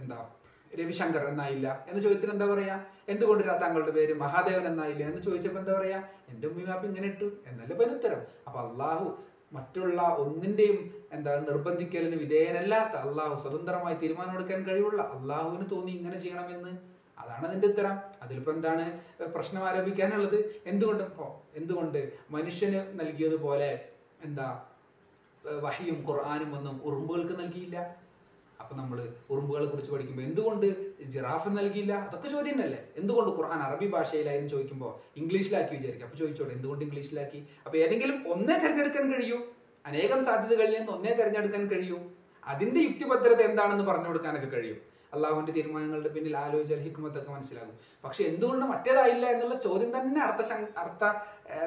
എന്താ 0.00 0.18
രവിശങ്കർ 0.78 1.28
എന്നായില്ല? 1.28 1.86
എന്ന 1.88 1.98
ചോദ്യത്തിന് 2.00 2.32
എന്താ 2.32 2.46
പറയാ? 2.46 2.84
എന്തുകൊണ്ട് 3.08 3.44
താങ്കളുടെ 3.62 3.90
പേര് 3.90 4.14
മഹാദേവൻ 4.14 4.66
എന്നായില്ല? 4.66 5.04
എന്ന് 5.04 5.22
ചോദിച്ചപ്പോൾ 5.22 5.58
എന്താ 5.58 5.72
പറയാ? 5.78 5.98
എന്റെ 6.28 6.48
ഉമ്മിമാപ്പ് 6.48 6.86
ഇങ്ങനെ 6.86 7.06
ഇട്ടു. 7.06 7.28
എന്നല്ല 7.46 7.74
ഉത്തരം. 7.96 8.22
അപ്പൊ 8.46 8.60
അള്ളാഹു 8.60 9.06
മറ്റുള്ള 9.52 10.02
ഒന്നിന്റെയും 10.02 11.05
എന്താ 11.12 11.32
നിർബന്ധിക്കലിന് 11.40 12.16
വിധേയനല്ലാത്ത 12.16 12.94
അള്ളാഹു 12.96 13.42
സ്വതന്ത്രമായി 13.42 13.96
തീരുമാനമെടുക്കാൻ 13.96 14.66
കഴിവുള്ള 14.66 15.02
അള്ളാഹുവിന് 15.02 15.70
തോന്നി 15.70 15.90
ഇങ്ങനെ 15.90 16.18
ചെയ്യണമെന്ന്. 16.18 16.72
അതാണ് 17.18 17.46
അതിന്റെ 17.46 17.66
ഉത്തരം. 17.66 17.98
അതിലിപ്പോ 18.22 18.52
എന്താണ് 18.52 19.00
പ്രശ്നം 19.34 19.68
ആരോപിക്കാനുള്ളത് 19.68 20.38
എന്തുകൊണ്ട് 20.66 21.04
എന്തുകൊണ്ട് 21.54 22.12
മനുഷ്യന് 22.30 23.00
നൽകിയതുപോലെ 23.00 23.70
എന്താ 24.22 24.66
വഹിയും 25.44 26.04
ഖുർആാനും 26.08 26.56
ഒന്നും 26.58 26.80
ഉറുമ്പുകൾക്ക് 26.84 27.40
നൽകിയില്ല? 27.40 27.96
അപ്പൊ 28.60 28.76
നമ്മൾ 28.76 29.08
ഉറുമ്പുകളെ 29.30 29.66
കുറിച്ച് 29.66 29.90
പഠിക്കുമ്പോൾ 29.90 30.22
എന്തുകൊണ്ട് 30.22 30.66
ജിറാഫ് 31.14 31.48
നൽകിയില്ല? 31.48 31.92
അതൊക്കെ 31.92 32.28
ചോദ്യം 32.28 32.54
തന്നെയല്ലേ 32.54 32.80
എന്തുകൊണ്ട് 32.96 33.30
ഖുർആൻ 33.30 33.60
അറബി 33.62 33.86
ഭാഷയിലായിരുന്നു 33.86 34.50
ചോദിക്കുമ്പോൾ 34.50 34.92
ഇംഗ്ലീഷിലാക്കി 35.16 35.76
വിചാരിക്കും. 35.76 36.06
അപ്പൊ 36.06 36.18
ചോദിച്ചോട്ടെ 36.18 36.52
എന്തുകൊണ്ട് 36.52 36.84
ഇംഗ്ലീഷിലാക്കി? 36.84 37.46
അപ്പൊ 37.66 37.78
ഏതെങ്കിലും 37.78 38.32
ഒന്നേ 38.32 38.56
തിരഞ്ഞെടുക്കാൻ 38.58 39.12
കഴിയൂ. 39.12 39.38
അനേകം 39.86 40.20
സാധ്യതകളിൽ 40.28 40.74
നിന്ന് 40.78 40.92
ഒന്നേ 40.96 41.12
തിരഞ്ഞെടുക്കാൻ 41.18 41.64
കഴിയൂ. 41.72 41.98
അതിന്റെ 42.52 42.80
യുക്തിഭദ്രത 42.86 43.40
എന്താണെന്ന് 43.50 43.84
പറഞ്ഞു 43.90 44.08
കൊടുക്കാനൊക്കെ 44.10 44.50
കഴിയും. 44.52 44.78
അള്ളാഹുവിന്റെ 45.14 45.52
തീരുമാനങ്ങളുടെ 45.56 46.10
പിന്നിൽ 46.14 46.34
ആലോചിച്ചാൽ 46.36 46.80
ഹിക്മത്തൊക്കെ 46.86 47.30
മനസ്സിലാകും. 47.36 47.74
പക്ഷെ 48.04 48.22
എന്തുകൊണ്ട് 48.30 48.64
മറ്റേതായില്ല 48.72 49.26
എന്നുള്ള 49.34 49.56
ചോദ്യം 49.66 49.90
തന്നെ 49.96 50.20
അർത്ഥ 50.26 50.52
അർത്ഥ 50.82 51.04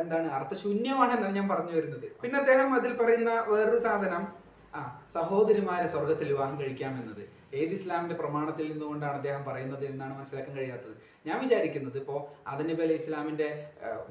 എന്താണ് 0.01 0.27
അർത്ഥശൂന്യമാണ് 0.38 1.13
എന്നാണ് 1.17 1.36
ഞാൻ 1.36 1.47
പറഞ്ഞു 1.53 1.73
വരുന്നത്. 1.77 2.08
പിന്നെ 2.21 2.38
അദ്ദേഹം 2.39 2.69
അതിൽ 2.79 2.93
പറയുന്ന 3.01 3.32
വേറൊരു 3.51 3.82
സാധനം 3.88 4.25
ആ 4.73 4.82
സഹോദരിമാരെ 5.17 5.88
സ്വർഗത്തിൽ 5.93 6.27
വിവാഹം 6.34 6.55
കഴിക്കാമെന്നത് 6.62 7.23
ഏത് 7.54 7.74
ഇസ്ലാമിന്റെ 7.78 8.16
പ്രമാണത്തിൽ 8.22 8.66
നിന്നുകൊണ്ടാണ് 8.72 9.18
അദ്ദേഹം 9.20 9.44
പറയുന്നത് 9.48 9.86
എന്നാണ് 9.86 10.14
മനസ്സിലാക്കാൻ 10.18 10.54
കഴിയാത്തത്. 10.58 10.96
ഞാൻ 11.28 11.38
വിചാരിക്കുന്നത് 11.44 11.98
ഇപ്പോൾ 12.02 12.20
അതിനബി 12.52 12.82
അലൈഹി 12.86 13.02
ഇസ്ലാമിന്റെ 13.04 13.50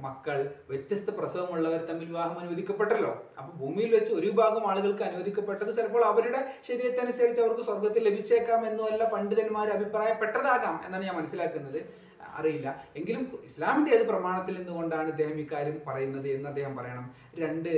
മക്കൾ 0.07 0.39
വ്യത്യസ്ത 0.71 1.11
പ്രസവമുള്ളവർ 1.19 1.81
തമ്മിൽ 1.91 2.09
വിവാഹം 2.13 2.37
അനുവദിക്കപ്പെട്ടല്ലോ. 2.43 3.13
അപ്പൊ 3.39 3.51
ഭൂമിയിൽ 3.63 3.91
വെച്ച് 3.97 4.13
ഒരു 4.13 4.31
ഭാഗം 4.41 4.67
ആളുകൾക്ക് 4.71 5.05
അനുവദിക്കപ്പെട്ടത് 5.11 5.73
ചിലപ്പോൾ 5.79 6.05
അവരുടെ 6.11 6.43
ശരീരത്തിനനുസരിച്ച് 6.69 7.43
അവർക്ക് 7.45 7.65
സ്വർഗത്തിൽ 7.71 8.05
ലഭിച്ചേക്കാം 8.11 8.67
എന്നുമല്ല 8.71 9.05
പണ്ഡിതന്മാർ 9.15 9.71
അഭിപ്രായപ്പെട്ടതാകാം 9.79 10.77
എന്നാണ് 10.87 11.07
ഞാൻ 11.11 11.17
മനസ്സിലാക്കുന്നത്. 11.21 11.81
അറിയില്ല. 12.39 12.69
എങ്കിലും 12.97 13.23
ഇസ്ലാമിന്റെ 13.49 13.93
ഏത് 13.97 14.05
പ്രമാണത്തിൽ 14.11 14.57
നിന്നുകൊണ്ടാണ് 14.59 15.09
ഇദ്ദേഹം 15.15 15.39
ഇക്കാര്യം 15.45 15.79
പറയുന്നത് 15.87 16.29
എന്ന് 16.37 16.49
അദ്ദേഹം 16.53 16.75
പറയണം. 16.81 17.07
രണ്ട് 17.45 17.71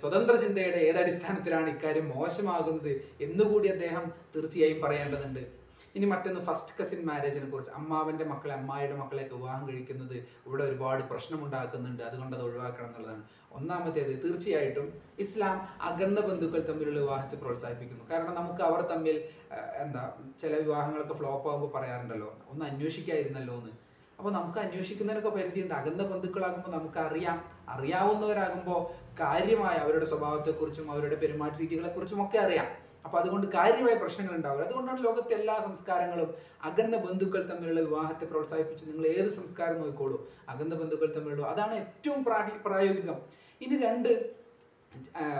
സ്വതന്ത്ര 0.00 0.36
ചിന്തയുടെ 0.44 0.80
ഏത് 0.88 1.00
അടിസ്ഥാനത്തിലാണ് 1.02 1.68
ഇക്കാര്യം 1.76 2.08
മോശമാകുന്നത് 2.14 2.94
എന്നുകൂടി 3.26 3.68
അദ്ദേഹം 3.76 4.06
തീർച്ചയായും 4.36 4.80
പറയേണ്ടതുണ്ട്. 4.86 5.44
ഇനി 5.98 6.06
മറ്റൊന്ന് 6.10 6.40
ഫസ്റ്റ് 6.46 6.74
കസിൻ 6.78 7.00
മാരേജിനെ 7.08 7.46
കുറിച്ച്. 7.50 7.72
അമ്മാവന്റെ 7.78 8.24
മക്കളെ 8.30 8.54
അമ്മായിയുടെ 8.54 8.96
മക്കളെയൊക്കെ 9.00 9.34
വിവാഹം 9.34 9.62
കഴിക്കുന്നത് 9.68 10.14
ഇവിടെ 10.46 10.62
ഒരുപാട് 10.64 11.02
പ്രശ്നമുണ്ടാക്കുന്നുണ്ട്. 11.10 12.02
അതുകൊണ്ട് 12.02 12.34
അത് 12.36 12.44
ഒഴിവാക്കണം 12.46 12.88
എന്നുള്ളതാണ്. 12.88 13.22
ഒന്നാമത്തേത് 13.58 14.12
തീർച്ചയായിട്ടും 14.24 14.86
ഇസ്ലാം 15.24 15.56
അകന്ന 15.88 16.20
ബന്ധുക്കൾ 16.28 16.60
തമ്മിലുള്ള 16.70 17.00
വിവാഹത്തെ 17.04 17.36
പ്രോത്സാഹിപ്പിക്കുന്നു. 17.36 18.04
കാരണം 18.12 18.34
നമുക്ക് 18.40 18.62
അവർ 18.68 18.80
തമ്മിൽ 18.92 19.16
എന്താ 19.84 20.02
ചില 20.42 20.52
വിവാഹങ്ങളൊക്കെ 20.64 21.16
ഫ്ലോപ്പ് 21.20 21.48
ആകുമ്പോൾ 21.50 21.70
പറയാറുണ്ടല്ലോ. 21.78 22.30
ഒന്ന് 22.52 22.64
അന്വേഷിക്കായിരുന്നല്ലോ 22.70 23.56
എന്ന്. 23.60 23.72
അപ്പോൾ 24.18 24.32
നമുക്ക് 24.38 24.58
അന്വേഷിക്കുന്നതിനൊക്കെ 24.64 25.32
പരിധിയുണ്ട്. 25.36 25.74
അകന്ന 25.80 26.02
ബന്ധുക്കളാകുമ്പോൾ 26.12 26.72
നമുക്ക് 26.76 27.00
അറിയാം 27.08 27.38
അറിയാവുന്നവരാകുമ്പോൾ 27.74 28.80
കാര്യമായ 29.22 29.76
അവരുടെ 29.84 30.06
സ്വഭാവത്തെക്കുറിച്ചും 30.12 30.86
അവരുടെ 30.94 31.16
പെരുമാറ്റ 31.22 31.56
രീതികളെക്കുറിച്ചും 31.62 32.20
ഒക്കെ 32.24 32.38
അറിയാം. 32.46 32.68
അപ്പൊ 33.06 33.16
അതുകൊണ്ട് 33.20 33.46
കാര്യമായ 33.56 33.94
പ്രശ്നങ്ങൾ 34.02 34.34
ഉണ്ടാവില്ല. 34.36 34.66
അതുകൊണ്ടാണ് 34.68 35.00
ലോകത്തെ 35.06 35.34
എല്ലാ 35.38 35.54
സംസ്കാരങ്ങളും 35.64 36.30
അകന്ന 36.68 36.96
ബന്ധുക്കൾ 37.06 37.42
തമ്മിലുള്ള 37.50 37.80
വിവാഹത്തെ 37.88 38.26
പ്രോത്സാഹിപ്പിച്ച് 38.30 38.84
നിങ്ങൾ 38.90 39.04
ഏത് 39.16 39.28
സംസ്കാരം 39.38 39.76
നോക്കിക്കോളൂ? 39.80 40.18
അകന്ന 40.52 40.74
ബന്ധുക്കൾ 40.82 41.10
തമ്മിലുള്ള. 41.16 41.46
അതാണ് 41.54 41.74
ഏറ്റവും 41.82 42.22
പ്രായോഗികം. 42.66 43.18
ഇനി 43.64 43.76
രണ്ട് 43.86 44.10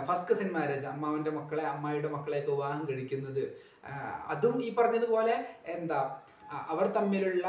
ഫസ്റ്റ് 0.07 0.29
കസിൻ 0.29 0.49
മാരേജ് 0.53 0.87
അമ്മാവന്റെ 0.91 1.31
മക്കളെ 1.31 1.63
അമ്മായിയുടെ 1.73 2.09
മക്കളെയൊക്കെ 2.15 2.51
വിവാഹം 2.51 2.81
കഴിക്കുന്നത്. 2.89 3.43
അതും 4.33 4.55
ഈ 4.67 4.69
പറഞ്ഞതുപോലെ 4.79 5.35
എന്താ 5.75 5.99
അവർ 6.73 6.85
തമ്മിലുള്ള 6.97 7.45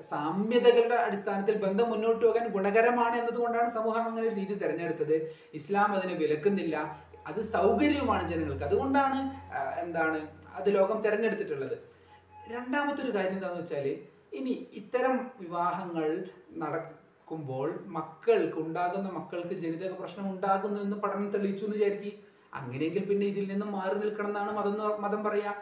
സാമ്യതകളുടെ 0.00 0.94
അടിസ്ഥാനത്തിൽ 0.94 1.56
ബന്ധം 1.56 1.90
മുന്നോട്ട് 1.90 2.26
പോകാൻ 2.26 2.48
ഗുണകരമാണ് 2.48 3.16
എന്നതുകൊണ്ടാണ് 3.16 3.70
സമൂഹം 3.70 4.04
അങ്ങനെ 4.08 4.28
ഒരു 4.28 4.34
രീതി 4.34 4.54
തിരഞ്ഞെടുത്തത്. 4.54 5.16
ഇസ്ലാം 5.54 5.92
അതിനെ 5.96 6.14
വിലക്കുന്നില്ല. 6.14 6.76
അത് 7.26 7.40
സൗകര്യവുമാണ് 7.42 8.28
ജനങ്ങൾക്ക്. 8.28 8.64
അതുകൊണ്ടാണ് 8.64 9.18
എന്താണ് 9.80 10.28
അത് 10.54 10.74
ലോകം 10.74 11.00
തിരഞ്ഞെടുത്തിട്ടുള്ളത്. 11.00 11.76
രണ്ടാമത്തെ 12.48 13.02
ഒരു 13.02 13.12
കാര്യം 13.16 13.32
എന്താണെന്ന് 13.32 13.62
വെച്ചാൽ 13.62 13.86
ഇനി 14.38 14.68
ഇത്തരം 14.72 15.30
വിവാഹങ്ങൾ 15.40 16.24
നടക്കുമ്പോൾ 16.62 17.68
മക്കൾക്ക് 17.86 18.54
ഉണ്ടാകുന്ന 18.54 19.08
മക്കൾക്ക് 19.08 19.54
ജനിതക 19.54 19.92
പ്രശ്നം 20.00 20.30
ഉണ്ടാകുന്നു 20.30 20.80
എന്ന് 20.80 20.96
പഠനം 20.96 21.30
തെളിയിച്ചു 21.30 21.64
എന്ന് 21.64 21.76
വിചാരിക്കും. 21.76 22.16
അങ്ങനെയെങ്കിൽ 22.54 23.04
പിന്നെ 23.04 23.26
ഇതിൽ 23.26 23.52
നിന്ന് 23.52 23.66
മാറി 23.66 23.94
നിൽക്കണം 23.94 24.28
എന്നാണ് 24.28 24.52
മതം 24.52 25.02
മതം 25.02 25.24
പറയാ. 25.24 25.52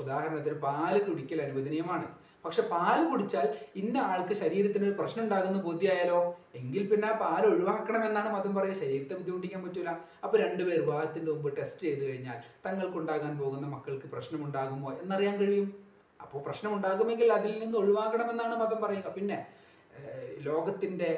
ഉദാഹരണത്തിന് 0.00 0.58
പാൽ 0.60 1.02
കുടിക്കൽ 1.02 1.42
അനുവദനീയമാണ്. 1.42 2.06
പക്ഷെ 2.46 2.62
പാൽ 2.72 3.00
കുടിച്ചാൽ 3.10 3.46
ഇന്ന 3.80 3.96
ആൾക്ക് 4.10 4.34
ശരീരത്തിന് 4.40 4.84
ഒരു 4.88 4.96
പ്രശ്നം 5.00 5.22
ഉണ്ടാകുന്ന 5.24 5.58
ബോധ്യമായാലോ 5.68 6.20
എങ്കിൽ 6.58 6.82
പിന്നെ 6.90 7.06
ആ 7.12 7.14
പാൽ 7.22 7.42
ഒഴിവാക്കണമെന്നാണ് 7.52 8.28
മതം 8.36 8.52
പറയുക. 8.58 8.76
ശരീരത്തെ 8.82 9.14
ബുദ്ധിമുട്ടിക്കാൻ 9.20 9.60
പറ്റൂല. 9.66 9.90
അപ്പൊ 10.24 10.36
രണ്ടുപേർ 10.44 10.78
വിവാഹത്തിന്റെ 10.84 11.30
മുമ്പ് 11.32 11.50
ടെസ്റ്റ് 11.58 11.82
ചെയ്ത് 11.86 12.04
കഴിഞ്ഞാൽ 12.08 12.38
തങ്ങൾക്കുണ്ടാകാൻ 12.66 13.32
പോകുന്ന 13.42 13.68
മക്കൾക്ക് 13.74 14.08
പ്രശ്നമുണ്ടാകുമോ 14.14 14.90
എന്നറിയാൻ 15.02 15.36
കഴിയും. 15.42 15.68
അപ്പോൾ 16.20 16.40
പ്രശ്നം 16.46 16.70
ഉണ്ടാകുമെങ്കിൽ 16.76 17.28
അതിൽ 17.38 17.52
നിന്ന് 17.62 17.76
ഒഴിവാക്കണമെന്നാണ് 17.82 18.54
മതം 18.64 18.80
പറയുക. 18.84 19.08
പിന്നെ 19.18 19.38
ലോകത്തിന്റെ 20.46 21.10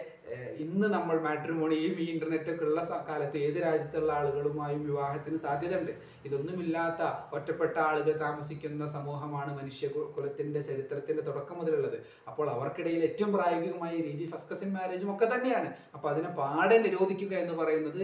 ഇന്ന് 0.64 0.86
നമ്മൾ 0.94 1.16
മാട്രിമോണിയും 1.24 1.94
ഈ 2.02 2.04
ഇന്റർനെറ്റ് 2.12 2.50
ഒക്കെ 2.52 2.64
ഉള്ള 2.68 2.80
കാലത്ത് 3.08 3.38
ഏത് 3.46 3.58
രാജ്യത്തുള്ള 3.64 4.10
ആളുകളുമായും 4.18 4.82
വിവാഹത്തിന് 4.88 5.38
സാധ്യതയുണ്ട്. 5.44 5.92
ഇതൊന്നുമില്ലാത്ത 6.26 7.02
ഒറ്റപ്പെട്ട 7.36 7.76
ആളുകൾ 7.88 8.14
താമസിക്കുന്ന 8.24 8.86
സമൂഹമാണ് 8.96 9.50
മനുഷ്യ 9.60 9.88
കുലത്തിന്റെ 10.16 10.62
ചരിത്രത്തിന്റെ 10.68 11.22
തുടക്കം 11.28 11.58
മുതലുള്ളത്. 11.60 11.98
അപ്പോൾ 12.30 12.46
അവർക്കിടയിൽ 12.54 13.02
ഏറ്റവും 13.08 13.32
പ്രായോഗികമായ 13.36 13.92
രീതി 14.08 14.26
ഫസ്റ്റ് 14.32 14.52
കസിൻ 14.52 14.70
മാരേജും 14.76 15.10
ഒക്കെ 15.14 15.28
തന്നെയാണ്. 15.34 15.70
അപ്പൊ 15.96 16.08
അതിനെ 16.12 16.32
പാടെ 16.40 16.78
നിരോധിക്കുക 16.86 17.34
എന്ന് 17.42 17.56
പറയുന്നത് 17.62 18.02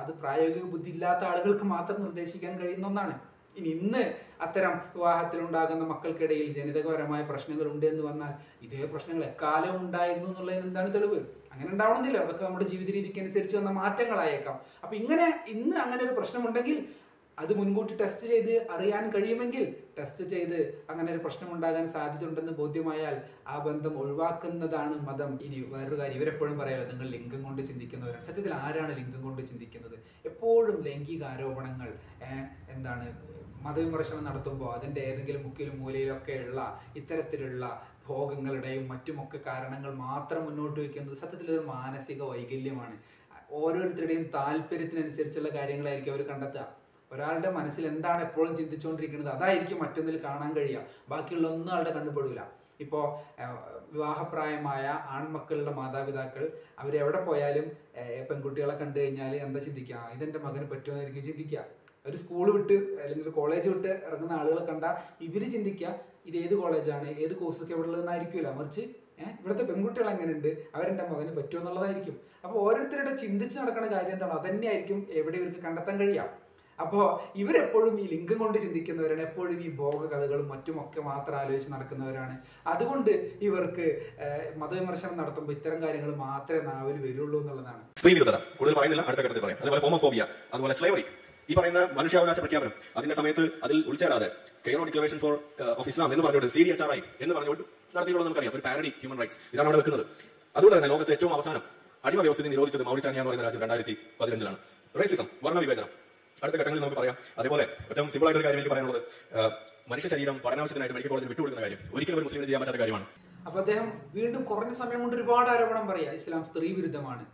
അത് 0.00 0.12
പ്രായോഗിക 0.24 0.66
ബുദ്ധി 0.74 0.92
ഇല്ലാത്ത 0.96 1.24
ആളുകൾക്ക് 1.32 1.68
മാത്രം 1.76 1.98
നിർദ്ദേശിക്കാൻ 2.06 2.52
കഴിയുന്ന 2.62 2.90
ഒന്നാണ്. 2.92 3.16
ഇനി 3.56 3.68
ഇന്ന് 3.68 4.02
അത്തരം 4.40 4.80
വിവാഹത്തിലുണ്ടാകുന്ന 4.94 5.84
മക്കൾക്കിടയിൽ 5.84 6.52
ജനിതകപരമായ 6.52 7.22
പ്രശ്നങ്ങൾ 7.22 7.66
ഉണ്ട് 7.68 7.86
എന്ന് 7.86 8.02
വന്നാൽ 8.02 8.32
ഇതേ 8.62 8.86
പ്രശ്നങ്ങൾ 8.86 9.24
എക്കാലം 9.24 9.80
ഉണ്ടായിരുന്നു 9.86 10.28
എന്നുള്ളതിന് 10.28 10.66
എന്താണ് 10.66 10.94
തെളിവ്? 10.94 11.20
അങ്ങനെ 11.52 11.72
ഉണ്ടാവണമെന്നില്ല. 11.72 12.18
അതൊക്കെ 12.18 12.44
നമ്മുടെ 12.44 12.66
ജീവിത 12.66 12.90
രീതിക്ക് 12.90 13.20
അനുസരിച്ച് 13.20 13.56
വന്ന 13.56 13.70
മാറ്റങ്ങളായേക്കാം. 13.70 14.60
അപ്പൊ 14.84 14.96
ഇങ്ങനെ 14.96 15.26
ഇന്ന് 15.48 15.76
അങ്ങനെ 15.76 16.04
ഒരു 16.04 16.14
പ്രശ്നമുണ്ടെങ്കിൽ 16.14 16.78
അത് 17.38 17.56
മുൻകൂട്ടി 17.58 17.94
ടെസ്റ്റ് 17.96 18.26
ചെയ്ത് 18.26 18.70
അറിയാൻ 18.70 19.04
കഴിയുമെങ്കിൽ 19.10 19.64
ടെസ്റ്റ് 19.98 20.24
ചെയ്ത് 20.24 20.58
അങ്ങനെ 20.90 21.12
ഒരു 21.12 21.18
പ്രശ്നം 21.18 21.52
ഉണ്ടാകാൻ 21.54 21.88
സാധ്യത 21.88 22.28
ഉണ്ടെന്ന് 22.28 22.52
ബോധ്യമായാൽ 22.52 23.16
ആ 23.46 23.58
ബന്ധം 23.58 23.98
ഒഴിവാക്കുന്നതാണ് 23.98 24.94
മതം. 25.08 25.38
ഇനി 25.42 25.58
വേറൊരു 25.72 25.98
കാര്യം 26.00 26.16
ഇവരെപ്പോഴും 26.16 26.58
പറയാമോ 26.58 26.84
നിങ്ങൾ 26.92 27.06
ലിംഗം 27.06 27.42
കൊണ്ട് 27.42 27.62
ചിന്തിക്കുന്നവരാണ്. 27.62 28.22
സത്യത്തിൽ 28.22 28.54
ആരാണ് 28.54 28.92
ലിംഗം 28.96 29.22
കൊണ്ട് 29.22 29.42
ചിന്തിക്കുന്നത്? 29.42 29.96
എപ്പോഴും 30.24 30.78
ലൈംഗിക 30.86 31.24
ആരോപണങ്ങൾ 31.24 31.90
എന്താണ് 32.76 33.06
മതവിമർശനം 33.64 34.24
നടത്തുമ്പോൾ 34.28 34.70
അതിന്റെ 34.76 35.00
ഏതെങ്കിലും 35.10 35.42
മുക്കിലും 35.46 35.76
മൂലയിലൊക്കെ 35.82 36.34
ഉള്ള 36.46 36.60
ഇത്തരത്തിലുള്ള 37.00 37.64
ഭോഗങ്ങളുടെയും 38.06 38.84
മറ്റുമൊക്കെ 38.92 39.38
കാരണങ്ങൾ 39.46 39.90
മാത്രം 40.06 40.42
മുന്നോട്ട് 40.46 40.78
വയ്ക്കുന്നത് 40.80 41.18
സത്യത്തിൽ 41.20 41.50
ഒരു 41.56 41.62
മാനസിക 41.74 42.22
വൈകല്യമാണ്. 42.30 42.96
ഓരോരുത്തരുടെയും 43.58 44.24
താല്പര്യത്തിനനുസരിച്ചുള്ള 44.34 45.50
കാര്യങ്ങളായിരിക്കും 45.56 46.12
അവർ 46.14 46.22
കണ്ടെത്തുക. 46.30 46.64
ഒരാളുടെ 47.12 47.50
മനസ്സിൽ 47.56 47.84
എന്താണ് 47.92 48.20
എപ്പോഴും 48.26 48.52
ചിന്തിച്ചുകൊണ്ടിരിക്കുന്നത് 48.60 49.30
അതായിരിക്കും 49.34 49.78
മറ്റൊന്നിൽ 49.82 50.16
കാണാൻ 50.26 50.50
കഴിയുക. 50.56 50.82
ബാക്കിയുള്ള 51.10 51.46
ഒന്നും 51.54 51.72
ആളുടെ 51.76 51.92
കണ്ടുപെടില്ല 51.96 52.42
ഇപ്പോൾ 52.84 53.04
വിവാഹപ്രായമായ 53.94 54.84
ആൺമക്കളുടെ 55.16 55.72
മാതാപിതാക്കൾ 55.80 56.44
അവരെവിടെ 56.82 57.20
പോയാലും 57.28 57.66
പെൺകുട്ടികളെ 58.28 58.74
കണ്ടു 58.80 58.98
കഴിഞ്ഞാൽ 58.98 59.34
എന്താ 59.46 59.60
ചിന്തിക്കുക? 59.66 60.00
ഇതെന്റെ 60.14 60.40
മകന് 60.46 60.66
പറ്റുമെന്നായിരിക്കും 60.72 61.24
ചിന്തിക്കുക. 61.28 61.62
ഒരു 62.08 62.16
സ്കൂൾ 62.22 62.46
വിട്ട് 62.56 62.76
അല്ലെങ്കിൽ 63.02 63.24
ഒരു 63.26 63.32
കോളേജ് 63.38 63.68
വിട്ട് 63.72 63.92
ഇറങ്ങുന്ന 64.08 64.34
ആളുകളെ 64.40 64.64
കണ്ടാൽ 64.70 64.94
ഇവർ 65.26 65.42
ചിന്തിക്കുക 65.54 65.92
ഇത് 66.28 66.36
ഏത് 66.42 66.54
കോളേജാണ് 66.62 67.08
ഏത് 67.24 67.34
കോഴ്സൊക്കെ 67.40 67.72
ഇവിടെ 67.76 67.88
ഉള്ളതെന്നായിരിക്കില്ല 67.88 68.50
മറിച്ച് 68.58 68.82
ഇവിടുത്തെ 69.40 69.64
പെൺകുട്ടികൾ 69.70 70.08
എങ്ങനെയുണ്ട് 70.12 70.48
അവരെന്റെ 70.76 71.04
മകന് 71.10 71.32
പറ്റുമോ 71.36 71.60
എന്നുള്ളതായിരിക്കും. 71.60 72.16
അപ്പോൾ 72.44 72.58
ഓരോരുത്തരുടെ 72.64 73.12
ചിന്തിച്ച് 73.22 73.56
നടക്കുന്ന 73.60 73.88
കാര്യം 73.94 74.14
എന്താണ്? 74.16 74.34
അതന്നെയായിരിക്കും 74.38 74.98
എവിടെ 75.20 75.36
ഇവർക്ക് 75.40 75.60
കണ്ടെത്താൻ 75.66 75.96
കഴിയാം 76.02 76.30
അപ്പോൾ 76.78 77.04
ഇവരെപ്പോഴും 77.40 77.94
ഈ 78.02 78.04
ലിംഗം 78.12 78.38
കൊണ്ട് 78.42 78.56
ചിന്തിക്കുന്നവരാണ്. 78.64 79.22
എപ്പോഴും 79.28 79.58
ഈ 79.66 79.68
ഭോഗ 79.80 80.00
കഥകളും 80.12 80.46
മറ്റുമൊക്കെ 80.52 81.00
മാത്രം 81.10 81.36
ആലോചിച്ച് 81.40 81.68
നടക്കുന്നവരാണ്. 81.74 82.34
അതുകൊണ്ട് 82.72 83.12
ഇവർക്ക് 83.48 83.86
മതവിമർശനം 84.62 85.18
നടത്തുമ്പോൾ 85.20 85.54
ഇത്തരം 85.58 85.78
കാര്യങ്ങൾ 85.84 86.12
മാത്രമേ 86.26 86.62
നാവിൽ 86.70 86.98
വരുള്ളൂ 87.06 87.38
എന്നുള്ളതാണ്. 87.42 87.84
സ്ത്രീ 88.00 88.12
വിരുദ്ധത 88.16 88.40
കൂടുതൽ 88.58 88.76
പറയുന്നില്ല. 88.78 89.04
അടുത്ത 89.10 89.24
ഘട്ടത്തിൽ 89.26 89.44
പറയാം. 89.46 89.60
അതുപോലെ 89.64 89.82
ഹോമോഫോബിയ 89.86 90.24
അതുപോലെ 90.54 90.76
സ്ലേവറി 90.80 91.06
ഈ 91.50 91.54
പറയുന്ന 91.58 91.80
മനുഷ്യാവകാശ 91.98 92.38
പ്രഖ്യാപനം 92.44 92.72
അതിന്റെ 92.98 93.14
സമയത്ത് 93.20 93.44
അതിൽ 93.64 93.78
ഉൾച്ചേരാതെ 93.90 94.28
Cairo 94.66 94.84
declaration 94.88 95.18
for 95.24 95.32
of 95.80 95.88
Islam 95.92 96.12
എന്ന് 96.14 96.24
പറഞ്ഞുകൊണ്ട് 96.26 96.54
C 96.54 96.62
D 96.66 96.70
H 96.74 96.84
R 96.86 96.92
I 96.96 97.00
എന്ന് 97.24 97.34
പറഞ്ഞുകൊണ്ട് 97.36 97.64
നടത്തിയിട്ടുള്ളത് 97.96 98.28
നമുക്കറിയാം. 98.28 98.54
ഒരു 98.56 98.62
പാരഡി 98.66 98.90
ഹ്യൂമൻ 99.00 99.18
റൈറ്റ്സ് 99.22 99.38
ഇതാണ് 99.54 99.66
അവിടെ 99.68 99.78
വെക്കുന്നത്. 99.80 100.04
അതുകൊണ്ട് 100.56 100.76
തന്നെ 100.76 100.90
ലോകത്തെ 100.94 101.12
ഏറ്റവും 101.16 101.34
അവസാനം 101.36 101.62
അടിമ 102.06 102.20
വ്യവസ്ഥയിൽ 102.26 102.50
നിരോധിച്ചത് 102.54 102.84
മൗറിറ്റാനിയ 102.88 103.20
എന്ന് 103.20 103.30
പറയുന്ന 103.30 103.46
രാജ്യം 103.48 103.62
രണ്ടായിരത്തി 103.64 103.94
പതിനഞ്ചിലാണ്. 104.20 104.58
റേസിസം 105.00 105.28
വർണ 105.44 105.58
വിവേചനം. 105.64 105.90
അടുത്ത 106.42 106.56
ഘട്ടങ്ങളിൽ 106.60 106.82
നമുക്ക് 106.84 106.98
പറയാം. 107.00 107.16
അതേപോലെ 107.38 107.64
ഏറ്റവും 107.90 108.08
സിമ്പിൾ 108.14 108.26
ആയിട്ട് 108.28 108.40
ഒരു 108.40 108.46
കാര്യം 108.46 108.60
എനിക്ക് 108.60 108.72
പറയാനുള്ളത് 108.74 109.00
മനുഷ്യ 109.92 110.08
ശരീരം 110.14 110.36
പഠനാവശ്യത്തിനായിട്ട് 110.44 110.96
മെഡിക്കൽ 110.96 111.12
കോളേജിൽ 111.12 111.30
വിട്ടുകൊടുക്കുന്ന 111.32 111.64
കാര്യം 111.66 111.80
ഒരിക്കലും 111.94 112.18
ഒരു 112.18 112.26
മുസ്ലിമിന് 112.26 112.46
ചെയ്യാൻ 112.48 112.60
പറ്റാത്ത 112.62 112.80
കാര്യമാണ്. 112.82 113.06
അപ്പൊ 113.46 113.58
അദ്ദേഹം 113.62 113.86
വീണ്ടും 114.16 114.42
കുറഞ്ഞ 114.50 114.72
സമയം 114.82 115.00
കൊണ്ട് 115.02 115.16
ഒരുപാട് 115.16 115.48
ആരോപണം 115.54 115.86
പറയാ 115.90 116.10
ഇസ്ലാം 116.18 116.42
സ്ത്രീ 116.50 116.68
വിരുദ്ധമാണ്. 116.78 117.24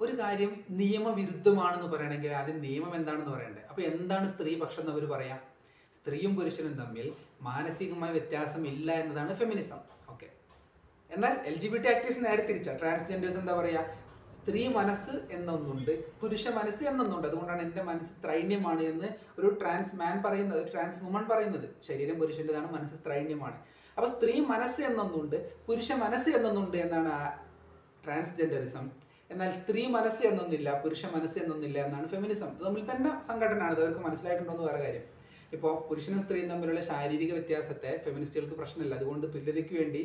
ഒരു 0.00 0.12
കാര്യം 0.20 0.52
നിയമവിരുദ്ധമാണെന്ന് 0.80 1.88
പറയണമെങ്കിൽ 1.92 2.32
ആദ്യം 2.38 2.58
നിയമം 2.60 2.92
എന്താണെന്ന് 2.96 3.32
പറയണ്ടേ? 3.36 3.62
അപ്പൊ 3.70 3.82
എന്താണ് 3.90 4.26
സ്ത്രീ 4.34 4.52
പക്ഷം 4.62 4.80
എന്ന് 4.82 4.92
അവർ 4.92 5.04
പറയാം? 5.14 5.38
സ്ത്രീയും 5.98 6.32
പുരുഷനും 6.38 6.74
തമ്മിൽ 6.80 7.06
മാനസികമായ 7.42 8.10
വ്യത്യാസം 8.16 8.62
ഇല്ല 8.72 8.88
എന്നതാണ് 9.02 9.32
ഫെമിനിസം 9.34 9.80
ഓക്കെ 10.12 10.28
എന്നാൽ 11.10 11.34
L 11.50 11.56
G 11.62 11.68
B 11.68 11.78
T 11.78 11.88
actives 11.92 12.20
നേരെ 12.26 12.42
തിരിച്ച. 12.48 12.68
ട്രാൻസ്ജെൻഡേഴ്സ് 12.80 13.38
എന്താ 13.42 13.54
പറയാ? 13.60 13.82
സ്ത്രീ 14.36 14.62
മനസ്സ് 14.68 15.14
എന്നൊന്നുണ്ട് 15.36 15.92
പുരുഷ 16.20 16.46
മനസ്സ് 16.58 16.84
എന്നൊന്നുണ്ട്. 16.84 17.26
അതുകൊണ്ടാണ് 17.28 17.62
എന്റെ 17.62 17.82
മനസ്സ് 17.82 18.14
ത്രൈണ്യമാണ് 18.24 18.82
എന്ന് 18.82 19.08
ഒരു 19.38 19.48
ട്രാൻസ് 19.60 19.96
മാൻ 19.96 20.16
പറയുന്നത് 20.26 20.58
ഒരു 20.62 20.70
ട്രാൻസ് 20.74 21.00
വുമൺ 21.04 21.24
പറയുന്നത്. 21.32 21.66
ശരീരം 21.88 22.18
പുരുഷന്റെതാണ് 22.20 22.70
മനസ്സ് 22.72 22.98
ത്രൈണ്യമാണ് 23.06 23.58
അപ്പൊ 23.96 24.08
സ്ത്രീ 24.16 24.34
മനസ്സ് 24.52 24.80
എന്നൊന്നുണ്ട് 24.82 25.36
പുരുഷ 25.66 25.92
മനസ്സ് 26.04 26.30
എന്നൊന്നുണ്ട് 26.30 26.76
എന്നാണ് 26.76 27.12
ട്രാൻസ്ജെൻഡറിസം 28.06 28.86
എന്നാൽ 29.32 29.50
സ്ത്രീ 29.60 29.82
മനസ്സ് 29.96 30.22
എന്നൊന്നില്ല 30.30 30.68
പുരുഷ 30.82 31.02
മനസ്സ് 31.14 31.38
എന്നൊന്നില്ല 31.42 31.78
എന്നാണ് 31.86 32.06
ഫെമിനിസം 32.14 32.50
ഇത് 32.54 32.64
തമ്മിൽ 32.66 32.84
തന്നെ 32.90 33.10
സംഘടനയാണ്. 33.28 33.74
അവർക്ക് 33.80 34.02
മനസ്സിലായിട്ടുണ്ടോ 34.06 34.52
എന്ന് 34.54 34.66
വേറെ 34.68 34.80
കാര്യം. 34.84 35.04
ഇപ്പോൾ 35.56 35.72
പുരുഷനും 35.88 36.20
സ്ത്രീയും 36.24 36.48
തമ്മിലുള്ള 36.52 36.80
ശാരീരിക 36.90 37.32
വ്യത്യാസത്തെ 37.38 37.90
ഫെമിനിസ്റ്റുകൾക്ക് 38.04 38.56
പ്രശ്നമില്ല. 38.60 38.94
അതുകൊണ്ട് 39.00 39.26
തുല്യതയ്ക്ക് 39.34 39.74
വേണ്ടി 39.80 40.02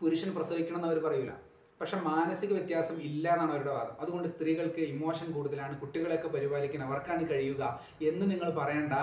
പുരുഷൻ 0.00 0.30
പ്രസവിക്കണം 0.36 0.78
എന്ന് 0.78 0.88
അവർ 0.90 0.98
പറയൂല. 1.06 1.32
പക്ഷെ 1.80 1.98
മാനസിക 2.08 2.50
വ്യത്യാസം 2.56 2.96
ഇല്ല 3.08 3.24
എന്നാണ് 3.34 3.52
അവരുടെ 3.52 3.72
വാദം. 3.76 3.94
അതുകൊണ്ട് 4.02 4.28
സ്ത്രീകൾക്ക് 4.32 4.82
ഇമോഷൻ 4.94 5.28
കൂടുതലാണ്. 5.36 5.74
കുട്ടികളെയൊക്കെ 5.82 6.28
പരിപാലിക്കാൻ 6.34 6.80
അവർക്കാണ് 6.86 7.24
കഴിയുക 7.30 7.62
എന്ന് 8.08 8.24
നിങ്ങൾ 8.32 8.50
പറയണ്ട. 8.58 8.94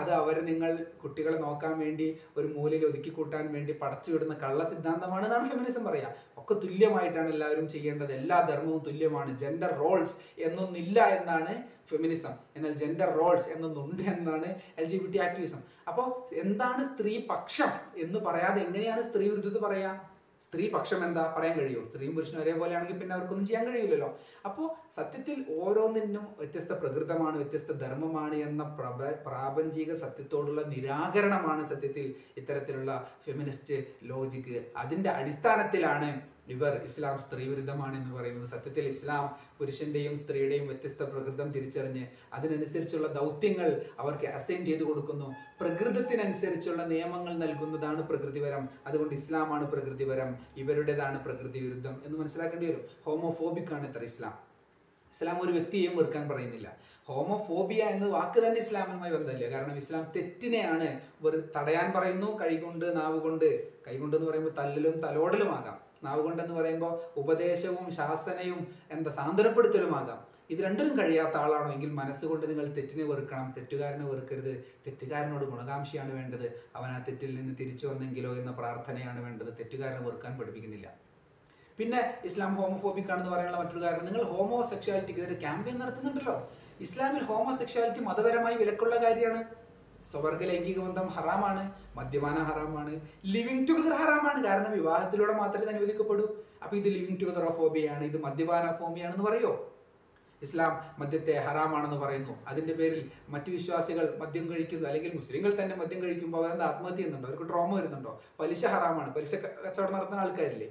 അത് 0.00 0.12
അവർ 0.20 0.36
നിങ്ങൾ 0.50 0.70
കുട്ടികളെ 1.02 1.38
നോക്കാൻ 1.46 1.74
വേണ്ടി 1.82 2.06
ഒരു 2.38 2.46
മൂലയിൽ 2.56 2.84
ഒതുക്കി 2.90 3.10
കൂട്ടാൻ 3.18 3.44
വേണ്ടി 3.56 3.74
പടച്ചു 3.82 4.10
വിടുന്ന 4.12 4.36
കള്ള 4.44 4.64
സിദ്ധാന്തമാണ് 4.72 5.26
എന്നാണ് 5.28 5.50
ഫെമിനിസം 5.52 5.84
പറയുക 5.88 6.14
ഒക്കെ 6.42 6.54
തുല്യമായിട്ടാണ് 6.64 7.28
എല്ലാവരും 7.34 7.68
ചെയ്യേണ്ടത്. 7.74 8.12
എല്ലാ 8.20 8.40
ധർമ്മവും 8.50 8.82
തുല്യമാണ്. 8.88 9.30
ജെൻഡർ 9.44 9.72
റോൾസ് 9.84 10.16
എന്നൊന്നില്ല 10.48 10.98
എന്നാണ് 11.18 11.54
ഫെമിനിസം 11.90 12.34
എന്നാൽ 12.56 12.72
ജെൻഡർ 12.82 13.10
റോൾസ് 13.20 13.48
എന്നൊന്നുണ്ട് 13.54 14.04
എന്നാണ് 14.16 14.48
L 14.80 14.86
G 14.90 14.96
B 15.02 15.08
T 15.14 15.18
activism 15.26 15.60
അപ്പോൾ 15.90 16.06
എന്താണ് 16.42 16.82
സ്ത്രീ 16.90 17.12
പക്ഷം 17.30 17.72
എന്ന് 18.04 18.18
പറയാതെ 18.26 18.60
എങ്ങനെയാണ് 18.66 19.02
സ്ത്രീ 19.08 19.24
വിരുദ്ധത 19.30 19.60
പറയാ? 19.66 19.90
സ്ത്രീ 20.40 20.64
പക്ഷം 20.68 21.00
എന്താ 21.04 21.22
പറയാൻ 21.36 21.58
കഴിയുമോ 21.58 21.84
സ്ത്രീയും 21.84 22.14
പുരുഷനും 22.14 22.40
ഒരേപോലെ 22.42 22.74
ആണെങ്കിൽ 22.76 22.98
പിന്നെ 22.98 23.14
അവർക്കൊന്നും 23.14 23.46
ചെയ്യാൻ 23.46 23.64
കഴിയില്ലല്ലോ. 23.68 24.08
അപ്പോൾ 24.44 24.66
സത്യത്തിൽ 24.96 25.38
ഓരോന്നിനും 25.60 26.26
വ്യത്യസ്ത 26.38 26.72
പ്രകൃതമാണ് 26.72 27.36
വ്യത്യസ്ത 27.36 27.72
ധർമ്മമാണ് 27.72 28.36
എന്ന 28.36 28.62
പ്രപ 28.78 29.10
പ്രാപഞ്ചിക 29.26 29.92
സത്യത്തോടുള്ള 29.94 30.62
നിരാകരണമാണ് 30.74 31.64
സത്യത്തിൽ 31.64 32.06
ഇത്തരത്തിലുള്ള 32.36 32.92
ഫെമിനിസ്റ്റ് 33.26 33.78
ലോജിക്ക് 34.02 34.58
അതിന്റെ 34.76 35.10
അടിസ്ഥാനത്തിലാണ് 35.10 36.10
ഇവർ 36.48 36.80
ഇസ്ലാം 36.84 37.18
സ്ത്രീവിരുദ്ധമാണ് 37.18 38.02
എന്ന് 38.02 38.16
പറയുന്നത് 38.16 38.48
സത്യത്തിൽ 38.48 38.86
ഇസ്ലാം 38.86 39.36
പുരുഷന്റെയും 39.58 40.18
സ്ത്രീയുടെയും 40.18 40.66
വ്യത്യസ്ത 40.66 41.02
പ്രകൃതം 41.02 41.52
തിരിച്ചറിഞ്ഞ് 41.52 42.06
അതിനനുസരിച്ചുള്ള 42.32 43.08
ദൗത്യങ്ങൾ 43.08 43.80
അവർക്ക് 43.98 44.26
അസൈൻ 44.26 44.64
ചെയ്തു 44.64 44.84
കൊടുക്കുന്നു. 44.84 45.34
പ്രകൃതത്തിനനുസരിച്ചുള്ള 45.60 46.86
നിയമങ്ങൾ 46.86 47.34
നൽകുന്നതാണ് 47.34 48.08
പ്രകൃതിപരം. 48.08 48.68
അതുകൊണ്ട് 48.86 49.14
ഇസ്ലാമാണ് 49.14 49.70
പ്രകൃതിപരം. 49.70 50.36
ഇവരുടേതാണ് 50.56 51.24
പ്രകൃതി 51.24 51.60
വിരുദ്ധം 51.60 52.02
എന്ന് 52.04 52.18
മനസ്സിലാക്കേണ്ടി 52.18 52.66
വരും. 52.66 52.84
ഹോമോഫോബിക് 53.06 53.72
ആണ് 53.72 53.88
ഇത്ര 53.88 54.02
ഇസ്ലാം. 54.02 54.46
ഇസ്ലാം 55.12 55.42
ഒരു 55.42 55.52
വ്യക്തിയെയും 55.52 55.96
വെറുക്കാൻ 55.96 56.28
പറയുന്നില്ല. 56.28 56.76
ഹോമോഫോബിയ 57.06 57.82
എന്ന 57.84 58.06
വാക്ക് 58.06 58.46
തന്നെ 58.46 58.60
ഇസ്ലാമുമായി 58.60 59.12
ബന്ധമില്ല. 59.12 59.50
കാരണം 59.50 59.76
ഇസ്ലാം 59.76 60.12
തെറ്റിനെയാണ് 60.16 61.00
വെറു 61.22 61.42
തടയാൻ 61.56 61.92
പറയുന്നു 61.96 62.40
കൈകൊണ്ട് 62.40 63.00
നാവുകൊണ്ട്. 63.00 63.68
കൈകൊണ്ട് 63.86 64.16
എന്ന് 64.16 64.30
പറയുമ്പോൾ 64.30 64.50
തല്ലലും 64.50 65.00
തലോടലുമാകാം 65.00 65.85
നാവ് 66.06 66.22
കൊണ്ടെന്ന് 66.26 66.56
പറയുമ്പോൾ 66.60 66.94
ഉപദേശവും 67.22 67.86
ശാസനയും 67.98 68.60
എന്താ 68.96 69.12
സാന്ത്വനപ്പെടുത്തലുമാകാം 69.18 70.22
ഇത് 70.52 70.60
രണ്ടിനും 70.64 70.92
കഴിയാത്ത 70.98 71.36
ആളാണോ 71.44 71.68
എങ്കിൽ 71.76 71.90
മനസ്സുകൊണ്ട് 72.00 72.44
നിങ്ങൾ 72.50 72.66
തെറ്റിനെ 72.76 73.04
വെറുക്കണം 73.08 73.46
തെറ്റുകാരനെ 73.56 74.04
വെറുക്കരുത് 74.10 74.52
തെറ്റുകാരനോട് 74.84 75.44
ഗുണകാംക്ഷയാണ് 75.52 76.12
വേണ്ടത് 76.18 76.46
അവൻ 76.76 76.88
ആ 76.96 76.98
തെറ്റിൽ 77.06 77.32
നിന്ന് 77.38 77.54
തിരിച്ചു 77.60 77.86
വന്നെങ്കിലോ 77.90 78.30
എന്ന 78.40 78.52
പ്രാർത്ഥനയാണ് 78.60 79.20
വേണ്ടത് 79.26 79.50
തെറ്റുകാരനെ 79.60 80.02
വെറുക്കാൻ 80.06 80.32
പഠിപ്പിക്കുന്നില്ല. 80.40 80.88
പിന്നെ 81.78 82.00
ഇസ്ലാം 82.28 82.52
ഹോമോഫോബിക് 82.58 83.10
ആണെന്ന് 83.12 83.32
പറയാനുള്ള 83.32 83.58
മറ്റൊരു 83.62 83.82
കാരണം 83.84 84.06
നിങ്ങൾ 84.08 84.22
ഹോമോ 84.34 84.58
സെക്ഷുവാലിറ്റിക്കെതിരെ 84.70 85.36
ക്യാമ്പയിൻ 85.42 85.76
നടത്തുന്നുണ്ടല്ലോ. 85.82 86.36
ഇസ്ലാമിൽ 86.86 87.24
ഹോമോ 87.30 87.52
സെക്ഷുവാലിറ്റി 87.60 88.02
മതപരമായി 88.08 88.56
വിലക്കുള്ള 88.62 88.96
കാര്യമാണ്. 89.04 89.42
സ്വവർഗ 90.06 90.42
ലൈംഗിക 90.42 90.78
ബന്ധം 90.78 91.06
ഹറാമാണ് 91.06 91.72
മദ്യപാന 91.96 92.34
ഹറാമാണ് 92.34 93.00
ലിവിങ് 93.24 93.68
ടുഗദർ 93.68 93.92
ഹറാമാണ്. 93.92 94.44
കാരണം 94.44 94.72
വിവാഹത്തിലൂടെ 94.72 95.32
മാത്രമേ 95.32 95.72
അനുവദിക്കപ്പെടൂ. 95.72 96.26
അപ്പൊ 96.62 96.76
ഇത് 96.76 96.84
ലിവിങ് 96.84 97.20
ടുഗദർ 97.20 97.52
ഫോബിയാണ് 97.52 98.04
ഇത് 98.04 98.22
മദ്യപാന 98.22 98.72
ഫോമിയാണെന്ന് 98.72 99.24
പറയോ? 99.24 99.72
ഇസ്ലാം 100.42 100.72
മദ്യത്തെ 100.98 101.32
ഹറാമാണെന്ന് 101.32 101.96
പറയുന്നു. 101.96 102.32
അതിന്റെ 102.48 102.72
പേരിൽ 102.74 103.10
മറ്റു 103.28 103.50
വിശ്വാസികൾ 103.50 104.18
മദ്യം 104.18 104.50
കഴിക്കുന്നു. 104.50 104.88
അല്ലെങ്കിൽ 104.88 105.12
മുസ്ലിങ്ങൾ 105.14 105.62
തന്നെ 105.62 105.76
മദ്യം 105.76 106.02
കഴിക്കുമ്പോൾ 106.02 106.38
അവരെന്താ 106.38 106.66
ആത്മഹത്യ 106.66 106.96
ചെയ്യുന്നുണ്ടോ? 106.96 107.28
അവർക്ക് 107.28 107.48
ട്രോമ 107.52 107.76
വരുന്നുണ്ടോ? 107.76 108.20
പലിശ 108.40 108.66
ഹറാമാണ്. 108.66 109.14
പലിശ 109.14 109.34
കച്ചവടം 109.34 109.92
നടത്തുന്ന 109.92 110.20
ആൾക്കാരില്ലേ? 110.20 110.68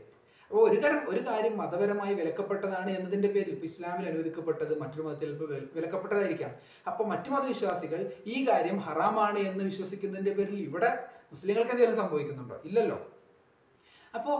അപ്പോൾ 0.49 0.61
ഒരു 0.69 0.77
കാര്യം 0.83 1.01
ഒരു 1.11 1.21
കാര്യം 1.27 1.53
മതപരമായി 1.61 2.13
വിലക്കപ്പെട്ടതാണ് 2.19 2.89
എന്നതിന്റെ 2.97 3.29
പേരിൽ 3.33 3.51
ഇപ്പോൾ 3.55 3.69
ഇസ്ലാമിൽ 3.71 4.05
അനുവദിക്കപ്പെട്ടത് 4.11 4.73
മറ്റൊരു 4.81 5.03
മതത്തിൽ 5.07 5.31
വിലക്കപ്പെട്ടതായിരിക്കാം. 5.77 6.51
അപ്പോൾ 6.89 7.05
മറ്റു 7.13 7.29
മതവിശ്വാസികൾ 7.35 8.01
ഈ 8.33 8.37
കാര്യം 8.49 8.77
ഹറാമാണ് 8.85 9.41
എന്ന് 9.49 9.63
വിശ്വസിക്കുന്നതിന്റെ 9.71 10.33
പേരിൽ 10.37 10.61
ഇവിടെ 10.69 10.91
മുസ്ലിങ്ങൾക്ക് 11.33 11.73
എന്തെങ്കിലും 11.75 11.99
സംഭവിക്കുന്നുണ്ടോ? 12.03 12.57
ഇല്ലല്ലോ. 12.69 12.99
അപ്പോൾ 14.17 14.35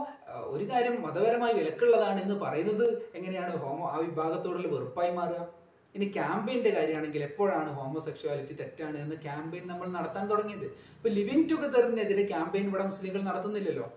ഒരു 0.54 0.66
കാര്യം 0.72 0.96
മതപരമായി 1.06 1.54
വിലക്കുള്ളതാണ് 1.60 2.20
എന്ന് 2.26 2.36
പറയുന്നത് 2.46 2.88
എങ്ങനെയാണ് 3.18 3.54
ഹോമോ 3.64 3.86
ആ 3.94 3.98
വിഭാഗത്തോടുള്ള 4.06 4.68
വെറുപ്പായി 4.76 5.12
മാറുക? 5.20 5.42
ഇനി 5.96 6.06
ക്യാമ്പയിന്റെ 6.16 6.72
കാര്യമാണെങ്കിൽ 6.78 7.22
എപ്പോഴാണ് 7.30 7.70
ഹോമോസെക്ഷുവാലിറ്റി 7.76 8.54
തെറ്റാണ് 8.62 8.98
എന്ന് 9.04 9.16
ക്യാമ്പയിൻ 9.26 9.66
നമ്മൾ 9.74 9.88
നടത്താൻ 9.98 10.24
തുടങ്ങിയത്? 10.32 10.66
ഇപ്പൊ 10.98 11.10
ലിവിങ് 11.18 11.46
ടുഗദറിനെതിരെ 11.52 12.24
ക്യാമ്പയിൻ 12.32 12.66
ഇവിടെ 12.72 12.86
മുസ്ലിങ്ങൾ 12.92 13.22
നടത്തുന്നില്ലല്ലോ. 13.30 13.88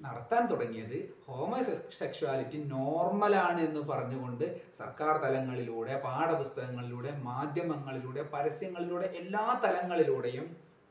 നടത്താൻ 0.00 0.42
തുടങ്ങിയത് 0.46 0.96
ഹോമോ 1.26 1.58
സെക്ഷുവാലിറ്റി 1.90 2.58
നോർമലാണ് 2.64 3.60
എന്ന് 3.60 3.80
പറഞ്ഞുകൊണ്ട് 3.80 4.44
സർക്കാർ 4.72 5.14
തലങ്ങളിലൂടെ 5.16 5.94
പാഠപുസ്തകങ്ങളിലൂടെ 5.96 7.12
മാധ്യമങ്ങളിലൂടെ 7.22 8.24
പരസ്യങ്ങളിലൂടെ 8.32 9.08
എല്ലാ 9.16 9.44
തലങ്ങളിലൂടെയും 9.64 10.46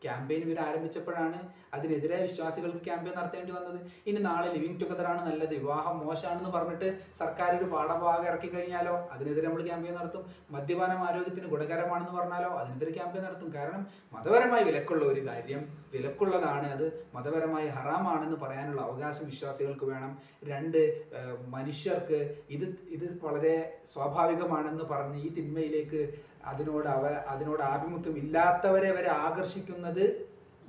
ക്യാമ്പയിൻ 0.05 0.41
ഇവർ 0.47 0.59
ആരംഭിച്ചപ്പോഴാണ് 0.67 1.39
അതിനെതിരെ 1.75 2.17
വിശ്വാസികൾക്ക് 2.21 2.81
ക്യാമ്പയിൻ 2.87 3.15
നടത്തേണ്ടി 3.19 3.51
വന്നത്. 3.57 3.79
ഇനി 4.09 4.19
നാളെ 4.27 4.47
ലിവിങ് 4.55 4.79
ടുഗദർ 4.81 5.07
ആണ് 5.11 5.21
നല്ലത്. 5.29 5.53
വിവാഹം 5.63 5.95
മോശമാണെന്ന് 6.05 6.51
പറഞ്ഞിട്ട് 6.55 6.87
സർക്കാർ 7.19 7.51
ഒരു 7.59 7.67
പാഠഭാഗം 7.73 8.27
ഇറക്കി 8.31 8.49
കഴിഞ്ഞാലോ? 8.55 8.95
അതിനെതിരെ 9.13 9.45
നമ്മൾ 9.47 9.63
ക്യാമ്പയിൻ 9.69 9.95
നടത്തും. 9.99 10.23
മദ്യപാനം 10.55 11.01
ആരോഗ്യത്തിന് 11.07 11.47
ഗുണകരമാണെന്ന് 11.53 12.13
പറഞ്ഞാലോ? 12.19 12.51
അതിനെതിരെ 12.61 12.91
ക്യാമ്പയിൻ 12.97 13.25
നടത്തും. 13.27 13.49
കാരണം 13.57 13.81
മതപരമായി 14.13 14.63
വിലക്കുള്ള 14.63 15.05
ഒരു 15.13 15.21
കാര്യം 15.27 15.61
വിലക്കുള്ളതാണ്. 15.93 16.67
അത് 16.75 16.85
മതപരമായി 17.15 17.67
ഹറാമാണെന്ന് 17.75 18.37
പറയാനുള്ള 18.45 18.81
അവകാശം 18.81 19.25
വിശ്വാസികൾക്ക് 19.25 19.85
വേണം. 19.91 20.11
രണ്ട് 20.51 20.81
മനുഷ്യർക്ക് 21.55 22.19
ഇത് 22.55 22.65
ഇത് 22.95 23.05
വളരെ 23.25 23.55
സ്വാഭാവികമാണെന്ന് 23.93 24.85
പറഞ്ഞ് 24.93 25.19
ഈ 25.25 25.29
തിന്മയിലേക്ക് 25.37 26.01
അതിനോട് 26.51 26.87
അവ 26.95 27.05
അതിനോട് 27.33 27.63
ആഭിമുഖ്യം 27.73 28.15
ഇല്ലാത്തവരെ 28.23 28.91
വരെ 28.97 29.11
ആകർഷിക്കുന്നത് 29.25 30.05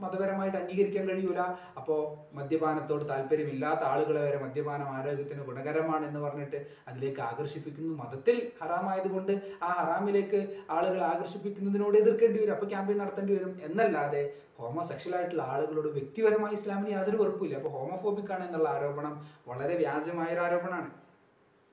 മതപരമായിട്ട് 0.02 0.56
അംഗീകരിക്കാൻ 0.58 1.04
കഴിയൂല. 1.08 1.42
അപ്പോൾ 1.78 2.00
മദ്യപാനത്തോട് 2.36 3.04
താല്പര്യമില്ലാത്ത 3.10 3.82
ആളുകളെ 3.92 4.22
വരെ 4.26 4.38
മദ്യപാനം 4.42 4.88
ആരോഗ്യത്തിന് 4.96 5.42
ഗുണകരമാണ് 5.48 6.04
എന്ന് 6.08 6.20
പറഞ്ഞിട്ട് 6.24 6.58
അതിലേക്ക് 6.88 7.20
ആകർഷിപ്പിക്കുന്നു. 7.28 7.92
മതത്തിൽ 8.02 8.36
ഹറാമായതുകൊണ്ട് 8.60 9.32
ആ 9.66 9.70
ഹറാമിലേക്ക് 9.78 10.40
ആളുകൾ 10.76 11.00
ആകർഷിപ്പിക്കുന്നതിനോട് 11.12 11.96
എതിർക്കേണ്ടി 12.02 12.38
വരും. 12.42 12.54
അപ്പോൾ 12.56 12.70
ക്യാമ്പയിൻ 12.74 13.00
നടത്തേണ്ടി 13.04 13.34
വരും. 13.38 13.54
എന്നല്ലാതെ 13.68 14.22
ഹോമോസെക്ഷൽ 14.60 15.14
ആയിട്ടുള്ള 15.16 15.42
ആളുകളോട് 15.54 15.88
വ്യക്തിപരമായി 15.98 16.54
ഇസ്ലാമിന് 16.58 16.92
യാതൊരു 16.96 17.18
ഉറപ്പില്ല 17.24 17.56
അപ്പോൾ 17.60 17.72
ഹോമോഫോബിക് 17.78 18.32
ആണ് 18.36 18.44
എന്നുള്ള 18.48 18.68
ആരോപണം 18.76 19.14
വളരെ 19.50 19.74
വ്യാജമായൊരു 19.82 20.42
ആരോപണമാണ്. 20.46 20.90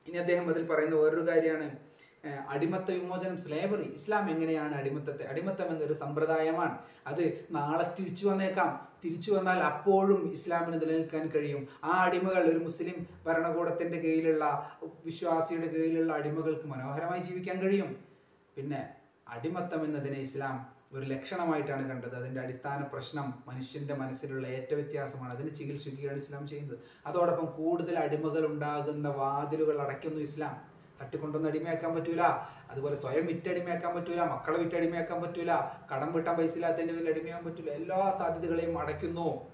ഇനി 0.08 0.18
അദ്ദേഹം 0.24 0.46
അതിൽ 0.54 0.64
പറയുന്ന 0.72 0.96
വേറൊരു 0.96 1.26
കാര്യമാണ്. 1.30 1.68
അടിമത്ത 2.24 2.92
വിമോചനം 2.92 3.38
സ്ലേവറി 3.38 3.84
ഇസ്ലാം 3.84 4.30
എങ്ങനെയാണ് 4.30 4.76
അടിമത്തത്തെ 4.76 5.24
അടിമത്തം 5.24 5.68
എന്നൊരു 5.68 5.94
സമ്പ്രദായമാണ്. 5.94 6.78
അത് 7.08 7.48
നാളെ 7.52 7.96
തിരിച്ചു 8.00 8.28
വന്നേക്കാം. 8.28 8.88
തിരിച്ചു 9.06 9.32
വന്നാൽ 9.32 9.60
അപ്പോഴും 9.60 10.32
ഇസ്ലാമിന് 10.32 10.82
നിലനിൽക്കാൻ 10.82 11.28
കഴിയും. 11.28 11.68
ആ 11.84 11.92
അടിമകൾ 12.04 12.44
ഒരു 12.44 12.60
മുസ്ലിം 12.60 13.08
ഭരണകൂടത്തിന്റെ 13.26 13.98
കീഴിലുള്ള 14.00 14.74
വിശ്വാസിയുടെ 15.06 15.68
കീഴിലുള്ള 15.68 16.14
അടിമകൾക്ക് 16.14 16.68
മനോഹരമായി 16.68 17.24
ജീവിക്കാൻ 17.24 17.60
കഴിയും. 17.60 17.96
പിന്നെ 18.58 18.90
അടിമത്തം 19.28 19.86
എന്നതിനെ 19.86 20.20
ഇസ്ലാം 20.20 20.56
ഒരു 20.94 21.06
ലക്ഷണമായിട്ടാണ് 21.06 21.90
കണ്ടത്. 21.90 22.16
അതിന്റെ 22.16 22.42
അടിസ്ഥാന 22.42 22.84
പ്രശ്നം 22.84 23.34
മനുഷ്യന്റെ 23.48 23.94
മനസ്സിലുള്ള 23.94 24.48
ഏറ്റവ്യത്യാസമാണ് 24.48 25.34
അതിന് 25.34 25.56
ചികിത്സിക്കുകയാണ് 25.56 26.18
ഇസ്ലാം 26.18 26.48
ചെയ്യുന്നത്. 26.48 26.78
അതോടൊപ്പം 27.06 27.46
കൂടുതൽ 27.46 28.00
അടിമകൾ 28.00 28.46
ഉണ്ടാകുന്ന 28.46 29.10
വാതിലുകൾ 29.10 29.82
അടയ്ക്കുന്നു 29.82 30.22
ഇസ്ലാം. 30.22 30.73
തട്ടിക്കൊണ്ടൊന്നും 31.04 31.50
അടിമയാക്കാൻ 31.50 31.96
പറ്റൂല. 31.96 32.22
അതുപോലെ 32.72 32.96
സ്വയം 32.96 33.26
വിറ്റടിമയാക്കാൻ 33.26 33.96
പറ്റൂല 33.96 34.22
മക്കളെ 34.22 34.58
വിറ്റടിമയാക്കാൻ 34.58 35.22
പറ്റൂല 35.22 35.54
കടം 35.94 36.14
വിട്ടാൻ 36.14 36.38
പൈസ 36.38 36.54
ഇല്ലാത്തതിന്റെ 36.54 36.94
പേരിൽ 36.94 37.10
അടിമയാകാൻ 37.10 37.46
പറ്റൂല. 37.46 37.70
എല്ലാ 37.70 38.16
സാധ്യതകളെയും 38.20 38.80
അടയ്ക്കുന്നു. 38.80 39.54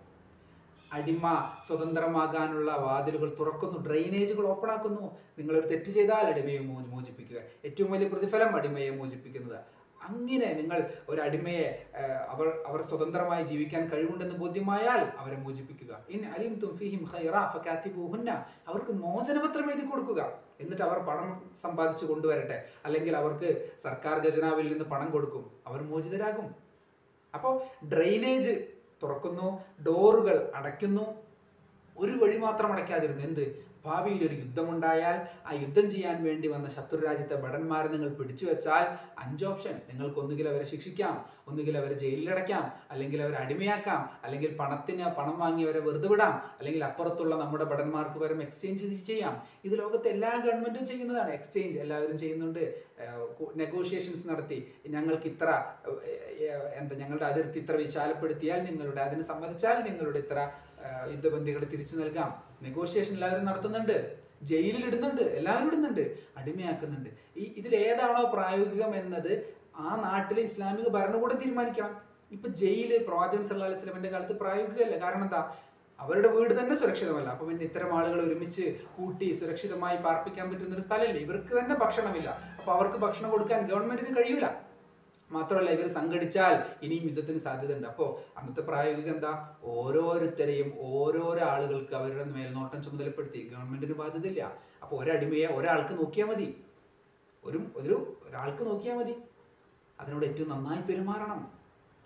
അടിമ 0.93 1.25
സ്വതന്ത്രമാകാനുള്ള 1.67 2.71
വാതിലുകൾ 2.75 3.35
തുറക്കുന്നു 3.39 3.79
ഡ്രെയിനേജുകൾ 3.87 4.47
ഓപ്പൺ 4.47 4.71
ആക്കുന്നു. 4.71 5.17
നിങ്ങളൊരു 5.39 5.67
തെറ്റ് 5.67 5.91
ചെയ്താൽ 5.97 6.25
അടിമയെ 6.33 6.59
മോചിപ്പിക്കുക. 6.59 7.41
ഏറ്റവും 7.65 7.91
വലിയ 7.91 8.07
പ്രതിഫലം 8.07 8.55
അടിമയെ 8.55 8.89
മോചിപ്പിക്കുന്നത്. 8.89 9.59
അങ്ങനെ 10.09 10.53
നിങ്ങൾ 10.59 10.79
ഒരു 11.09 11.21
അടിമയെ 11.21 11.65
അവർ 12.29 12.47
അവർ 12.67 12.81
സ്വതന്ത്രമായി 12.81 13.43
ജീവിക്കാൻ 13.43 13.83
കഴിവുണ്ടെന്ന് 13.89 14.35
ബോധ്യമായാൽ 14.35 15.01
അവരെ 15.21 15.37
മോചിപ്പിക്കുക. 15.45 15.93
ഇൻ 16.09 16.21
അലിം 16.25 16.53
തുംഫിഹിം 16.63 17.01
ഖൈറ 17.13 17.35
ഫകാത്തിബൂഹുന്ന. 17.53 18.45
അവർക്ക് 18.67 18.91
മോചനപത്രം 19.05 19.71
എഴുതി 19.71 19.85
കൊടുക്കുക. 19.85 20.21
എന്നിട്ട് 20.59 20.83
അവർ 20.83 20.97
പണം 20.99 21.51
സമ്പാദിച്ചു 21.61 22.05
കൊണ്ടുവരട്ടെ. 22.05 22.65
അല്ലെങ്കിൽ 22.85 23.17
അവർക്ക് 23.17 23.71
സർക്കാർ 23.83 24.15
ഖജനാവിൽ 24.25 24.67
നിന്ന് 24.71 24.85
പണം 24.85 25.09
കൊടുക്കും. 25.11 25.45
അവർ 25.67 25.81
മോചിതരാകും. 25.81 26.55
അപ്പോൾ 27.33 27.53
ഡ്രെയിനേജ് 27.93 28.53
തുറക്കുന്നു 29.03 29.47
ഡോറുകൾ 29.87 30.51
അടയ്ക്കുന്നു. 30.55 31.05
ഒരു 31.97 32.11
വഴി 32.11 32.37
മാത്രം 32.37 32.73
അടയ്ക്കാതിരുന്നു. 32.73 33.23
എന്ത്? 33.23 33.68
ഭാവിയിൽ 33.85 34.21
ഒരു 34.27 34.35
യുദ്ധമുണ്ടായാൽ 34.41 35.17
ആ 35.47 35.53
യുദ്ധം 35.61 35.85
ചെയ്യാൻ 35.93 36.17
വേണ്ടി 36.27 36.47
വന്ന 36.53 36.67
ശത്രു 36.75 36.99
രാജ്യത്തെ 37.07 37.35
ഭടന്മാരെ 37.43 37.89
നിങ്ങൾ 37.93 38.09
പിടിച്ചു 38.19 38.45
വെച്ചാൽ 38.45 38.85
അഞ്ച് 39.23 39.45
ഓപ്ഷൻ. 39.45 39.75
നിങ്ങൾക്ക് 39.89 40.19
ഒന്നുകിൽ 40.23 40.47
അവരെ 40.51 40.65
ശിക്ഷിക്കാം 40.71 41.15
ഒന്നുകിൽ 41.49 41.75
അവരെ 41.77 41.95
ജയിലിലടയ്ക്കാം 42.03 42.65
അല്ലെങ്കിൽ 42.93 43.19
അവരെ 43.25 43.37
അടിമയാക്കാം 43.43 44.01
അല്ലെങ്കിൽ 44.25 44.51
പണത്തിന് 44.57 45.05
പണം 45.19 45.39
വാങ്ങി 45.39 45.63
അവരെ 45.67 45.81
വെറുതെ 45.87 46.09
വിടാം 46.13 46.33
അല്ലെങ്കിൽ 46.59 46.83
അപ്പുറത്തുള്ള 46.89 47.35
നമ്മുടെ 47.43 47.65
ഭടന്മാർക്ക് 47.71 48.19
പരം 48.23 48.41
എക്സ്ചേഞ്ച് 48.41 48.89
ചെയ്യാം. 49.09 49.35
ഇത് 49.65 49.75
ലോകത്തെ 49.79 50.09
എല്ലാ 50.15 50.31
ഗവൺമെന്റും 50.45 50.85
ചെയ്യുന്നതാണ്. 50.91 51.31
എക്സ്ചേഞ്ച് 51.39 51.79
എല്ലാവരും 51.79 52.17
ചെയ്യുന്നുണ്ട്. 52.17 52.63
നെഗോഷിയേഷൻസ് 53.61 54.27
നടത്തി. 54.29 54.59
ഞങ്ങൾക്ക് 54.95 55.27
ഇത്ര 55.33 55.49
എന്താ 56.79 56.95
ഞങ്ങളുടെ 57.01 57.25
അതിർത്തി 57.25 57.59
ഇത്ര 57.63 57.75
വിശാലപ്പെടുത്തിയാൽ 57.85 58.59
നിങ്ങളുടെ 58.69 59.01
അതിന് 59.07 59.23
സമ്മതിച്ചാൽ 59.31 59.77
നിങ്ങളുടെ 59.89 60.19
ഇത്ര 60.25 60.39
യുദ്ധബന്ധികളെ 61.13 61.67
തിരിച്ചു 61.73 61.95
നൽകാം. 61.95 62.31
നെഗോഷിയേഷൻ 62.61 63.13
എല്ലാവരും 63.13 63.45
നടത്തുന്നുണ്ട്. 63.45 63.95
ജയിലിൽ 64.49 64.85
ഇടുന്നുണ്ട്. 64.85 65.21
എല്ലാവരും 65.21 65.67
ഇടുന്നുണ്ട്. 65.67 66.03
അടിമയാക്കുന്നുണ്ട്. 66.37 67.09
ഈ 67.37 67.45
ഇതിൽ 67.59 67.75
ഏതാണോ 67.75 68.21
പ്രായോഗികം 68.35 68.95
എന്നത് 68.95 69.33
ആ 69.77 69.89
നാട്ടിലെ 70.05 70.41
ഇസ്ലാമിക 70.41 70.87
ഭരണകൂടം 70.89 71.37
തീരുമാനിക്കണം. 71.41 71.91
ഇപ്പൊ 72.31 72.47
ജയിൽ 72.61 72.91
പ്രവാചകൻ 73.07 73.43
സല്ലാ 73.43 73.65
അലൈഹി 73.65 73.79
വസല്ലമയുടെ 73.79 74.09
കാലത്ത് 74.09 74.33
പ്രായോഗികമല്ല. 74.33 74.97
കാരണം 75.03 75.23
എന്താ? 75.23 75.41
അവരുടെ 75.99 76.27
വീട് 76.27 76.59
തന്നെ 76.59 76.75
സുരക്ഷിതമല്ല. 76.75 77.29
അപ്പൊ 77.29 77.45
പിന്നെ 77.47 77.63
ഇത്തരം 77.65 77.97
ആളുകൾ 77.97 78.19
ഒരുമിച്ച് 78.21 78.65
കൂട്ടി 78.97 79.33
സുരക്ഷിതമായി 79.33 79.97
പാർപ്പിക്കാൻ 79.97 80.45
പറ്റുന്ന 80.51 80.75
ഒരു 80.75 80.81
സ്ഥലമല്ലേ. 80.81 81.21
ഇവർക്ക് 81.21 81.53
തന്നെ 81.59 81.75
ഭക്ഷണമില്ല. 81.75 82.29
അപ്പൊ 82.59 82.71
അവർക്ക് 82.73 82.97
ഭക്ഷണം 82.97 83.31
കൊടുക്കാൻ 83.31 83.67
ഗവൺമെന്റിന് 83.67 84.17
കഴിയൂല. 84.17 84.68
മാത്രമല്ല 85.31 85.69
ഇവർ 85.69 85.87
സംഘടിച്ചാൽ 85.87 86.63
ഇനിയും 86.83 87.03
യുദ്ധത്തിന് 87.03 87.37
സാധ്യതയുണ്ട്. 87.37 87.87
അപ്പോൾ 87.87 88.39
അന്നത്തെ 88.39 88.61
പ്രായോഗിക 88.61 89.09
എന്താ? 89.09 89.55
ഓരോരുത്തരെയും 89.63 90.73
ഓരോരോ 90.79 91.45
ആളുകൾക്ക് 91.45 91.93
അവരുടെ 91.93 92.23
മേൽനോട്ടം 92.23 92.83
ചുമതലപ്പെടുത്തി. 92.83 93.49
ഗവൺമെന്റിന് 93.53 93.93
ബാധ്യതയില്ല. 93.93 94.43
അപ്പോൾ 94.83 94.95
ഒരടിമയെ 95.03 95.47
ഒരാൾക്ക് 95.47 95.93
നോക്കിയാൽ 96.01 96.27
മതി. 96.27 96.49
ഒരു 97.43 97.59
ഒരു 97.75 98.17
ഒരാൾക്ക് 98.27 98.63
നോക്കിയാൽ 98.63 98.97
മതി. 98.97 99.15
അതിനോട് 99.99 100.25
ഏറ്റവും 100.25 100.49
നന്നായി 100.49 100.81
പെരുമാറണം. 100.81 101.59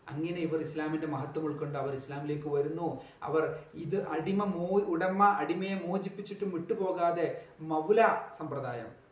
അങ്ങനെ 0.09 0.39
ഇവർ 0.41 0.59
ഇസ്ലാമിന്റെ 0.59 1.07
മഹത്വം 1.07 1.43
ഉൾക്കൊണ്ട് 1.45 1.79
അവർ 1.79 1.93
ഇസ്ലാമിലേക്ക് 1.93 2.47
വരുന്നു. 2.47 3.01
അവർ 3.23 3.59
ഇത് 3.73 4.07
അടിമ 4.07 4.43
മോ 4.43 4.67
ഉടമ 4.67 5.23
അടിമയെ 5.23 5.75
മോചിപ്പിച്ചിട്ടും 5.85 6.51
വിട്ടുപോകാതെ 6.51 7.45
മൗല 7.61 8.01
സമ്പ്രദായം. 8.37 9.02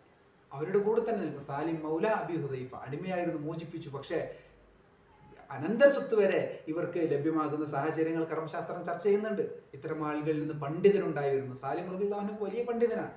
അവരുടെ 0.54 0.78
കൂടെ 0.78 1.02
തന്നെ 1.02 1.22
നിൽക്കും. 1.22 1.41
സാലിം 1.41 1.84
മൗല 1.84 2.08
അബി 2.08 2.36
ഹുദൈഫ 2.41 2.76
അടിമയായിരുന്നു 2.76 3.41
മോചിപ്പിച്ചു. 3.41 3.89
പക്ഷേ 3.89 4.36
അനന്തര 5.52 5.88
സ്വത്ത് 5.88 6.16
വരെ 6.16 6.64
ഇവർക്ക് 6.68 7.12
ലഭ്യമാകുന്ന 7.12 7.66
സാഹചര്യങ്ങൾ 7.66 8.24
കർമ്മശാസ്ത്രം 8.24 8.86
ചർച്ച 8.86 9.04
ചെയ്യുന്നുണ്ട്. 9.04 9.41
ഇത്തരം 9.74 10.08
ആളുകളിൽ 10.08 10.39
നിന്ന് 10.39 10.54
പണ്ഡിതനുണ്ടായിരുന്നു. 10.54 11.56
സാലിം 11.56 11.91
റബിള്ളാഹു 11.91 12.43
വലിയ 12.43 12.64
പണ്ഡിതനാണ്. 12.64 13.12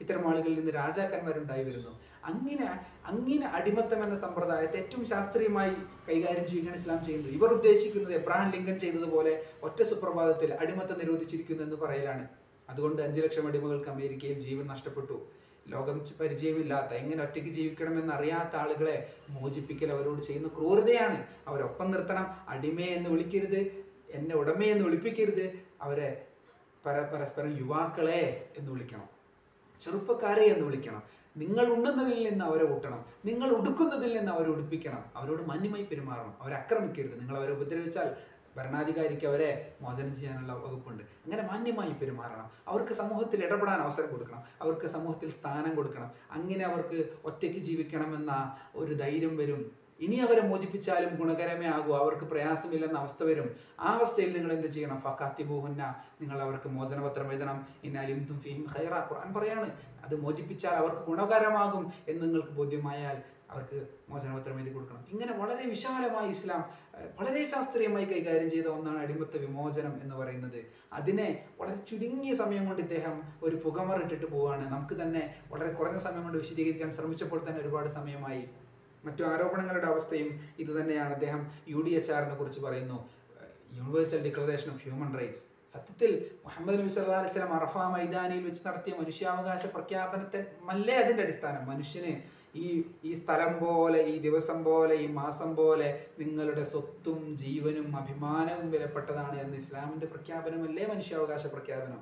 ഇത്തരം 0.00 0.28
ആളുകളിൽ 0.28 0.54
നിന്ന് 0.54 0.72
രാജാക്കന്മാരുണ്ടായി 0.72 1.64
വരുന്നു. 1.64 2.00
അങ്ങനെ 2.24 2.80
അങ്ങനെ 3.04 3.46
അടിമത്തം 3.46 4.04
എന്ന 4.04 4.16
സമ്പ്രദായത്തെ 4.16 4.76
ഏറ്റവും 4.76 5.08
ശാസ്ത്രീയമായി 5.08 5.70
കൈകാര്യം 6.08 6.46
ചെയ്യുകയാണ് 6.46 6.78
ഇസ്ലാം 6.78 7.04
ചെയ്യുന്നത്. 7.04 7.32
ഇവർ 7.32 7.48
ഉദ്ദേശിക്കുന്നത് 7.48 8.14
എബ്രാഹിം 8.14 8.52
ലിങ്കൻ 8.52 8.78
ചെയ്തതുപോലെ 8.78 9.44
ഒറ്റ 9.62 9.82
സുപ്രഭാതത്തിൽ 9.82 10.54
അടിമത്തം 10.54 10.98
നിരോധിച്ചിരിക്കുന്നു 10.98 11.62
എന്ന് 11.62 11.76
പറയലാണ്. 11.76 12.28
അതുകൊണ്ട് 12.70 13.02
അഞ്ചു 13.02 13.20
ലക്ഷം 13.20 13.46
അടിമകൾക്ക് 13.46 13.88
അമേരിക്കയിൽ 13.88 14.40
ജീവൻ 14.40 14.66
നഷ്ടപ്പെട്ടു. 14.66 15.26
ലോകം 15.68 16.04
പരിചയമില്ലാത്ത 16.20 16.94
എങ്ങനെ 16.94 17.22
ഒറ്റയ്ക്ക് 17.22 17.50
ജീവിക്കണമെന്ന് 17.50 18.12
അറിയാത്ത 18.12 18.56
ആളുകളെ 18.56 19.12
മോചിപ്പിക്കൽ 19.30 19.92
അവരോട് 19.92 20.20
ചെയ്യുന്ന 20.20 20.48
ക്രൂരതയാണ്. 20.48 21.26
അവരൊപ്പം 21.48 21.90
നിർത്തണം. 21.90 22.36
അടിമയെ 22.48 22.86
എന്ന് 22.86 23.10
വിളിക്കരുത്. 23.10 23.84
എന്നെ 24.10 24.36
ഉടമയെന്ന് 24.36 24.84
വിളിപ്പിക്കരുത്. 24.84 25.52
അവരെ 25.82 26.26
പര 26.86 27.00
പരസ്പരം 27.00 27.58
യുവാക്കളെ 27.58 28.48
എന്ന് 28.58 28.72
വിളിക്കണം. 28.72 29.08
ചെറുപ്പക്കാരെ 29.80 30.42
എന്ന് 30.42 30.66
വിളിക്കണം. 30.66 31.02
നിങ്ങൾ 31.36 31.66
ഉണ്ണുന്നതിൽ 31.66 32.28
നിന്ന് 32.30 32.44
അവരെ 32.44 32.74
ഊട്ടണം. 32.74 33.04
നിങ്ങൾ 33.24 33.50
ഉടുക്കുന്നതിൽ 33.50 34.16
നിന്ന് 34.16 34.32
അവരെ 34.32 34.50
ഉടുപ്പിക്കണം. 34.50 35.04
അവരോട് 35.16 35.42
മന്യമായി 35.42 35.82
പെരുമാറണം. 35.82 36.34
അവരെ 36.40 36.54
ആക്രമിക്കരുത്. 36.54 37.20
നിങ്ങൾ 37.20 37.36
അവരെ 37.36 37.52
ഉപദ്രവിച്ചാൽ 37.52 38.16
ഭരണാധികാരിക്ക് 38.56 39.26
അവരെ 39.26 39.74
മോചനം 39.80 40.16
ചെയ്യാനുള്ള 40.16 40.52
വകുപ്പുണ്ട്. 40.52 41.02
അങ്ങനെ 41.02 41.42
മാന്യമായി 41.42 41.92
പെരുമാറണം. 41.92 42.50
അവർക്ക് 42.68 42.92
സമൂഹത്തിൽ 42.92 43.44
ഇടപെടാൻ 43.44 43.80
അവസരം 43.80 44.10
കൊടുക്കണം. 44.10 44.42
അവർക്ക് 44.62 44.86
സമൂഹത്തിൽ 44.86 45.30
സ്ഥാനം 45.30 45.74
കൊടുക്കണം. 45.74 46.10
അങ്ങനെ 46.30 46.64
അവർക്ക് 46.64 47.08
ഒറ്റയ്ക്ക് 47.24 47.58
ജീവിക്കണമെന്ന 47.58 48.56
ഒരു 48.74 48.94
ധൈര്യം 48.94 49.36
വരും. 49.36 49.80
ഇനി 50.00 50.16
അവരെ 50.16 50.40
മോചിപ്പിച്ചാലും 50.40 51.16
ഗുണകരമേ 51.16 51.66
ആകൂ. 51.66 51.96
അവർക്ക് 51.96 52.24
പ്രയാസമില്ലെന്ന 52.24 52.98
അവസ്ഥ 52.98 53.22
വരും. 53.22 53.54
ആ 53.80 53.86
അവസ്ഥയിൽ 53.98 54.36
നിങ്ങൾ 54.36 54.52
എന്ത് 54.52 54.68
ചെയ്യണം? 54.68 54.96
ഫക്കാത്തി 54.96 55.20
ഫക്കാത്തിബൂഹുന്ന 55.20 55.94
നിങ്ങൾ 56.20 56.42
അവർക്ക് 56.42 56.68
മോചനപത്രം 56.68 57.32
എഴുതണം. 57.32 57.66
ഇന്നാലിം 57.84 58.24
തും 58.24 58.40
ഫീഹിം 58.40 58.66
ഖൈറ. 58.78 58.94
ഖുർആൻ 58.94 59.34
പറയാണ് 59.34 59.70
അത് 60.04 60.20
മോചിപ്പിച്ചാൽ 60.20 60.70
അവർക്ക് 60.70 61.02
ഗുണകരമാകും 61.06 61.92
എന്ന് 62.08 62.22
നിങ്ങൾക്ക് 62.22 62.48
ബോധ്യമായാൽ 62.48 63.22
അവർക്ക് 63.50 63.78
മോചനപത്രം 64.10 64.56
എഴുതി 64.60 64.72
കൊടുക്കണം. 64.74 65.02
ഇങ്ങനെ 65.12 65.32
വളരെ 65.40 65.64
വിശാലമായി 65.72 66.28
ഇസ്ലാം 66.36 66.62
വളരെ 67.18 67.42
ശാസ്ത്രീയമായി 67.52 68.06
കൈകാര്യം 68.12 68.50
ചെയ്ത 68.54 68.68
ഒന്നാണ് 68.76 68.98
അടിമത്ത 69.04 69.36
വിമോചനം 69.44 69.94
എന്ന് 70.04 70.14
പറയുന്നത്. 70.20 70.60
അതിനെ 70.98 71.28
വളരെ 71.60 71.78
ചുരുങ്ങിയ 71.90 72.34
സമയം 72.42 72.64
കൊണ്ട് 72.68 72.82
ഇദ്ദേഹം 72.86 73.16
ഒരു 73.46 73.56
പുകമറിട്ടിട്ട് 73.64 74.26
പോവുകയാണ്. 74.34 74.64
നമുക്ക് 74.74 74.96
തന്നെ 75.02 75.22
വളരെ 75.52 75.70
കുറഞ്ഞ 75.78 76.00
സമയം 76.06 76.24
കൊണ്ട് 76.26 76.38
വിശദീകരിക്കാൻ 76.44 76.90
ശ്രമിച്ചപ്പോൾ 76.98 77.40
തന്നെ 77.46 77.62
ഒരുപാട് 77.64 77.88
സമയമായി. 77.98 78.42
മറ്റു 79.06 79.22
ആരോപണങ്ങളുടെ 79.32 79.88
അവസ്ഥയും 79.92 80.28
ഇതുതന്നെയാണ് 80.62 81.12
അദ്ദേഹം 81.18 81.42
യു 81.72 81.82
ഡി 81.86 81.92
എച്ച് 81.98 82.12
ആറിനെ 82.16 82.34
കുറിച്ച് 82.40 82.60
പറയുന്നു. 82.66 82.98
Universal 83.78 84.20
declaration 84.26 84.68
of 84.72 84.80
human 84.84 85.10
rights 85.18 85.44
സത്യത്തിൽ 85.72 86.12
മുഹമ്മദ് 86.44 86.76
നബി 86.80 86.90
സല്ലല്ലാഹു 86.94 87.22
അലൈഹി 87.22 87.32
വസല്ലം 87.32 87.52
അറഫ 87.58 87.76
മൈതാനിയിൽ 87.94 88.42
വെച്ച് 88.48 88.62
നടത്തിയ 88.68 88.92
മനുഷ്യാവകാശ 89.00 89.62
പ്രഖ്യാപനത്തെ 89.74 90.40
മല്ലേ 90.68 90.94
അതിന്റെ 91.02 91.22
അടിസ്ഥാനം? 91.26 91.62
മനുഷ്യന് 91.72 92.12
ഈ 92.54 92.84
ഈ 93.04 93.14
സ്ഥലം 93.14 93.52
പോലെ 93.60 94.00
ഈ 94.06 94.18
ദിവസം 94.18 94.64
പോലെ 94.64 94.94
ഈ 94.94 95.06
മാസം 95.06 95.54
പോലെ 95.56 95.88
നിങ്ങളുടെ 96.18 96.62
സ്വത്തും 96.62 97.36
ജീവനും 97.36 97.96
അഭിമാനവും 97.96 98.70
വിലപ്പെട്ടതാണ് 98.70 99.40
എന്ന് 99.40 99.56
ഇസ്ലാമിന്റെ 99.56 100.06
പ്രഖ്യാപനമല്ലേ 100.06 100.86
മനുഷ്യാവകാശ 100.86 101.46
പ്രഖ്യാപനം? 101.46 102.00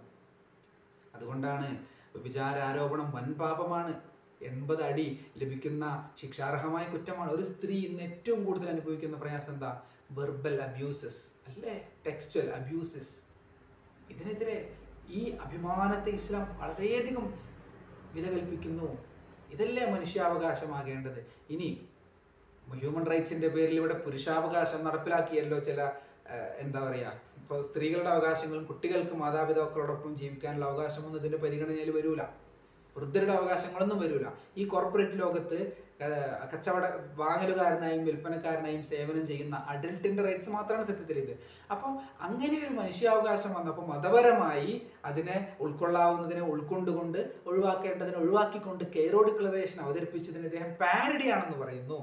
അതുകൊണ്ടാണ് 1.14 1.68
വ്യഭിചാര 2.14 2.58
ആരോപണം 2.58 3.10
വൻ 3.10 3.34
പാപമാണ്. 3.34 3.94
എൺപത് 4.40 4.82
അടി 4.82 5.20
ലഭിക്കുന്ന 5.36 5.84
ശിക്ഷാർഹമായ 6.16 6.84
കുറ്റമാണ്. 6.84 7.30
ഒരു 7.32 7.42
സ്ത്രീ 7.42 7.76
ഇന്ന് 7.78 8.02
ഏറ്റവും 8.02 8.44
കൂടുതൽ 8.44 8.68
അനുഭവിക്കുന്ന 8.68 9.16
പ്രയാസം 9.16 9.52
എന്താ? 9.52 9.82
വെർബൽ 10.10 10.60
അബ്യൂസസ് 10.60 11.22
അല്ലേ? 11.48 11.74
ടെക്സ്റ്റൽ 12.06 12.50
അബ്യൂസസ് 12.50 13.14
ഇതിനെതിരെ 14.10 14.58
ഈ 15.08 15.20
അഭിമാനത്തെ 15.44 16.10
ഇസ്ലാം 16.10 16.56
വളരെയധികം 16.60 17.26
വില 18.14 18.26
കൽപ്പിക്കുന്നു 18.34 18.88
ഇതല്ലേ 19.54 19.84
മനുഷ്യാവകാശമാകേണ്ടത്? 19.94 21.20
ഇനി 21.54 21.68
ഹ്യൂമൻ 22.80 23.04
റൈറ്റ്സിന്റെ 23.10 23.48
പേരിൽ 23.54 23.76
ഇവിടെ 23.80 23.96
പുരുഷാവകാശം 24.04 24.80
നടപ്പിലാക്കിയല്ലോ 24.86 25.58
ചില 25.68 25.80
എന്താ 26.64 26.80
പറയാ 26.86 27.10
ഇപ്പോൾ 27.40 27.60
സ്ത്രീകളുടെ 27.68 28.10
അവകാശങ്ങളും 28.14 28.64
കുട്ടികൾക്ക് 28.70 29.14
മാതാപിതാക്കളോടൊപ്പം 29.22 30.12
ജീവിക്കാനുള്ള 30.20 30.64
അവകാശമൊന്നും 30.70 31.20
ഇതിന്റെ 31.20 31.38
പരിഗണനയിൽ 31.44 31.90
വരൂല. 31.96 32.22
വൃദ്ധരുടെ 32.98 33.32
അവകാശങ്ങളൊന്നും 33.32 33.98
വരില്ല 33.98 34.28
ഈ 34.56 34.64
കോർപ്പറേറ്റ് 34.64 35.18
ലോകത്ത് 35.20 35.58
കച്ചവട 36.52 36.84
വാങ്ങലുകാരനായും 37.16 38.02
വിൽപ്പനക്കാരനായും 38.04 38.82
സേവനം 38.82 39.24
ചെയ്യുന്ന 39.26 39.56
അഡൽട്ടിന്റെ 39.68 40.22
റൈറ്റ്സ് 40.22 40.50
മാത്രമാണ് 40.50 40.86
സത്യത്തിൽ 40.86 41.18
ഇത് 41.18 41.32
അപ്പോൾ 41.70 41.90
അങ്ങനെ 42.20 42.54
ഒരു 42.64 42.74
മനുഷ്യാവകാശം 42.74 43.52
വന്നപ്പോൾ 43.54 43.86
മതപരമായി 43.86 44.74
അതിനെ 45.04 45.36
ഉൾക്കൊള്ളാവുന്നതിനെ 45.60 46.44
ഉൾക്കൊണ്ടുകൊണ്ട് 46.52 47.20
ഒഴിവാക്കേണ്ടതിനെ 47.46 48.18
ഒഴിവാക്കിക്കൊണ്ട് 48.18 48.84
കെയറോ 48.96 49.22
ഡിക്ലറേഷൻ 49.22 49.80
അവതരിപ്പിച്ചതിന് 49.80 50.46
ഇദ്ദേഹം 50.46 50.70
പാരഡി 50.82 51.28
ആണെന്ന് 51.28 51.58
പറയുന്നു. 51.64 52.00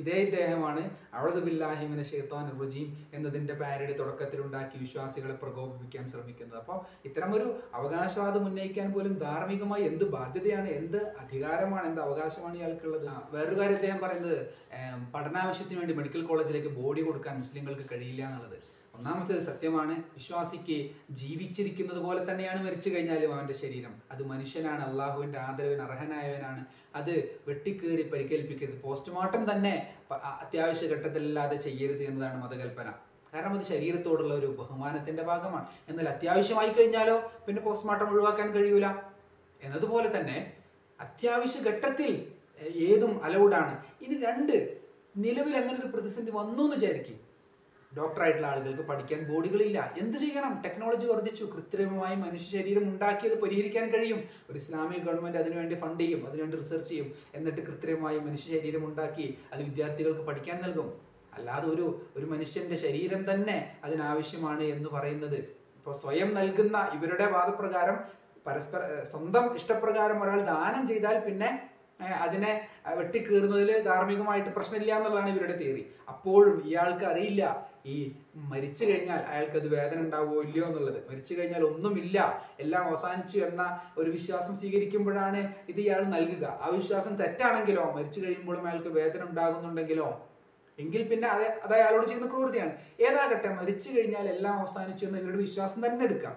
ഇതേ 0.00 0.16
ഇദ്ദേഹമാണ് 0.26 0.82
അവളത് 1.18 1.40
ബില്ലാഹിമിന് 1.46 2.04
ഷെയ്ത്താൻ 2.10 2.46
റജീം 2.60 2.88
എന്നതിന്റെ 3.16 3.54
പാരഡി 3.60 3.94
തുടക്കത്തിൽ 4.00 4.40
ഉണ്ടാക്കി 4.46 4.76
വിശ്വാസികളെ 4.84 5.36
പ്രകോപിപ്പിക്കാൻ 5.42 6.04
ശ്രമിക്കുന്നത്. 6.12 6.58
അപ്പോൾ 6.62 6.78
ഇത്തരമൊരു 7.08 7.46
അവകാശവാദം 7.78 8.44
ഉന്നയിക്കാൻ 8.50 8.88
പോലും 8.96 9.14
ധാർമ്മികമായി 9.26 9.84
എന്ത് 9.90 10.04
ബാധ്യതയാണ് 10.16 10.70
എന്ത് 10.80 11.00
അധികാരമാണ് 11.22 11.86
എന്ത് 11.92 12.02
അവകാശമാണ് 12.06 12.56
ഇയാൾക്കുള്ളത്? 12.60 13.08
വേറൊരു 13.34 13.58
കാര്യം 13.60 13.78
ഇദ്ദേഹം 13.80 14.00
പറയുന്നത് 14.04 14.38
പഠനാവശ്യത്തിന് 15.16 15.80
വേണ്ടി 15.82 15.96
മെഡിക്കൽ 16.00 16.24
കോളേജിലേക്ക് 16.30 16.72
ബോഡി 16.80 17.02
കൊടുക്കാൻ 17.08 17.34
മുസ്ലിങ്ങൾക്ക് 17.42 17.86
കഴിയില്ല 17.94 18.22
എന്നുള്ളത്. 18.28 18.58
ഒന്നാമത്തേത് 18.96 19.40
സത്യമാണ്. 19.40 19.94
വിശ്വാസിക്ക് 20.14 20.90
ജീവിച്ചിരിക്കുന്നത് 21.10 21.98
പോലെ 21.98 22.32
തന്നെയാണ് 22.32 22.64
മരിച്ചു 22.66 22.90
കഴിഞ്ഞാലും 22.90 23.34
അവന്റെ 23.34 23.54
ശരീരം. 23.54 23.94
അത് 24.10 24.22
മനുഷ്യനാണ്. 24.22 24.82
അള്ളാഹുവിന്റെ 24.82 25.38
ആദരവിന് 25.38 25.82
അർഹനായവനാണ്. 25.82 26.64
അത് 26.94 27.40
വെട്ടിക്കേറി 27.48 28.02
പരിക്കേൽപ്പിക്കരുത്. 28.02 28.82
പോസ്റ്റ്മോർട്ടം 28.82 29.52
തന്നെ 29.52 29.94
അത്യാവശ്യ 30.12 30.86
ഘട്ടത്തിലല്ലാതെ 30.86 31.56
ചെയ്യരുത് 31.56 32.02
എന്നതാണ് 32.02 32.42
മതകൽപ്പന. 32.44 32.94
കാരണം 33.34 33.58
അത് 33.58 33.64
ശരീരത്തോടുള്ള 33.64 34.34
ഒരു 34.34 34.46
ബഹുമാനത്തിന്റെ 34.46 35.22
ഭാഗമാണ്. 35.22 35.66
എന്നാൽ 35.88 36.08
അത്യാവശ്യമായി 36.08 36.72
കഴിഞ്ഞാലോ 36.72 37.32
പിന്നെ 37.46 37.62
പോസ്റ്റ്മോർട്ടം 37.62 38.10
ഒഴിവാക്കാൻ 38.10 38.50
കഴിയൂല? 38.50 38.86
എന്നതുപോലെ 39.62 40.20
തന്നെ 40.20 40.52
അത്യാവശ്യ 41.00 41.60
ഘട്ടത്തിൽ 41.60 42.26
ഏതും 42.60 43.24
അലൗഡാണ്. 43.24 43.84
ഇനി 44.04 44.24
രണ്ട് 44.24 44.80
നിലവിൽ 45.16 45.56
അങ്ങനെ 45.56 45.78
ഒരു 45.80 45.86
പ്രതിസന്ധി 45.86 46.30
വന്നു 46.30 46.62
എന്ന് 46.62 46.76
വിചാരിക്കും. 46.76 47.23
ഡോക്ടറായിട്ടുള്ള 47.96 48.46
ആളുകൾക്ക് 48.46 48.84
പഠിക്കാൻ 48.90 49.20
ബോഡികളില്ല. 49.30 49.78
എന്ത് 50.02 50.16
ചെയ്യണം? 50.18 50.54
ടെക്നോളജി 50.64 51.06
വർദ്ധിച്ചു. 51.06 51.44
കൃത്രിമമായി 51.44 52.16
മനുഷ്യ 52.16 52.48
ശരീരം 52.58 52.84
ഉണ്ടാക്കിയത് 52.92 53.36
പരിഹരിക്കാൻ 53.42 53.86
കഴിയും. 53.94 54.20
ഒരു 54.50 54.58
ഇസ്ലാമിക 54.62 55.00
ഗവൺമെന്റ് 55.06 55.38
അതിനുവേണ്ടി 55.38 55.74
ഫണ്ട് 55.74 56.02
ചെയ്യും. 56.04 56.26
അതിനുവേണ്ടി 56.28 56.56
റിസർച്ച് 56.56 56.90
ചെയ്യും. 56.90 57.08
എന്നിട്ട് 57.34 57.60
കൃത്രിമമായി 57.60 58.18
മനുഷ്യ 58.18 58.46
ശരീരം 58.58 58.84
ഉണ്ടാക്കി 58.90 59.26
അത് 59.52 59.60
വിദ്യാർത്ഥികൾക്ക് 59.68 60.24
പഠിക്കാൻ 60.30 60.58
നൽകും. 60.62 60.88
അല്ലാതെ 61.36 61.66
ഒരു 61.74 61.86
ഒരു 62.16 62.26
മനുഷ്യന്റെ 62.26 62.76
ശരീരം 62.76 63.22
തന്നെ 63.30 63.56
അതിനാവശ്യമാണ് 63.84 64.64
എന്ന് 64.74 64.88
പറയുന്നത്. 64.88 65.38
ഇപ്പോൾ 65.78 65.94
സ്വയം 66.02 66.34
നൽകുന്ന 66.34 66.76
ഇവരുടെ 66.96 67.26
വാദപ്രകാരം 67.36 67.96
പരസ്പര 68.46 68.80
സ്വന്തം 69.02 69.44
ഇഷ്ടപ്രകാരം 69.58 70.18
ഒരാൾ 70.24 70.40
ദാനം 70.40 70.82
ചെയ്താൽ 70.88 71.16
പിന്നെ 71.26 71.50
അതിനെ 72.26 72.52
വെട്ടിക്കീറുന്നതിൽ 72.98 73.70
ധാർമ്മികമായിട്ട് 73.82 74.50
പ്രശ്നമില്ല 74.50 74.92
എന്നുള്ളതാണ് 74.96 75.28
ഇവരുടെ 75.34 75.56
തിയറി. 75.60 75.84
അപ്പോഴും 76.08 76.56
ഇയാൾക്ക് 76.68 77.04
അറിയില്ല 77.04 77.42
ഈ 77.92 77.94
മരിച്ചു 78.50 78.84
കഴിഞ്ഞാൽ 78.84 79.18
അയാൾക്ക് 79.30 79.56
അത് 79.60 79.68
വേദന 79.74 79.98
ഉണ്ടാവുമോ 80.00 80.42
ഇല്ലയോ 80.42 80.66
എന്നുള്ളത്. 80.66 80.98
മരിച്ചു 81.08 81.34
കഴിഞ്ഞാൽ 81.34 81.62
ഒന്നുമില്ല. 81.64 82.18
എല്ലാം 82.60 82.84
അവസാനിച്ചു 82.90 83.38
എന്ന 83.38 83.62
ഒരു 83.98 84.10
വിശ്വാസം 84.10 84.54
സ്വീകരിക്കുമ്പോഴാണ് 84.60 85.40
ഇത് 85.68 85.80
ഇയാൾ 85.80 86.02
നൽകുക. 86.04 86.44
ആ 86.62 86.68
വിശ്വാസം 86.76 87.16
തെറ്റാണെങ്കിലോ 87.16 87.84
മരിച്ചു 87.96 88.20
കഴിയുമ്പോഴും 88.20 88.68
അയാൾക്ക് 88.68 88.88
വേദന 88.88 89.22
ഉണ്ടാകുന്നുണ്ടെങ്കിലോ? 89.30 90.08
എങ്കിൽ 90.78 91.02
പിന്നെ 91.08 91.28
അത് 91.28 91.44
അത് 91.64 91.74
അയാളോട് 91.74 92.06
ചെയ്യുന്ന 92.06 92.28
ക്രൂരതയാണ്. 92.30 92.72
ഏതാകട്ടെ 93.00 93.50
മരിച്ചു 93.60 93.88
കഴിഞ്ഞാൽ 93.96 94.28
എല്ലാം 94.28 94.54
അവസാനിച്ചു 94.60 95.04
എന്ന് 95.06 95.18
ഇവരുടെ 95.18 95.40
വിശ്വാസം 95.46 95.86
തന്നെ 95.86 96.04
എടുക്കാം. 96.04 96.36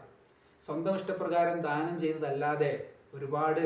സ്വന്തം 0.64 0.96
ഇഷ്ടപ്രകാരം 0.96 1.58
ദാനം 1.62 1.96
ചെയ്തതല്ലാതെ 2.00 2.72
ഒരുപാട് 3.14 3.66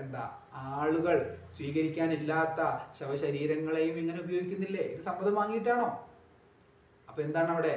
എന്താ 0.00 0.24
ആളുകൾ 0.52 1.16
സ്വീകരിക്കാനില്ലാത്ത 1.50 2.60
ശവശരീരങ്ങളെയും 2.98 3.96
ഇങ്ങനെ 3.98 4.18
ഉപയോഗിക്കുന്നില്ലേ? 4.24 4.84
ഇത് 4.94 5.02
സമ്മതം 5.08 5.34
വാങ്ങിയിട്ടാണോ? 5.34 5.86
അപ്പൊ 7.14 7.22
എന്താണ് 7.28 7.50
അവിടെ? 7.56 7.72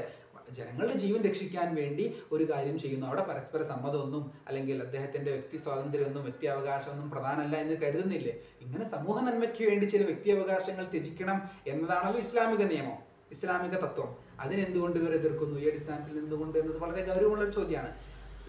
ജനങ്ങളുടെ 0.57 0.93
ജീവൻ 1.01 1.21
രക്ഷിക്കാൻ 1.27 1.67
വേണ്ടി 1.75 2.03
ഒരു 2.31 2.43
കാര്യം 2.51 2.77
ചെയ്യുന്നു. 2.79 3.05
അവിടെ 3.07 3.23
പരസ്പര 3.29 3.61
സമ്മതമൊന്നും 3.71 4.23
അല്ലെങ്കിൽ 4.47 4.77
അദ്ദേഹത്തിന്റെ 4.83 5.31
വ്യക്തി 5.31 5.57
സ്വാതന്ത്ര്യമൊന്നും 5.63 6.23
വ്യക്തി 6.27 6.45
അവകാശമൊന്നും 6.53 7.11
പ്രധാനമല്ല 7.11 7.55
എന്ന് 7.63 7.75
കരുതുന്നില്ലേ? 7.81 8.33
ഇങ്ങനെ 8.61 8.85
സമൂഹ 8.93 9.17
നന്മയ്ക്ക് 9.25 9.63
വേണ്ടി 9.69 9.85
ചില 9.85 10.03
വ്യക്തി 10.05 10.31
അവകാശങ്ങൾ 10.35 10.85
ത്യജിക്കണം 10.93 11.37
എന്നതാണല്ലോ 11.73 12.19
ഇസ്ലാമിക 12.19 12.63
നിയമം 12.71 12.97
ഇസ്ലാമിക 13.31 13.75
തത്വം. 13.85 14.09
അതിനെന്തുകൊണ്ട് 14.39 14.97
ഇവർ 15.01 15.13
എതിർക്കുന്നു? 15.19 15.59
ഈ 15.59 15.67
അടിസ്ഥാനത്തിൽ 15.71 16.17
എന്തുകൊണ്ട് 16.23 16.57
എന്നത് 16.59 16.79
വളരെ 16.85 17.03
ഗൗരവമുള്ള 17.09 17.43
ഒരു 17.43 17.53
ചോദ്യമാണ്. 17.59 17.91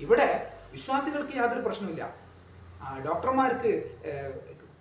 ഇവിടെ 0.07 0.29
വിശ്വാസികൾക്ക് 0.73 1.37
യാതൊരു 1.41 1.65
പ്രശ്നമില്ല 1.69 2.03
ഡോക്ടർമാർക്ക് 3.07 3.73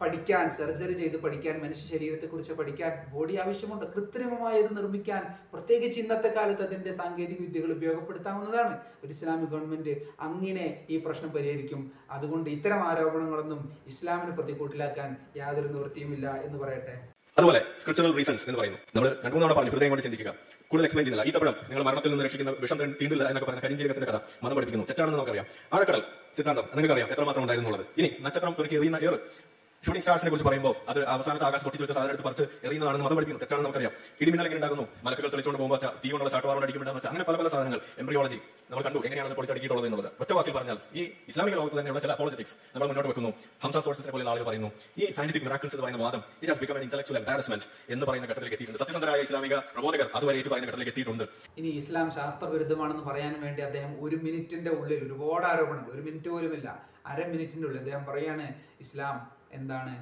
പഠിക്കാൻ 0.01 0.49
സർജറി 0.49 0.93
ചെയ്ത് 0.93 1.17
പഠിക്കാൻ 1.17 1.59
മനുഷ്യ 1.63 1.97
ശരീരത്തെക്കുറിച്ച് 1.97 2.53
പഠിക്കാൻ 2.53 3.11
ബോഡി 3.11 3.35
ആവശ്യമുണ്ട്. 3.35 3.85
കൃത്രിമമായി 3.85 4.61
അത് 4.61 4.77
നിർമ്മിക്കാൻ 4.77 5.27
പ്രത്യേകിച്ച് 5.53 6.01
ഇന്നത്തെ 6.01 6.27
കാലത്ത് 6.27 6.61
അതിന്റെ 6.61 6.93
സാങ്കേതിക 6.93 7.41
വിദ്യകൾ 7.41 7.71
ഉപയോഗപ്പെടുത്താവുന്നതാണ്. 7.71 8.77
ഒരു 9.03 9.11
ഇസ്ലാമിക് 9.11 9.49
ഗവൺമെന്റ് 9.49 10.01
അങ്ങനെ 10.19 10.85
ഈ 10.89 10.97
പ്രശ്നം 10.97 11.29
പരിഹരിക്കും. 11.29 11.91
അതുകൊണ്ട് 12.11 12.49
ഇത്തരം 12.49 12.87
ആരോപണങ്ങളൊന്നും 12.87 13.77
ഇസ്ലാമിനെ 13.87 14.35
പ്രതികൂട്ടിലാക്കാൻ 14.35 15.17
യാതൊരു 15.37 15.67
നിവൃത്തിയുമില്ല 15.67 16.31
എന്ന് 16.31 16.59
പറയട്ടെ. 16.59 17.07
അതുപോലെ 17.37 17.61
സ്ക്രിപ്ചറൽ 17.79 18.15
റീസൺസ് 18.15 18.43
എന്ന് 18.47 18.59
പറയുന്നു. 18.59 18.79
നമ്മൾ 18.95 19.09
രണ്ടു 19.09 19.35
മൂന്ന് 19.35 19.47
തവണ 19.47 19.57
പറഞ്ഞു 19.57 19.71
ഹൃദയം 19.71 19.89
കൊണ്ട് 19.89 20.03
ചിന്തിക്കുക. 20.03 20.35
കൂടുതൽ 20.67 20.85
എക്സ്പ്ലെയിൻ 20.85 21.05
ചെയ്യുന്നില്ല. 21.05 21.31
ഈ 21.31 21.33
തപ്പഴം 21.33 21.69
നിങ്ങൾ 21.69 21.83
മരണത്തിൽ 21.83 22.09
നിന്ന് 22.09 22.23
രക്ഷിക്കുന്ന 22.23 22.51
വിഷം 22.51 22.77
തീണ്ടില്ല 22.77 23.27
എന്നൊക്കെ 23.27 23.49
പറഞ്ഞ 23.49 23.61
കരിഞ്ചീരകത്തിന്റെ 23.61 24.11
കഥ 24.11 24.15
മതം 24.15 24.55
പഠിപ്പിക്കുന്നു. 24.55 24.85
തെറ്റാണെന്ന് 24.85 25.17
നമുക്കറിയാം. 25.17 25.45
ആഴക്കടൽ 25.73 26.03
സിദ്ധാന്തം. 26.35 26.63
നിങ്ങൾക്കറിയാം 26.75 27.09
എത്രമാത്രം 27.09 27.41
ഉണ്ടായിരുന്നുള്ളത്. 27.41 27.85
ഇനി 27.97 28.09
നക്ഷത്രം 28.21 28.53
പെറുക്കി 28.53 28.75
എറിയുന്ന 28.75 28.99
ഏറ്. 29.03 29.46
ഷൂട്ടിംഗ് 29.87 30.03
സ്റ്റാർസിനെ 30.05 30.29
കുറിച്ച് 30.31 30.47
പറയുമ്പോൾ 30.47 30.73
അത് 30.91 30.99
അവസാനത്തെ 31.13 31.45
ആകാശം 31.49 31.65
പൊട്ടിച്ച് 31.65 31.83
വെച്ച 31.85 31.93
സാധനം 31.97 32.11
എടുത്ത് 32.13 32.25
പറിച്ച് 32.27 32.45
എറിയുന്നതാണെന്ന് 32.67 33.05
മതം 33.07 33.15
പഠിക്കുന്നു 33.17 33.41
തെറ്റാണെന്ന് 33.43 33.67
നമുക്കറിയാം. 33.67 33.93
ഇടിമിന്നൽ 34.21 34.45
എങ്ങനെ 34.47 34.59
ഉണ്ടാകുന്നു 34.59 34.85
മലക്കുകൾ 35.05 35.29
തെളിച്ചുകൊണ്ട് 35.33 35.59
പോകുമ്പോൾ 35.61 35.79
തീ 36.03 36.09
കൊണ്ടുള്ള 36.13 36.31
അടിക്കുമ്പോഴെന്ന് 36.65 36.97
വെച്ചാൽ 36.97 37.11
അങ്ങനെ 37.11 37.25
പല 37.29 37.35
പല 37.41 37.47
സാധനങ്ങൾ 37.53 37.79
എംബ്രിയോളജി 38.01 38.39
നമ്മൾ 38.69 38.83
കണ്ടു. 38.87 38.99
എങ്ങനെയാണ് 39.07 39.35
പൊളിച്ചടിക്കിയിട്ടുള്ളത് 39.37 39.87
എന്നുള്ളത്. 39.89 40.09
ഒറ്റ 40.23 40.31
വാക്കിൽ 40.37 40.53
പറഞ്ഞാൽ 40.57 40.77
ഈ 40.99 41.03
ഇസ്ലാമിക 41.31 41.55
ലോകത്ത് 41.59 41.77
തന്നെയുള്ള 41.79 42.01
ചില 42.05 42.11
അപ്പോളജറ്റിക്സ് 42.17 42.55
നമ്മൾ 42.73 42.87
മുന്നോട്ട് 42.91 43.09
വെക്കുന്നു. 43.11 43.31
ഹംസ 43.63 43.77
സോഴ്സസിനെ 43.85 44.13
പോലെ 44.15 44.25
ആളുകൾ 44.33 44.45
പറയുന്നു. 44.49 44.69
ഈ 44.99 45.03
സയന്റിഫിക് 45.19 45.45
മിറാക്കിൾസ് 45.47 45.75
എന്ന് 45.77 45.85
പറയുന്ന 45.85 46.01
വാദം 46.05 46.21
it 46.41 46.51
has 46.51 46.61
become 46.63 46.81
intellectual 46.87 47.19
embarrassment 47.21 47.65
എന്ന് 47.95 48.05
പറയുന്ന 48.09 48.27
ഘട്ടത്തിലേക്ക് 48.31 48.57
എത്തിയിട്ടുണ്ട്. 48.57 48.81
സത്യസന്ധരായ 48.83 49.27
ഇസ്ലാമിക 49.27 49.55
പ്രബോധകർ 49.77 50.09
അതുവരെ 50.19 50.37
ഏറ്റു 50.41 50.51
പറയുന്ന 50.53 50.69
ഘട്ടത്തിലേക്ക് 50.69 50.93
എത്തിയിട്ടുണ്ട്. 50.95 51.25
ഇനി 51.61 51.71
ഇസ്ലാം 51.83 52.09
ശാസ്ത്രവിരുദ്ധമാണെന്ന് 52.17 53.05
പറയാൻ 53.09 53.33
വേണ്ടി 53.45 53.63
അദ്ദേഹം 53.69 53.93
ഒരു 54.07 54.19
മിനിറ്റിന്റെ 54.25 54.73
ഉള്ളിൽ 54.81 54.99
ഒരുപാട് 55.07 55.47
ആരോപണങ്ങൾ 55.53 55.91
ഒരു 55.97 56.03
മിനിറ്റ് 56.09 56.29
പോലുമില്ല 56.35 56.67
അര 57.11 57.19
മിനിറ്റിന്റെ 57.33 57.65
ഉള്ളിൽ 57.67 57.81
അദ്ദേഹം 57.83 58.05
പറയാണ് 58.11 58.45
ഇസ്ലാം 58.85 59.17
എന്താണ് 59.51 59.93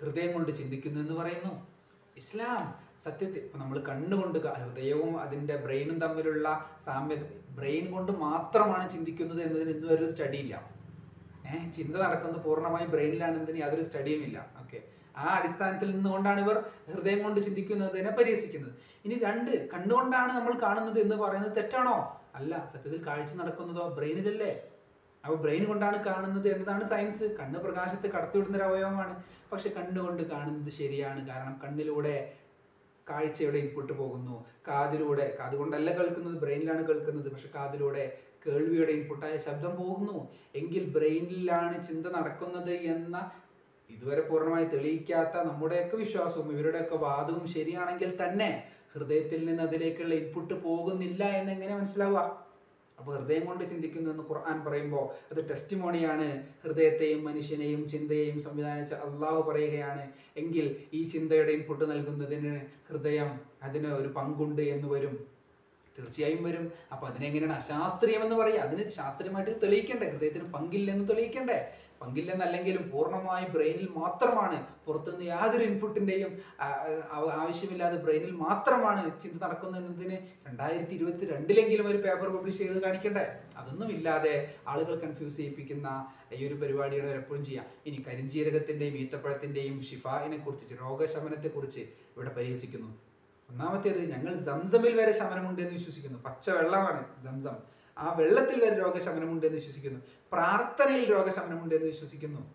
ഹൃദയം 0.00 0.32
കൊണ്ട് 0.32 0.52
ചിന്തിക്കുന്നു 0.52 1.00
എന്ന് 1.00 1.14
പറയുന്നു. 1.14 1.66
ഇസ്ലാം 2.16 2.62
സത്യത്തിൽ 3.04 3.40
ഇപ്പൊ 3.40 3.58
നമ്മൾ 3.58 3.78
കണ്ണുകൊണ്ട് 3.78 4.38
ഹൃദയവും 4.62 5.20
അതിന്റെ 5.20 5.56
ബ്രെയിനും 5.56 5.98
തമ്മിലുള്ള 5.98 6.48
സാമ്യത 6.86 7.22
ബ്രെയിൻ 7.58 7.92
കൊണ്ട് 7.92 8.12
മാത്രമാണ് 8.12 8.90
ചിന്തിക്കുന്നത് 8.90 9.42
എന്നതിന് 9.42 9.70
ഇന്നും 9.70 9.92
ഒരു 9.92 10.06
സ്റ്റഡി 10.06 10.36
ഇല്ല. 10.36 10.54
ഏഹ് 11.46 11.72
ചിന്ത 11.72 11.96
നടക്കുന്നത് 11.96 12.40
പൂർണമായും 12.46 12.90
ബ്രെയിനിലാണെന്നതിന് 12.90 13.58
യാതൊരു 13.58 13.82
സ്റ്റഡിയും 13.82 14.22
ഇല്ല. 14.28 14.38
ഓക്കെ. 14.62 14.78
ആ 15.16 15.26
അടിസ്ഥാനത്തിൽ 15.38 15.88
നിന്നുകൊണ്ടാണ് 15.94 16.40
ഇവർ 16.40 16.56
ഹൃദയം 16.92 17.22
കൊണ്ട് 17.22 17.40
ചിന്തിക്കുന്നതിനെ 17.40 18.10
പരിഹസിക്കുന്നത്. 18.10 18.72
ഇനി 19.04 19.14
രണ്ട് 19.14 19.70
കണ്ണുകൊണ്ടാണ് 19.72 20.32
നമ്മൾ 20.38 20.60
കാണുന്നത് 20.62 21.00
എന്ന് 21.00 21.16
പറയുന്നത് 21.16 21.56
തെറ്റാണോ? 21.56 21.96
അല്ല 22.34 22.68
സത്യത്തിൽ 22.72 23.04
കാഴ്ച 23.06 23.34
നടക്കുന്നതോ 23.34 23.88
ബ്രെയിനിലല്ലേ? 23.88 24.67
അപ്പൊ 25.24 25.36
ബ്രെയിൻ 25.36 25.62
കൊണ്ടാണ് 25.64 26.04
കാണുന്നത് 26.04 26.48
എന്നതാണ് 26.48 26.84
സയൻസ് 26.84 27.24
കണ്ണ് 27.38 27.58
പ്രകാശത്ത് 27.58 28.06
കടത്തിവിടുന്ന 28.06 28.56
ഒരു 28.56 28.64
അവയവമാണ്. 28.64 29.14
പക്ഷെ 29.52 29.68
കണ്ണുകൊണ്ട് 29.68 30.22
കാണുന്നത് 30.22 30.70
ശരിയാണ്. 30.70 31.20
കാരണം 31.28 31.54
കണ്ണിലൂടെ 31.64 32.16
കാഴ്ചയുടെ 33.06 33.58
ഇൻപുട്ട് 33.58 33.92
പോകുന്നു. 33.92 34.36
കാതിലൂടെ 34.68 35.26
കാതുകൊണ്ടല്ല 35.38 35.90
കേൾക്കുന്നത് 35.98 36.38
ബ്രെയിനിലാണ് 36.38 36.82
കേൾക്കുന്നത്. 36.86 37.28
പക്ഷെ 37.28 37.50
കാതിലൂടെ 37.54 38.04
കേൾവിയുടെ 38.46 38.92
ഇൻപുട്ടായ 38.92 39.36
ശബ്ദം 39.36 39.72
പോകുന്നു. 39.76 40.16
എങ്കിൽ 40.54 40.84
ബ്രെയിനിലാണ് 40.96 41.76
ചിന്ത 41.88 42.06
നടക്കുന്നത് 42.06 42.74
എന്ന 42.94 43.16
ഇതുവരെ 43.90 44.20
പൂർണമായി 44.20 44.64
തെളിയിക്കാത്ത 44.64 45.36
നമ്മുടെയൊക്കെ 45.42 45.96
വിശ്വാസവും 45.96 46.48
ഇവരുടെയൊക്കെ 46.52 46.96
വാദവും 46.96 47.44
ശരിയാണെങ്കിൽ 47.46 48.10
തന്നെ 48.22 48.50
ഹൃദയത്തിൽ 48.94 49.40
നിന്ന് 49.44 49.62
അതിലേക്കുള്ള 49.62 50.14
ഇൻപുട്ട് 50.14 50.54
പോകുന്നില്ല 50.66 51.24
എന്നെങ്ങനെ 51.38 51.74
മനസ്സിലാവുക? 51.74 52.47
അപ്പോൾ 52.98 53.18
ഹൃദയം 53.18 53.46
കൊണ്ട് 53.46 53.64
ചിന്തിക്കുന്നു 53.64 54.10
എന്ന് 54.10 54.22
ഖുർആൻ 54.22 54.64
പറയുമ്പോൾ 54.64 55.04
അത് 55.32 55.50
ടെസ്റ്റിമോണിയാണ് 55.50 56.42
ഹൃദയത്തെയും 56.64 57.24
മനുഷ്യനെയും 57.24 57.88
ചിന്തയെയും 57.88 58.40
സംവിധാനിച്ച 58.40 58.94
അള്ളാഹു 58.94 59.50
പറയുകയാണ്. 59.50 60.12
എങ്കിൽ 60.36 60.76
ഈ 60.92 61.02
ചിന്തയുടെ 61.02 61.52
ഇൻപുട്ട് 61.52 61.90
നൽകുന്നതിന് 61.90 62.60
ഹൃദയം 62.88 63.40
അതിന് 63.62 63.86
ഒരു 63.86 64.08
പങ്കുണ്ട് 64.08 64.62
എന്ന് 64.62 64.88
വരും. 64.88 65.26
തീർച്ചയായും 65.98 66.44
വരും. 66.44 66.72
അപ്പൊ 66.92 67.08
അതിനെങ്ങനെയാണ് 67.08 67.56
അശാസ്ത്രീയം 67.56 68.22
എന്ന് 68.22 68.36
പറയുക? 68.36 68.58
അതിന് 68.58 68.88
ശാസ്ത്രീയമായിട്ട് 68.88 69.62
തെളിയിക്കണ്ടേ? 69.62 70.08
ഹൃദയത്തിന് 70.10 70.52
പങ്കില്ലെന്ന് 70.52 71.08
തെളിയിക്കണ്ടേ? 71.08 71.72
പങ്കില്ലെന്നല്ലെങ്കിലും 72.02 72.90
പൂർണമായി 72.90 73.46
ബ്രെയിനിൽ 73.48 73.88
മാത്രമാണ്. 73.96 74.66
പുറത്തുനിന്ന് 74.86 75.24
യാതൊരു 75.24 75.64
ആ, 76.60 76.68
ആവശ്യമില്ലാതെ 77.32 77.96
ബ്രെയിനിൽ 77.96 78.30
മാത്രമാണ് 78.30 79.20
ചിന്ത 79.20 79.42
നടക്കുന്നതിന് 79.42 80.18
രണ്ടായിരത്തി 80.48 80.94
ഇരുപത്തി 80.94 81.26
രണ്ടിലെങ്കിലും 81.32 81.88
ഒരു 81.88 81.96
പേപ്പർ 81.96 82.28
പബ്ലിഷ് 82.28 82.58
ചെയ്ത് 82.58 82.82
കാണിക്കണ്ടേ? 82.82 83.40
അതൊന്നും 83.56 83.88
ഇല്ലാതെ 83.88 84.54
ആളുകൾ 84.68 84.94
കൺഫ്യൂസ് 84.94 85.36
ചെയ്യിപ്പിക്കുന്ന 85.36 86.12
ഈ 86.32 86.46
ഒരു 86.46 86.54
പരിപാടിയുടെ 86.54 87.08
എപ്പോഴും 87.08 87.44
ചെയ്യാം. 87.44 87.66
ഇനി 87.86 88.04
കരിഞ്ജീരകത്തിന്റെയും 88.08 88.94
ഈത്തപ്പഴത്തിന്റെയും 88.94 89.82
ഷിഫായിനെ 89.82 90.36
കുറിച്ച് 90.36 90.74
രോഗശമനത്തെ 90.80 91.48
കുറിച്ച് 91.48 91.80
ഇവിടെ 92.16 92.30
പരിഹസിക്കുന്നു. 92.30 92.88
ഒന്നാമത്തേത് 93.50 94.10
ഞങ്ങൾ 94.12 94.36
സംസമിൽ 94.36 94.96
വരെ 94.96 95.12
ശമനമുണ്ട് 95.12 95.62
എന്ന് 95.62 95.72
വിശ്വസിക്കുന്നു. 95.72 96.18
പച്ച 96.22 96.50
വെള്ളമാണ് 96.50 97.22
സംസം. 97.24 97.77
ആ 97.98 98.14
വെള്ളത്തിൽ 98.18 98.64
വരെ 98.64 98.76
രോഗശമനമുണ്ട് 98.78 99.46
എന്ന് 99.46 99.58
വിശ്വസിക്കുന്നു. 99.58 100.00
പ്രാർത്ഥനയിൽ 100.32 101.10
രോഗശമനമുണ്ട് 101.10 101.74
എന്ന് 101.74 101.86
വിശ്വസിക്കുന്നു. 101.86 102.54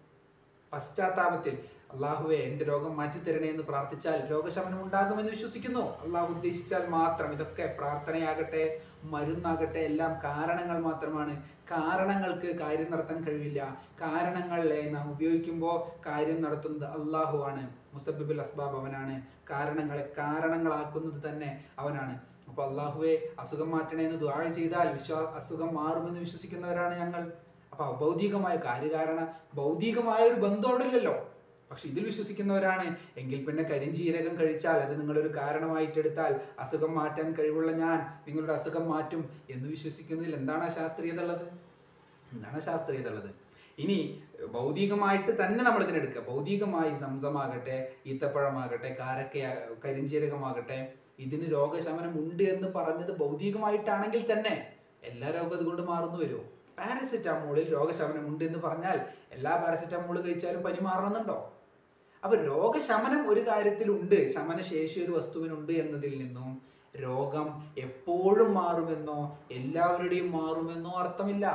പശ്ചാത്താപത്തിൽ 0.73 1.57
അള്ളാഹുവെ 1.93 2.35
എന്റെ 2.35 2.65
രോഗം 2.65 2.97
മാറ്റിത്തരണേ 2.97 3.47
എന്ന് 3.47 3.63
പ്രാർത്ഥിച്ചാൽ 3.63 4.31
രോഗശമനം 4.31 4.83
ഉണ്ടാകുമെന്ന് 4.83 5.31
വിശ്വസിക്കുന്നു. 5.31 5.79
അള്ളാഹു 5.79 6.33
ഉദ്ദേശിച്ചാൽ 6.33 6.87
മാത്രം 6.87 7.31
ഇതൊക്കെ 7.31 7.75
പ്രാർത്ഥനയാകട്ടെ 7.77 8.81
മരുന്നാകട്ടെ 9.03 9.79
എല്ലാം 9.79 10.13
കാരണങ്ങൾ 10.23 10.79
മാത്രമാണ്. 10.79 11.43
കാരണങ്ങൾക്ക് 11.71 12.59
കാര്യം 12.59 12.91
നടത്താൻ 12.91 13.23
കഴിവില്ല. 13.23 13.77
കാരണങ്ങളെ 14.01 14.81
നാം 14.89 15.11
ഉപയോഗിക്കുമ്പോൾ 15.11 15.77
കാര്യം 16.05 16.41
നടത്തുന്നത് 16.41 16.87
അള്ളാഹുവാണ്. 16.89 17.63
മുസബിബുൽ 17.93 18.41
അസ്ബാബ് 18.41 18.77
അവനാണ്. 18.79 19.21
കാരണങ്ങളെ 19.49 20.11
കാരണങ്ങളാക്കുന്നത് 20.17 21.29
തന്നെ 21.29 21.63
അവനാണ്. 21.79 22.32
അപ്പൊ 22.53 22.63
അള്ളാഹുവെ 22.63 23.11
അസുഖം 23.41 23.69
മാറ്റണേ 23.73 24.01
എന്ന് 24.07 24.17
ദ്വാഴ 24.23 24.41
ചെയ്താൽ 24.57 24.87
വിശ്വാ 24.97 25.19
അസുഖം 25.37 25.69
മാറുമെന്ന് 25.77 26.19
വിശ്വസിക്കുന്നവരാണ് 26.19 26.93
ഞങ്ങൾ. 26.99 27.21
അപ്പൊ 27.71 27.85
ഭൗതികമായ 28.01 28.55
കാര്യകാരണ 28.65 29.21
ഭൗതികമായ 29.59 30.19
ഒരു 30.29 30.37
ബന്ധം 30.43 30.67
അവിടെ 30.71 30.85
ഇല്ലല്ലോ 30.89 31.15
പക്ഷെ 31.71 31.85
ഇതിൽ 31.91 32.03
വിശ്വസിക്കുന്നവരാണ്. 32.05 32.85
എങ്കിൽ 33.17 33.39
പിന്നെ 33.47 33.63
കരിഞ്ചീരകം 33.71 34.33
കഴിച്ചാൽ 34.41 34.79
അത് 34.85 34.93
നിങ്ങളൊരു 34.99 35.31
കാരണമായിട്ടെടുത്താൽ 35.39 36.33
അസുഖം 36.65 36.93
മാറ്റാൻ 36.99 37.29
കഴിവുള്ള 37.39 37.71
ഞാൻ 37.83 37.97
നിങ്ങളുടെ 38.27 38.55
അസുഖം 38.59 38.85
മാറ്റും 38.93 39.23
എന്ന് 39.49 39.67
വിശ്വസിക്കുന്നതിൽ 39.67 40.35
എന്താണ് 40.41 40.67
ശാസ്ത്രീയത 40.79 41.21
ഉള്ളത് 41.25 41.47
എന്താണ് 42.33 42.61
ശാസ്ത്രീയത 42.69 43.09
ഉള്ളത് 43.09 43.29
ഇനി 43.77 43.99
ഭൗതികമായിട്ട് 44.55 45.31
തന്നെ 45.43 45.61
നമ്മൾ 45.63 45.83
ഇതിനെടുക്കുക 45.83 46.23
ഭൗതികമായി 46.31 46.93
സംസമാകട്ടെ 47.05 47.77
ഈത്തപ്പഴമാകട്ടെ 48.11 48.91
കാരക്ക 48.99 49.37
കരിഞ്ചീരകമാകട്ടെ 49.85 50.79
ഇതിന് 51.19 51.51
രോഗശമനം 51.51 52.19
ഉണ്ട് 52.19 52.43
എന്ന് 52.43 52.67
പറഞ്ഞത് 52.67 53.11
ഭൗതികമായിട്ടാണെങ്കിൽ 53.17 54.31
തന്നെ 54.31 54.73
എല്ലാ 55.03 55.29
രോഗം 55.31 55.55
അതുകൊണ്ട് 55.55 55.81
മാറുന്നു 55.81 56.17
വരുമോ 56.17 56.43
പാരസിറ്റമോളിൽ 56.77 57.71
രോഗശമനം 57.71 58.27
ഉണ്ട് 58.27 58.43
എന്ന് 58.43 58.59
പറഞ്ഞാൽ 58.59 58.97
എല്ലാ 59.31 59.55
പാരസിറ്റാമോൾ 59.55 60.21
കഴിച്ചാലും 60.21 60.63
പനി 60.63 60.79
മാറണമെന്നുണ്ടോ? 60.79 61.53
അപ്പൊ 62.23 62.35
രോഗശമനം 62.37 63.29
ഒരു 63.29 63.41
കാര്യത്തിലുണ്ട് 63.47 64.27
ശമനശേഷി 64.33 64.99
ഒരു 64.99 65.11
വസ്തുവിനുണ്ട് 65.11 65.71
എന്നതിൽ 65.73 66.17
നിന്നും 66.19 66.61
രോഗം 67.01 67.47
എപ്പോഴും 67.77 68.53
മാറുമെന്നോ 68.53 69.37
എല്ലാവരുടെയും 69.51 70.31
മാറുമെന്നോ 70.31 70.89
അർത്ഥമില്ല. 70.89 71.45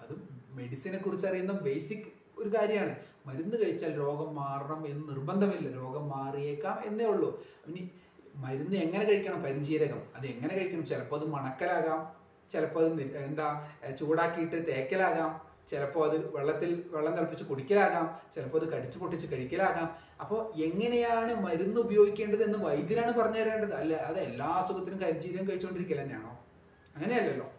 അത് 0.00 0.14
മെഡിസിനെ 0.50 0.98
കുറിച്ച് 0.98 1.26
അറിയുന്ന 1.26 1.52
ബേസിക് 1.52 2.08
ഒരു 2.38 2.48
കാര്യമാണ്. 2.48 2.96
മരുന്ന് 3.26 3.56
കഴിച്ചാൽ 3.56 3.96
രോഗം 3.96 4.34
മാറണം 4.34 4.86
എന്ന് 4.86 5.08
നിർബന്ധമില്ല. 5.08 5.74
രോഗം 5.74 6.08
മാറിയേക്കാം 6.08 6.82
എന്നേ 6.84 7.04
ഉള്ളൂ. 7.04 7.44
ഇനി 7.66 7.90
മരുന്ന് 8.34 8.76
എങ്ങനെ 8.76 9.04
കഴിക്കണം? 9.04 9.42
പരിചീരകം. 9.42 10.02
അത് 10.16 10.26
എങ്ങനെ 10.26 10.54
കഴിക്കണം? 10.54 10.86
ചിലപ്പോൾ 10.86 11.20
അത് 11.20 11.28
മണക്കലാകാം. 11.28 12.12
ചിലപ്പോൾ 12.50 12.84
അത് 12.84 13.02
എന്താ 13.02 13.68
ചൂടാക്കിയിട്ട് 14.00 14.66
തേക്കലാകാം. 14.66 15.46
ചിലപ്പോൾ 15.68 16.10
അത് 16.10 16.36
വെള്ളത്തിൽ 16.36 16.84
വെള്ളം 16.90 17.14
തിളപ്പിച്ച് 17.14 17.44
കുടിക്കലാകാം. 17.44 18.18
ചിലപ്പോൾ 18.34 18.62
അത് 18.62 18.72
കടിച്ചു 18.72 18.98
പൊട്ടിച്ച് 18.98 19.32
കഴിക്കലാകാം. 19.32 19.96
അപ്പോൾ 20.20 20.60
എങ്ങനെയാണ് 20.60 21.34
മരുന്ന് 21.34 21.80
ഉപയോഗിക്കേണ്ടത് 21.80 22.42
എന്ന് 22.42 22.58
വൈദ്യരാണ് 22.58 23.12
പറഞ്ഞു 23.12 23.38
തരേണ്ടത്? 23.38 23.74
അല്ല 23.74 23.94
അത് 23.94 24.18
എല്ലാ 24.18 24.46
അസുഖത്തിനും 24.46 24.98
കരിചീരം 24.98 25.48
കഴിച്ചുകൊണ്ടിരിക്കൽ 25.48 26.02
തന്നെയാണോ? 26.02 26.38
അങ്ങനെയല്ലല്ലോ. 26.96 27.52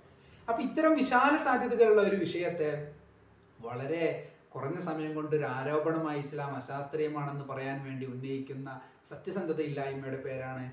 അപ്പൊ 0.49 0.63
ഇത്തരം 0.63 0.95
വിശാല 0.95 1.43
സാധ്യതകളുള്ള 1.43 2.01
ഒരു 2.01 2.15
വിഷയത്തെ 2.15 2.93
വളരെ 3.61 4.31
കുറഞ്ഞ 4.51 4.79
സമയം 4.79 5.15
കൊണ്ട് 5.15 5.35
ഒരു 5.35 5.45
ആരോപണമായി 5.57 6.19
ഇസ്ലാം 6.19 6.51
അശാസ്ത്രീയമാണെന്ന് 6.55 7.45
പറയാൻ 7.49 7.77
വേണ്ടി 7.85 8.05
ഉന്നയിക്കുന്ന 8.05 8.69
സത്യസന്ധതയില്ലായ്മയുടെ 9.05 10.17
പേരാണ് 10.17 10.65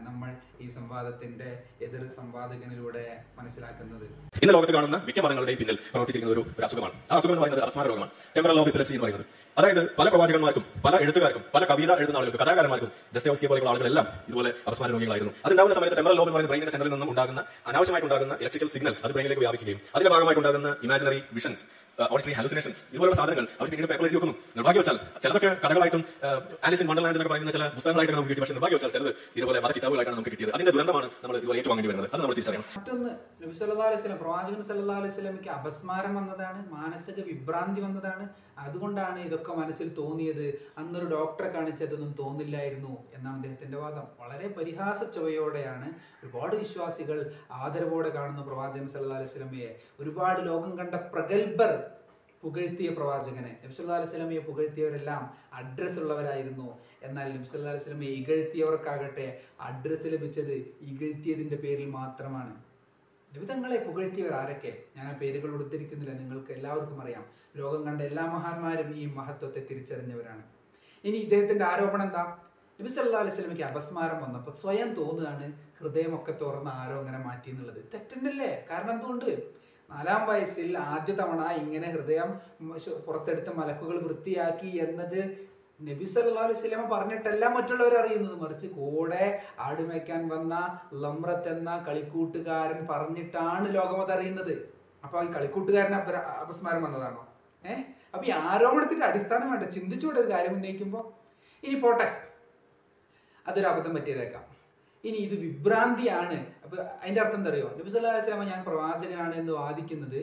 നമ്മൾ 0.00 0.30
ഈ 0.60 0.66
സംവാദത്തിന്റെ 0.68 1.48
എതിർ 1.84 2.02
സംവാദകനിലൂടെ 2.08 3.02
മനസ്സിലാക്കുന്നത്. 3.38 4.04
ഇന്ന് 4.42 4.52
ലോകത്ത് 4.54 4.72
കാണുന്ന 4.72 4.96
മിക്ക 5.06 5.20
മതങ്ങളുടെയും 5.20 5.58
പിന്നിൽ 5.58 5.76
പ്രവർത്തിച്ചിരിക്കുന്ന 5.92 6.34
ഒരു 6.36 6.64
അസുഖമാണ്. 6.64 6.94
ആ 7.10 7.16
അസുഖം 7.16 7.32
എന്ന് 7.32 7.42
പറയുന്നത് 7.42 7.64
അസ്മാര 7.64 7.86
രോഗമാണ്. 7.86 8.10
ടെമ്പറൽ 8.36 8.56
ലോബ് 8.56 8.68
എപ്പിലപ്സി 8.68 8.94
എന്ന് 8.94 9.04
പറയുന്നത്. 9.04 9.26
അതായത് 9.58 9.82
പല 9.98 10.06
പ്രവാചകന്മാർക്കും 10.08 10.64
പല 10.84 10.94
എഴുത്തുകാർക്കും 11.04 11.44
പല 11.54 11.64
കവിത 11.70 11.92
എഴുതുന്ന 12.00 12.18
ആളുകൾക്കും 12.18 12.42
കഥാകാരന്മാർക്കും 12.44 12.90
ദസ്തോസ്കിയെ 13.14 13.48
പോലെയുള്ള 13.48 13.70
ആളുകളെല്ലാം 13.70 14.06
ഇതുപോലെ 14.28 14.52
അസ്മാര 14.68 14.90
രോഗികളായിരുന്നു. 14.90 15.34
അതുണ്ടാകുന്ന 15.44 15.76
സമയത്ത് 15.78 15.96
ടെമ്പറൽ 15.96 16.16
ലോബ് 16.16 16.28
എന്ന് 16.28 16.36
പറയുന്ന 16.36 16.52
ബ്രെയിനിന്റെ 16.52 16.74
സെന്ററിൽ 16.76 16.92
നിന്നും 16.92 17.10
ഉണ്ടാകുന്ന 17.10 17.42
അനാവശ്യമായിട്ട് 17.66 18.08
ഉണ്ടാകുന്ന 18.10 18.36
ഇലക്ട്രിക്കൽ 18.40 18.70
സിഗ്നൽസ് 18.74 19.02
അത് 19.04 19.12
ബ്രെയിനിലേക്ക് 19.12 19.42
വ്യാപിക്കുകയും 19.42 19.80
അതിന്റെ 19.94 20.12
ഭാഗമായിട്ട് 20.16 20.42
ഉണ്ടാകുന്ന 20.42 20.76
ഇമാജിനറി 20.82 21.20
വിഷൻസ് 21.32 21.64
ഓഡിറ്ററി 22.12 22.34
ഹാലുസിനേഷൻസ് 22.38 22.80
ഇതുപോലുള്ള 22.92 23.16
സാധനങ്ങൾ 23.20 23.46
അവർ 23.58 23.68
പിന്നീട് 23.72 23.88
പേപ്പർ 23.90 24.06
എഴുതി 24.06 24.16
വെക്കുന്നു. 24.18 24.34
നിർഭാഗ്യവശാൽ 24.58 24.96
ചിലതൊക്കെ 25.22 25.50
കഥകളായിട്ടും 25.64 26.02
ആലിസ് 26.66 26.82
ഇൻ 26.84 26.88
വണ്ടർലാൻഡ് 26.90 27.16
എന്നൊക്കെ 27.18 27.32
പറയുന്ന 27.34 27.52
ചില 27.56 27.64
പുസ്തകങ്ങളായിട്ട് 27.76 28.14
നമുക്ക് 28.16 28.30
കിട്ടി 28.32 28.42
പക്ഷേ 28.44 28.56
നിർഭാഗ്യവശാൽ 28.58 28.92
ചിലത് 28.96 29.10
ഇതുപോലെ 29.38 29.60
മത 29.64 29.72
കിതാബുകളായിട്ടാണ് 29.78 30.16
നമുക്ക് 30.18 30.32
കിട്ടിയത്. 30.34 30.52
അതിന്റെ 30.56 30.72
ദുരന്തമാണ് 30.76 31.08
നമ്മൾ 31.22 31.36
ഇതുപോലെ 31.40 31.58
ഏറ്റുവാങ്ങേണ്ടി 31.60 31.90
വരുന്നത്. 31.92 32.08
അത് 32.12 32.20
നമ്മൾ 32.22 32.34
തിരിച്ചറിയണം. 32.38 32.66
മറ്റൊന്ന് 32.78 33.10
നബി 33.42 33.54
സല്ലല്ലാഹു 33.60 33.88
അലൈഹി 33.90 34.02
വസല്ലം 34.02 34.20
പ്രവാചകൻ 34.24 34.62
സല്ലല്ലാഹു 34.70 35.00
അലൈഹി 35.02 35.14
വസല്ലമയ്ക്ക് 35.14 35.52
അപസ്മാരം 35.58 36.14
വന്നതാണ് 36.20 36.60
മാനസിക 36.76 37.18
വിഭ്രാന്തി 37.30 37.82
വന്നതാണ് 37.86 38.24
അതുകൊണ്ടാണ് 38.64 39.18
ഇതൊക്കെ 39.28 39.52
മനസ്സിൽ 39.52 39.88
തോന്നിയത്. 40.00 40.46
അന്നൊരു 40.78 41.06
ഡോക്ടറെ 41.14 41.50
കാണിച്ചതൊന്നും 41.56 42.12
തോന്നില്ലായിരുന്നു 42.18 42.94
എന്നാണ് 43.14 43.36
അദ്ദേഹത്തിന്റെ 43.36 43.78
വാദം. 43.78 44.06
വളരെ 44.20 44.48
പരിഹാസ 44.58 45.00
ചുവയോടെയാണ് 45.14 45.88
ഒരുപാട് 46.22 46.56
വിശ്വാസികൾ 46.56 47.20
ആദരവോടെ 47.52 48.08
കാണുന്ന 48.08 48.42
പ്രവാചകൻ 48.42 48.88
സല്ലാ 48.88 49.16
അലൈഹി 49.20 49.30
വസല്ലമയെ. 49.30 49.70
ഒരുപാട് 50.00 50.40
ലോകം 50.50 50.78
കണ്ട 50.78 50.94
പ്രഗത്ഭർ 51.14 51.72
പുകഴ്ത്തിയ 52.42 52.90
പ്രവാചകനെ. 52.98 53.50
നബി 53.62 53.72
സല്ലല്ലാഹു 53.72 54.00
അലൈഹി 54.00 54.12
വസല്ലമയെ 54.12 54.42
പുകഴ്ത്തിയവരെല്ലാം 54.46 55.22
അഡ്രസ് 55.60 55.98
ഉള്ളവരായിരുന്നു. 56.02 56.68
എന്നാൽ 57.02 57.26
നബി 57.34 57.46
സല്ലല്ലാഹു 57.50 57.74
അലൈഹി 57.74 57.84
വസല്ലമയെ 57.84 58.12
ഇകഴ്ത്തിയവർക്കാകട്ടെ 58.20 59.26
അഡ്രസ് 59.68 60.08
ലഭിച്ചത് 60.14 60.56
ഇകഴ്ത്തിയതിന്റെ 60.90 61.56
പേരിൽ 61.56 61.88
മാത്രമാണ്. 62.00 62.54
നബി 63.32 63.44
തങ്ങളെ 63.50 63.76
പുകഴ്ത്തിയവർ 63.86 64.32
ആരൊക്കെ? 64.40 64.70
ഞാൻ 64.96 65.04
ആ 65.10 65.12
പേരുകൾ 65.20 65.50
ഉദ്ധരിക്കുന്നില്ല 65.64 66.12
നിങ്ങൾക്ക് 66.20 66.52
എല്ലാവർക്കും 66.56 66.98
അറിയാം. 67.02 67.24
ലോകം 67.58 67.80
കണ്ട 67.86 68.00
എല്ലാ 68.10 68.24
മഹാന്മാരും 68.34 68.88
ഈ 69.00 69.04
മഹത്വത്തെ 69.18 69.60
തിരിച്ചറിഞ്ഞവരാണ്. 69.68 70.42
ഇനി 71.04 71.18
ഇദ്ദേഹത്തിന്റെ 71.24 71.64
ആരോപണം 71.64 72.04
എന്താ? 72.06 72.24
നബി 72.78 72.90
സല്ലാ 72.94 73.20
അലൈഹി 73.22 73.36
സ്വലമിക്ക് 73.36 73.64
അപസ്മാരം 73.68 74.18
വന്നപ്പോൾ 74.24 74.54
സ്വയം 74.62 74.90
തോന്നുകയാണ് 74.98 75.46
ഹൃദയമൊക്കെ 75.78 76.32
തുറന്ന് 76.42 76.70
ആരോ 76.80 76.96
അങ്ങനെ 77.02 77.18
മാറ്റി 77.26 77.48
എന്നുള്ളത്. 77.52 77.80
തെറ്റന്നല്ലേ? 77.94 78.50
കാരണം 78.70 78.92
എന്തുകൊണ്ട്? 78.96 79.30
നാലാം 79.88 80.22
വയസ്സിൽ 80.30 80.78
ആദ്യ 80.78 81.12
തവണ 81.20 81.42
ഇങ്ങനെ 81.62 81.88
ഹൃദയം 81.94 82.28
പുറത്തെടുത്ത് 83.06 83.52
മലക്കുകൾ 83.60 83.96
വൃത്തിയാക്കി 84.06 84.70
എന്നത് 84.86 85.20
നബി 85.88 86.06
സല്ലല്ലാഹു 86.12 86.46
അലൈഹി 86.46 86.58
വസല്ലമ 86.58 86.84
പറഞ്ഞിട്ടല്ല 86.94 87.44
മറ്റുള്ളവർ 87.56 87.94
അറിയുന്നത് 88.00 88.36
മറിച്ച് 88.42 88.66
കൂടെ 88.78 89.24
ആടുമേക്കാൻ 89.66 90.22
വന്ന 90.32 90.54
ലമ്രത്ത് 91.02 91.48
എന്ന 91.54 91.70
കളിക്കൂട്ടുകാരൻ 91.88 92.80
പറഞ്ഞിട്ടാണ് 92.90 93.66
ലോകം 93.76 94.00
അറിയുന്നത്. 94.16 94.54
അപ്പൊ 95.04 95.22
ഈ 95.26 95.28
കളിക്കൂട്ടുകാരൻ 95.36 95.94
അപസ്മാരം 96.42 96.82
വന്നതാണോ? 96.86 97.22
ഏഹ് 97.64 97.84
അപ്പൊ 98.14 98.24
ഈ 98.28 98.32
ആരോപണത്തിന്റെ 98.50 99.06
അടിസ്ഥാനം 99.06 99.48
വേണ്ട. 99.52 99.64
ചിന്തിച്ചുകൊണ്ട് 99.76 100.20
ഒരു 100.22 100.30
കാര്യം 100.34 100.54
ഉന്നയിക്കുമ്പോ 100.58 101.00
ഇനി 101.62 101.76
പോട്ടെ. 101.84 102.08
അതൊരു 103.46 103.66
അബദ്ധം 103.72 103.94
പറ്റിയതേക്കാം 103.96 104.44
ഇനി 105.04 105.18
ഇത് 105.26 105.34
വിഭ്രാന്തിയാണ്. 105.44 106.38
അപ്പൊ 106.64 106.76
അതിന്റെ 107.02 107.20
അർത്ഥം 107.22 107.38
എന്താ 107.40 107.50
അറിയോ? 107.52 107.68
നബി 107.78 107.88
സല്ലല്ലാഹു 107.92 108.16
അലൈഹി 108.16 108.26
വസല്ലമ 108.26 108.46
ഞാൻ 108.52 108.60
പ്രവാചകനാണ് 108.68 109.34
എന്ന് 109.42 109.52
വാദിക്കുന്നത് 109.60 110.20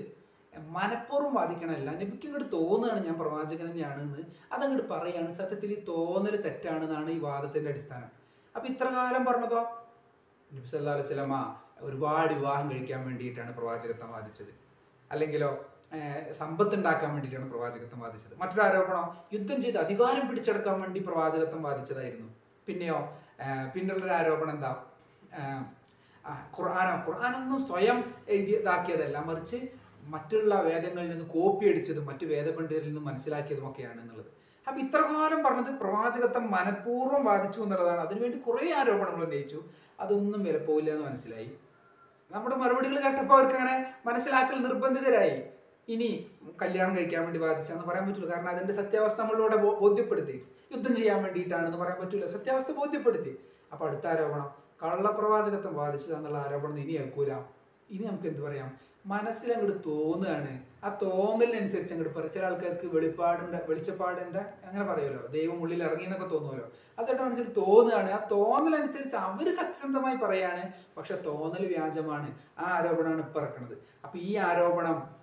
മനഃപൂർവം 0.75 1.33
വാദിക്കണമല്ല 1.37 1.89
നബിക്ക് 2.01 2.25
ഇങ്ങോട്ട് 2.27 2.49
തോന്നുകയാണ് 2.57 3.01
ഞാൻ 3.07 3.15
പ്രവാചകൻ 3.21 3.65
തന്നെയാണ് 3.69 4.01
എന്ന്. 4.07 4.21
അതങ്ങോട്ട് 4.53 4.85
പറയുകയാണ് 4.93 5.31
സത്യത്തിൽ 5.39 5.71
ഈ 5.77 5.79
തോന്നൽ 5.91 6.35
തെറ്റാണെന്നാണ് 6.45 7.09
ഈ 7.17 7.19
വാദത്തിന്റെ 7.27 7.71
അടിസ്ഥാനം. 7.73 8.11
അപ്പൊ 8.55 8.67
ഇത്ര 8.73 8.87
കാലം 8.97 9.23
പറഞ്ഞതോ? 9.29 9.61
നബി 10.55 10.67
സല്ലല്ലാഹു 10.71 10.97
അലൈഹി 10.97 11.09
വസല്ലമ 11.09 11.37
ഒരുപാട് 11.87 12.31
വിവാഹം 12.33 12.67
കഴിക്കാൻ 12.71 13.01
വേണ്ടിയിട്ടാണ് 13.07 13.51
പ്രവാചകത്വം 13.57 14.11
വാദിച്ചത്. 14.17 14.53
അല്ലെങ്കിലോ 15.11 15.51
സമ്പത്ത് 16.39 16.75
ഉണ്ടാക്കാൻ 16.77 17.09
വേണ്ടിയിട്ടാണ് 17.15 17.49
പ്രവാചകത്വം 17.51 17.99
വാദിച്ചത്. 18.05 18.33
മറ്റൊരു 18.41 18.63
ആരോപണം? 18.67 19.05
യുദ്ധം 19.35 19.57
ചെയ്ത് 19.63 19.77
അധികാരം 19.83 20.23
പിടിച്ചെടുക്കാൻ 20.29 20.77
വേണ്ടി 20.81 20.99
പ്രവാചകത്വം 21.09 21.61
വാദിച്ചതായിരുന്നു. 21.67 22.29
പിന്നെയോ 22.67 22.97
പിന്നുള്ളൊരു 23.73 24.13
ആരോപണം 24.19 24.53
എന്താ? 24.55 24.71
ഖുർആനോ? 26.55 26.95
ഖുർആനൊന്നും 27.07 27.59
സ്വയം 27.67 27.99
എഴുതിയതാക്കിയതല്ല 28.33 29.17
മറിച്ച് 29.29 29.57
മറ്റുള്ള 30.07 30.61
വേദങ്ങളിൽ 30.61 31.09
നിന്ന് 31.09 31.27
കോപ്പി 31.29 31.65
അടിച്ചതും 31.69 32.05
മറ്റു 32.05 32.25
വേദപണ്ഡിതരിൽ 32.25 32.87
നിന്ന് 32.87 33.01
മനസ്സിലാക്കിയതും 33.01 33.69
ഒക്കെയാണ് 33.69 34.01
എന്നുള്ളത്. 34.01 34.31
അപ്പൊ 34.67 34.79
ഇത്രകാലം 34.81 35.43
പറഞ്ഞത് 35.43 35.73
പ്രവാചകത്വം 35.81 36.51
മനഃപൂർവം 36.51 37.25
ബാധിച്ചു 37.25 37.59
എന്നുള്ളതാണ്. 37.61 38.01
അതിനുവേണ്ടി 38.01 38.37
കുറേ 38.37 38.71
ആരോപണങ്ങൾ 38.71 39.23
ഉന്നയിച്ചു. 39.23 39.59
അതൊന്നും 39.99 40.43
വിലപ്പോവില്ല 40.43 40.89
എന്ന് 40.91 41.05
മനസ്സിലായി. 41.05 41.51
നമ്മുടെ 42.31 42.55
മറുപടികൾ 42.55 42.97
കേട്ടപ്പോൾ 42.99 43.33
അവർക്ക് 43.33 43.55
അങ്ങനെ 43.55 43.75
മനസ്സിലാക്കൽ 44.07 44.57
നിർബന്ധിതരായി. 44.67 45.37
ഇനി 45.93 46.09
കല്യാണം 46.61 46.93
കഴിക്കാൻ 46.97 47.21
വേണ്ടി 47.23 47.39
ബാധിച്ചാന്ന് 47.39 47.83
പറയാൻ 47.83 48.05
പറ്റില്ല 48.07 48.29
കാരണം 48.33 48.49
അതിന്റെ 48.49 48.73
സത്യാവസ്ഥ 48.73 49.21
നമ്മളിലൂടെ 49.21 49.57
ബോധ്യപ്പെടുത്തി. 49.83 50.37
യുദ്ധം 50.71 50.95
ചെയ്യാൻ 50.95 51.23
വേണ്ടിയിട്ടാണെന്ന് 51.23 51.77
പറയാൻ 51.77 51.97
പറ്റില്ല 52.01 52.25
സത്യാവസ്ഥ 52.25 52.71
ബോധ്യപ്പെടുത്തി. 52.71 53.33
അപ്പൊ 53.71 53.83
അടുത്ത 53.87 54.07
ആരോപണം 54.07 54.49
കള്ളപ്രവാചകത്വം 54.83 55.75
ബാധിച്ചതാന്നുള്ള 55.75 56.37
ആരോപണം 56.37 56.79
ഇനി 56.79 56.95
ഇനി 57.89 58.03
നമുക്ക് 58.03 58.27
എന്ത് 58.27 58.41
പറയാം? 58.41 58.69
മനസ്സിൽ 59.05 59.53
അങ്ങോട്ട് 59.53 59.89
തോന്നുകയാണ്. 59.89 60.59
ആ 60.83 60.97
തോന്നലിനനുസരിച്ച് 61.01 61.93
അങ്ങോട്ട് 61.93 62.15
പറയും. 62.17 62.33
ചില 62.33 62.45
ആൾക്കാർക്ക് 62.45 62.87
വെളിപ്പാടുണ്ട് 62.95 63.57
വെളിച്ചപ്പാടുണ്ട് 63.69 64.39
അങ്ങനെ 64.65 64.85
പറയുമല്ലോ. 64.85 65.27
ദൈവം 65.27 65.61
ഉള്ളിൽ 65.61 65.83
ഇറങ്ങി 65.83 66.03
എന്നൊക്കെ 66.03 66.27
തോന്നുമല്ലോ. 66.27 66.67
അതൊക്കെ 66.99 67.23
മനസ്സിൽ 67.23 67.53
തോന്നുകയാണ്. 67.53 68.11
ആ 68.11 68.27
തോന്നലനുസരിച്ച് 68.31 69.15
അവർ 69.15 69.55
സത്യസന്ധമായി 69.55 70.15
പറയാണ്. 70.15 70.73
പക്ഷെ 70.97 71.15
തോന്നൽ 71.25 71.65
വ്യാജമാണ്. 71.65 72.29
ആ 72.59 72.65
ആരോപണമാണ് 72.77 73.21
ഇപ്പൊ 73.21 73.39
ഇറക്കുന്നത് 73.39 73.77
അപ്പൊ 74.03 74.19
ഈ 74.19 74.35
ആരോപണം 74.35 75.17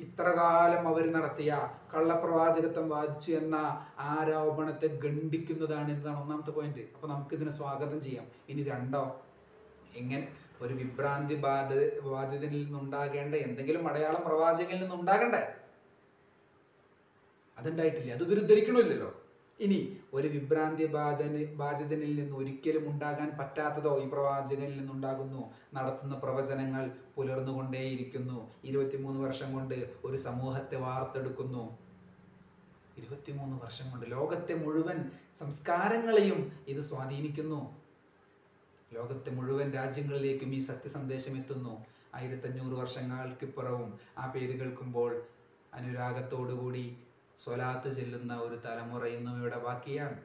ഇത്രകാലം 0.00 0.88
അവർ 0.88 1.12
നടത്തിയ 1.12 1.70
കള്ളപ്രവാചകത്വം 1.94 2.88
ബാധിച്ചു 2.88 3.32
എന്ന 3.32 3.56
ആരോപണത്തെ 3.98 4.86
ഖണ്ഡിക്കുന്നതാണ് 5.04 5.90
എന്നതാണ് 5.92 6.20
ഒന്നാമത്തെ 6.20 6.50
പോയിന്റ് 6.50 6.80
അപ്പൊ 6.94 7.08
നമുക്ക് 7.08 7.34
ഇതിനെ 7.34 7.50
സ്വാഗതം 7.50 8.00
ചെയ്യാം. 8.00 8.26
ഇനി 8.48 8.62
രണ്ടോ? 8.62 9.20
എങ്ങനെ? 9.96 10.28
ഒരു 10.62 10.74
വിഭ്രാന്തി 10.74 11.34
ബാധ 11.34 11.72
ബാധിതനിൽ 12.00 12.64
നിന്നുണ്ടാകേണ്ട 12.64 13.34
എന്തെങ്കിലും 13.34 13.88
അടയാളം 13.88 14.22
പ്രവാചകനിൽ 14.24 14.80
നിന്നുണ്ടാകണ്ടേ? 14.80 15.54
അതുണ്ടായിട്ടില്ല. 17.58 18.12
അത് 18.12 18.28
വിരുദ്ധരിക്കണമില്ലല്ലോ 18.28 19.14
ഇനി 19.60 19.96
ഒരു 20.14 20.28
വിഭ്രാന്തി 20.28 20.86
ബാധന 20.86 21.44
ബാധിതനിൽ 21.44 22.20
നിന്ന് 22.20 22.36
ഒരിക്കലും 22.36 22.88
ഉണ്ടാകാൻ 22.88 23.30
പറ്റാത്തതോ 23.38 24.02
ഈ 24.02 24.08
പ്രവാചകനിൽ 24.08 24.78
നിന്നുണ്ടാകുന്നു 24.78 25.54
നടത്തുന്ന 25.74 26.14
പ്രവചനങ്ങൾ 26.14 26.90
പുലർന്നുകൊണ്ടേയിരിക്കുന്നു. 27.16 28.50
ഇരുപത്തിമൂന്ന് 28.64 29.26
വർഷം 29.26 29.52
കൊണ്ട് 29.52 29.90
ഒരു 30.04 30.16
സമൂഹത്തെ 30.16 30.76
വാർത്തെടുക്കുന്നു. 30.76 31.78
ഇരുപത്തിമൂന്ന് 32.98 33.64
വർഷം 33.64 33.90
കൊണ്ട് 33.90 34.10
ലോകത്തെ 34.10 34.54
മുഴുവൻ 34.54 35.10
സംസ്കാരങ്ങളെയും 35.38 36.52
ഇത് 36.68 36.80
സ്വാധീനിക്കുന്നു. 36.80 37.77
ലോകത്തെ 38.92 39.30
മുഴുവൻ 39.30 39.72
രാജ്യങ്ങളിലേക്കും 39.72 40.54
ഈ 40.54 40.58
സത്യസന്ദേശം 40.58 41.36
എത്തുന്നു. 41.36 41.86
ആയിരത്തഞ്ഞൂറ് 42.14 42.74
വർഷങ്ങൾക്കിപ്പുറവും 42.80 43.98
ആ 44.18 44.32
പേര് 44.32 44.60
കേൾക്കുമ്പോൾ 44.60 45.22
അനുരാഗത്തോടുകൂടി 45.74 46.96
സ്വലാത്ത് 47.38 47.90
ചെല്ലുന്ന 47.96 48.36
ഒരു 48.36 48.56
തലമുറ 48.64 49.04
ഇന്നും 49.06 49.38
ഇവിടെ 49.40 49.58
ബാക്കിയാണ്. 49.58 50.18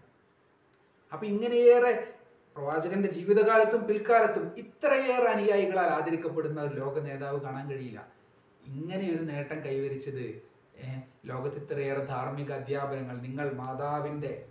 അപ്പൊ 1.13 1.25
ഇങ്ങനെയേറെ 1.25 2.13
പ്രവാചകന്റെ 2.55 3.09
ജീവിതകാലത്തും 3.11 3.87
പിൽക്കാലത്തും 3.87 4.51
ഇത്രയേറെ 4.57 5.25
അനുയായികളാൽ 5.25 5.85
ആദരിക്കപ്പെടുന്ന 5.85 6.61
ഒരു 6.61 6.75
ലോക 6.75 6.99
നേതാവ് 6.99 7.39
കാണാൻ 7.41 7.69
കഴിയില്ല. 7.69 8.07
ഇങ്ങനെ 8.65 9.15
ഒരു 9.15 9.23
നേട്ടം 9.23 9.59
കൈവരിച്ചത് 9.65 10.41
ലോകത്ത് 11.25 11.57
ഇത്രയേറെ 11.57 12.05
ധാർമ്മിക 12.05 12.51
അധ്യാപനങ്ങൾ 12.51 13.17
നിങ്ങൾ 13.17 13.53
മാതാവിന്റെ 13.53 14.45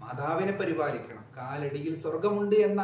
മാതാവിനെ 0.00 0.52
പരിപാലിക്കണം. 0.52 1.24
കാലടിയിൽ 1.36 1.94
സ്വർഗമുണ്ട് 1.94 2.56
എന്ന 2.56 2.82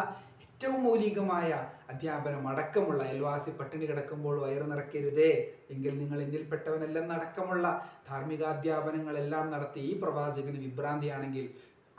ഏറ്റവും 0.63 0.83
മൗലികമായ 0.87 1.49
അധ്യാപനം 1.93 2.43
അടക്കമുള്ള 2.49 3.01
അയൽവാസി 3.07 3.51
പട്ടിണി 3.61 3.87
കിടക്കുമ്പോൾ 3.89 4.35
വയറ് 4.43 4.67
നിറയ്ക്കരുതേ. 4.73 5.31
എങ്കിൽ 5.73 5.93
നിങ്ങൾ 6.01 6.19
എന്നിൽപ്പെട്ടവനെല്ലാം 6.25 7.07
അടക്കമുള്ള 7.17 7.65
ധാർമ്മികാധ്യാപനങ്ങളെല്ലാം 8.09 9.47
നടത്തി 9.55 9.81
ഈ 9.89 9.93
പ്രവാചകന് 10.03 10.61
വിഭ്രാന്തിയാണെങ്കിൽ 10.67 11.47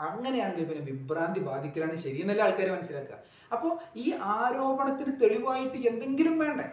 അങ്ങനെയാണെങ്കിൽ 0.07 0.65
പിന്നെ 0.69 0.83
വിഭ്രാന്തി 0.91 1.41
ബാധിക്കലാണ് 1.49 1.99
ശരിയെന്നല്ല 2.05 2.45
ആൾക്കാർ 2.47 2.69
മനസ്സിലാക്കുക. 2.75 3.19
അപ്പോൾ 3.53 3.71
ഈ 4.03 4.07
ആരോപണത്തിന് 4.37 5.13
തെളിവായിട്ട് 5.23 5.77
എന്തെങ്കിലും 5.91 6.37
വേണ്ടേ? 6.43 6.67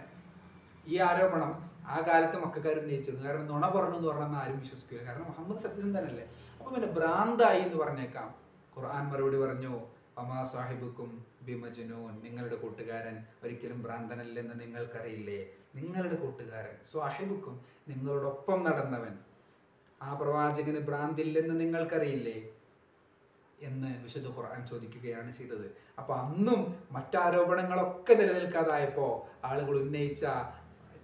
ഈ 0.93 0.97
ആരോപണം 1.11 1.53
ആ 1.95 2.01
കാലത്ത് 2.09 2.39
മക്കാർ 2.47 2.77
ഉന്നയിച്ചിരുന്നു 2.83 3.25
കാരണം 3.29 3.47
നുണ 3.53 3.65
പറഞ്ഞു 3.77 3.99
എന്ന് 4.01 4.11
പറഞ്ഞാൽ 4.13 4.43
ആരും 4.43 4.59
വിശ്വസിക്കില്ല 4.65 5.03
കാരണം 5.09 5.27
മുഹമ്മദ് 5.31 5.63
സത്യസന്ധനല്ലേ. 5.67 6.27
അപ്പൊ 6.59 6.71
പിന്നെ 6.75 6.91
ഭ്രാന്തായി 6.99 7.63
എന്ന് 7.69 7.79
പറഞ്ഞേക്കാം. 7.85 8.29
ഖുർആൻ 8.77 9.05
മറുപടി 9.13 9.41
പറഞ്ഞു 9.47 9.75
അമാ 10.21 10.43
സാഹിബുക്കും 10.43 11.25
ബിമജുനൂൻ 11.43 12.15
നിങ്ങളുടെ 12.25 12.57
കൂട്ടുകാരൻ 12.57 13.25
ഒരിക്കലും 13.45 13.83
ഭ്രാന്തനല്ലെന്ന് 13.83 14.61
നിങ്ങൾക്കറിയില്ലേ? 14.61 15.41
നിങ്ങളുടെ 15.75 16.15
കൂട്ടുകാരൻ 16.15 16.85
സ്വാഹിബുക്കും 16.85 17.61
നിങ്ങളോടൊപ്പം 17.89 18.65
നടന്നവൻ. 18.65 19.15
ആ 20.03 20.15
പ്രവാചകന് 20.15 20.81
ഭ്രാന്തില്ലെന്ന് 20.87 21.61
നിങ്ങൾക്കറിയില്ലേ? 21.61 22.39
എന്ന് 23.63 24.03
വിശുദ്ധ 24.03 24.29
ഖുർആൻ 24.29 24.67
ചോദിക്കുകയാണ് 24.67 25.33
ചെയ്തത്. 25.33 25.67
അപ്പൊ 25.99 26.15
അന്നും 26.15 26.61
മറ്റാരോപണങ്ങളൊക്കെ 26.93 28.15
നിലനിൽക്കാതായപ്പോ 28.15 29.29
ആളുകൾ 29.45 29.83
ഉന്നയിച്ച 29.83 30.25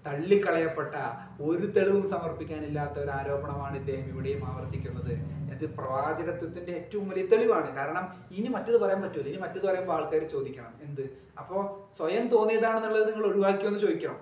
തള്ളിക്കളയപ്പെട്ട 0.07 0.95
ഒരു 1.41 1.67
തെളിവും 1.67 2.05
സമർപ്പിക്കാനില്ലാത്ത 2.09 2.99
ഒരു 2.99 3.11
ആരോപണമാണ് 3.11 3.77
ഇദ്ദേഹം 3.77 4.07
ഇവിടെയും 4.09 4.43
ആവർത്തിക്കുന്നത്. 4.47 5.36
ഇത് 5.57 5.67
പ്രവാചകത്വത്തിന്റെ 5.79 6.73
ഏറ്റവും 6.79 7.05
വലിയ 7.11 7.27
തെളിവാണ്. 7.33 7.69
കാരണം 7.79 8.07
ഇനി 8.39 8.49
മറ്റത് 8.57 8.79
പറയാൻ 8.85 9.03
പറ്റൂല. 9.03 9.27
ഇനി 9.33 9.41
മറ്റത് 9.45 9.67
പറയുമ്പോൾ 9.67 9.95
ആൾക്കാർ 9.97 10.25
ചോദിക്കണം. 10.37 10.73
എന്ത്? 10.87 11.05
അപ്പോൾ 11.43 11.61
സ്വയം 11.99 12.25
തോന്നിയതാണെന്നുള്ളത് 12.37 13.07
നിങ്ങൾ 13.11 13.27
ഒഴിവാക്കിയോന്ന് 13.33 13.83
ചോദിക്കണം. 13.85 14.19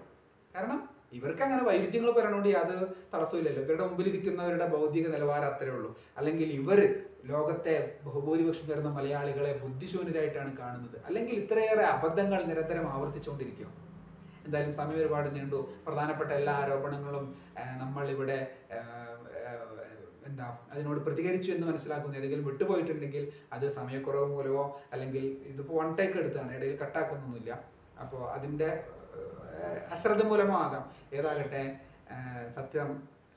കാരണം 0.57 0.81
ഇവർക്ക് 1.19 1.43
അങ്ങനെ 1.47 1.63
വൈരുദ്ധ്യങ്ങൾ 1.67 2.11
പറയണോണ്ട് 2.17 2.49
യാതൊരു 2.49 2.85
തടസ്സമില്ലല്ലോ 3.13 3.61
ഇവരുടെ 3.65 3.85
മുമ്പിൽ 3.89 4.07
ഇരിക്കുന്നവരുടെ 4.13 4.67
ഭൗതിക 4.73 5.07
നിലവാരം 5.15 5.49
അത്രേ 5.51 5.71
ഉള്ളൂ. 5.77 5.91
അല്ലെങ്കിൽ 6.19 6.49
ഇവർ 6.61 6.81
ലോകത്തെ 7.33 7.75
ബഹുഭൂരിപക്ഷം 8.07 8.67
വരുന്ന 8.71 8.91
മലയാളികളെ 8.97 9.53
ബുദ്ധിശൂന്യരായിട്ടാണ് 9.63 10.51
കാണുന്നത്. 10.59 10.97
അല്ലെങ്കിൽ 11.09 11.35
ഇത്രയേറെ 11.43 11.85
അബദ്ധങ്ങൾ 11.95 12.41
നിരന്തരം 12.51 12.87
ആവർത്തിച്ചുകൊണ്ടിരിക്കും 12.95 13.71
എന്തായാലും 14.47 14.75
സമയം 14.79 14.99
ഒരുപാട് 15.03 15.29
നീണ്ടു. 15.37 15.61
പ്രധാനപ്പെട്ട 15.87 16.31
എല്ലാ 16.41 16.55
ആരോപണങ്ങളും 16.63 17.25
നമ്മൾ 17.83 18.05
ഇവിടെ 18.15 18.39
എന്താ 20.29 20.47
അതിനോട് 20.73 21.01
പ്രതികരിച്ചു 21.07 21.51
എന്ന് 21.53 21.67
മനസ്സിലാക്കുന്നു 21.71 22.19
ഏതെങ്കിലും 22.21 22.47
വിട്ടുപോയിട്ടുണ്ടെങ്കിൽ 22.51 23.25
അത് 23.53 23.67
സമയക്കുറവ് 23.79 24.29
മൂലമോ 24.35 24.65
അല്ലെങ്കിൽ 24.93 25.25
ഇതിപ്പോൾ 25.53 25.77
വൺ 25.81 25.91
ടേക്ക് 25.99 26.17
എടുത്താണ് 26.23 26.53
ഇടയിൽ 26.59 26.77
കട്ടാക്കുന്നൊന്നുമില്ല 26.83 27.53
അപ്പോൾ 28.05 28.23
അതിന്റെ 28.37 28.71
അശ്രദ്ധ 29.95 30.23
മൂലമോ 30.31 30.57
ആകാം. 30.65 30.85
ഏതാകട്ടെ 31.17 31.65
സത്യം 32.57 32.89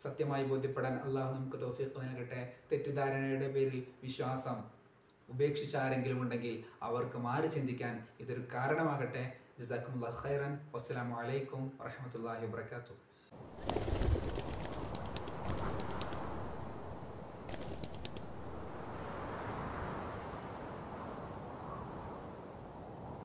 സത്യമായി 0.03 0.43
ബോധ്യപ്പെടാൻ 0.51 0.95
അള്ളാഹു 1.05 1.29
നമുക്ക് 1.35 1.57
തോഫിക്ക് 1.61 1.99
നൽകട്ടെ. 2.05 2.41
തെറ്റിദ്ധാരണയുടെ 2.71 3.47
പേരിൽ 3.55 3.79
വിശ്വാസം 4.05 4.57
ഉപേക്ഷിച്ച 5.29 5.75
ആരെങ്കിലും 5.83 6.19
ഉണ്ടെങ്കിൽ 6.23 6.55
അവർക്ക് 6.88 7.17
മാറി 7.27 7.47
ചിന്തിക്കാൻ 7.57 7.95
ഇതൊരു 8.23 8.43
കാരണമാകട്ടെ. 8.55 9.25
ഖൈറൻ. 10.21 10.51
വസ്സലാമു 10.73 11.15
അലൈക്കും 11.21 11.63
വറഹമത്തല്ലാഹി 11.81 12.45
വബർക്കാത്തു 12.45 12.95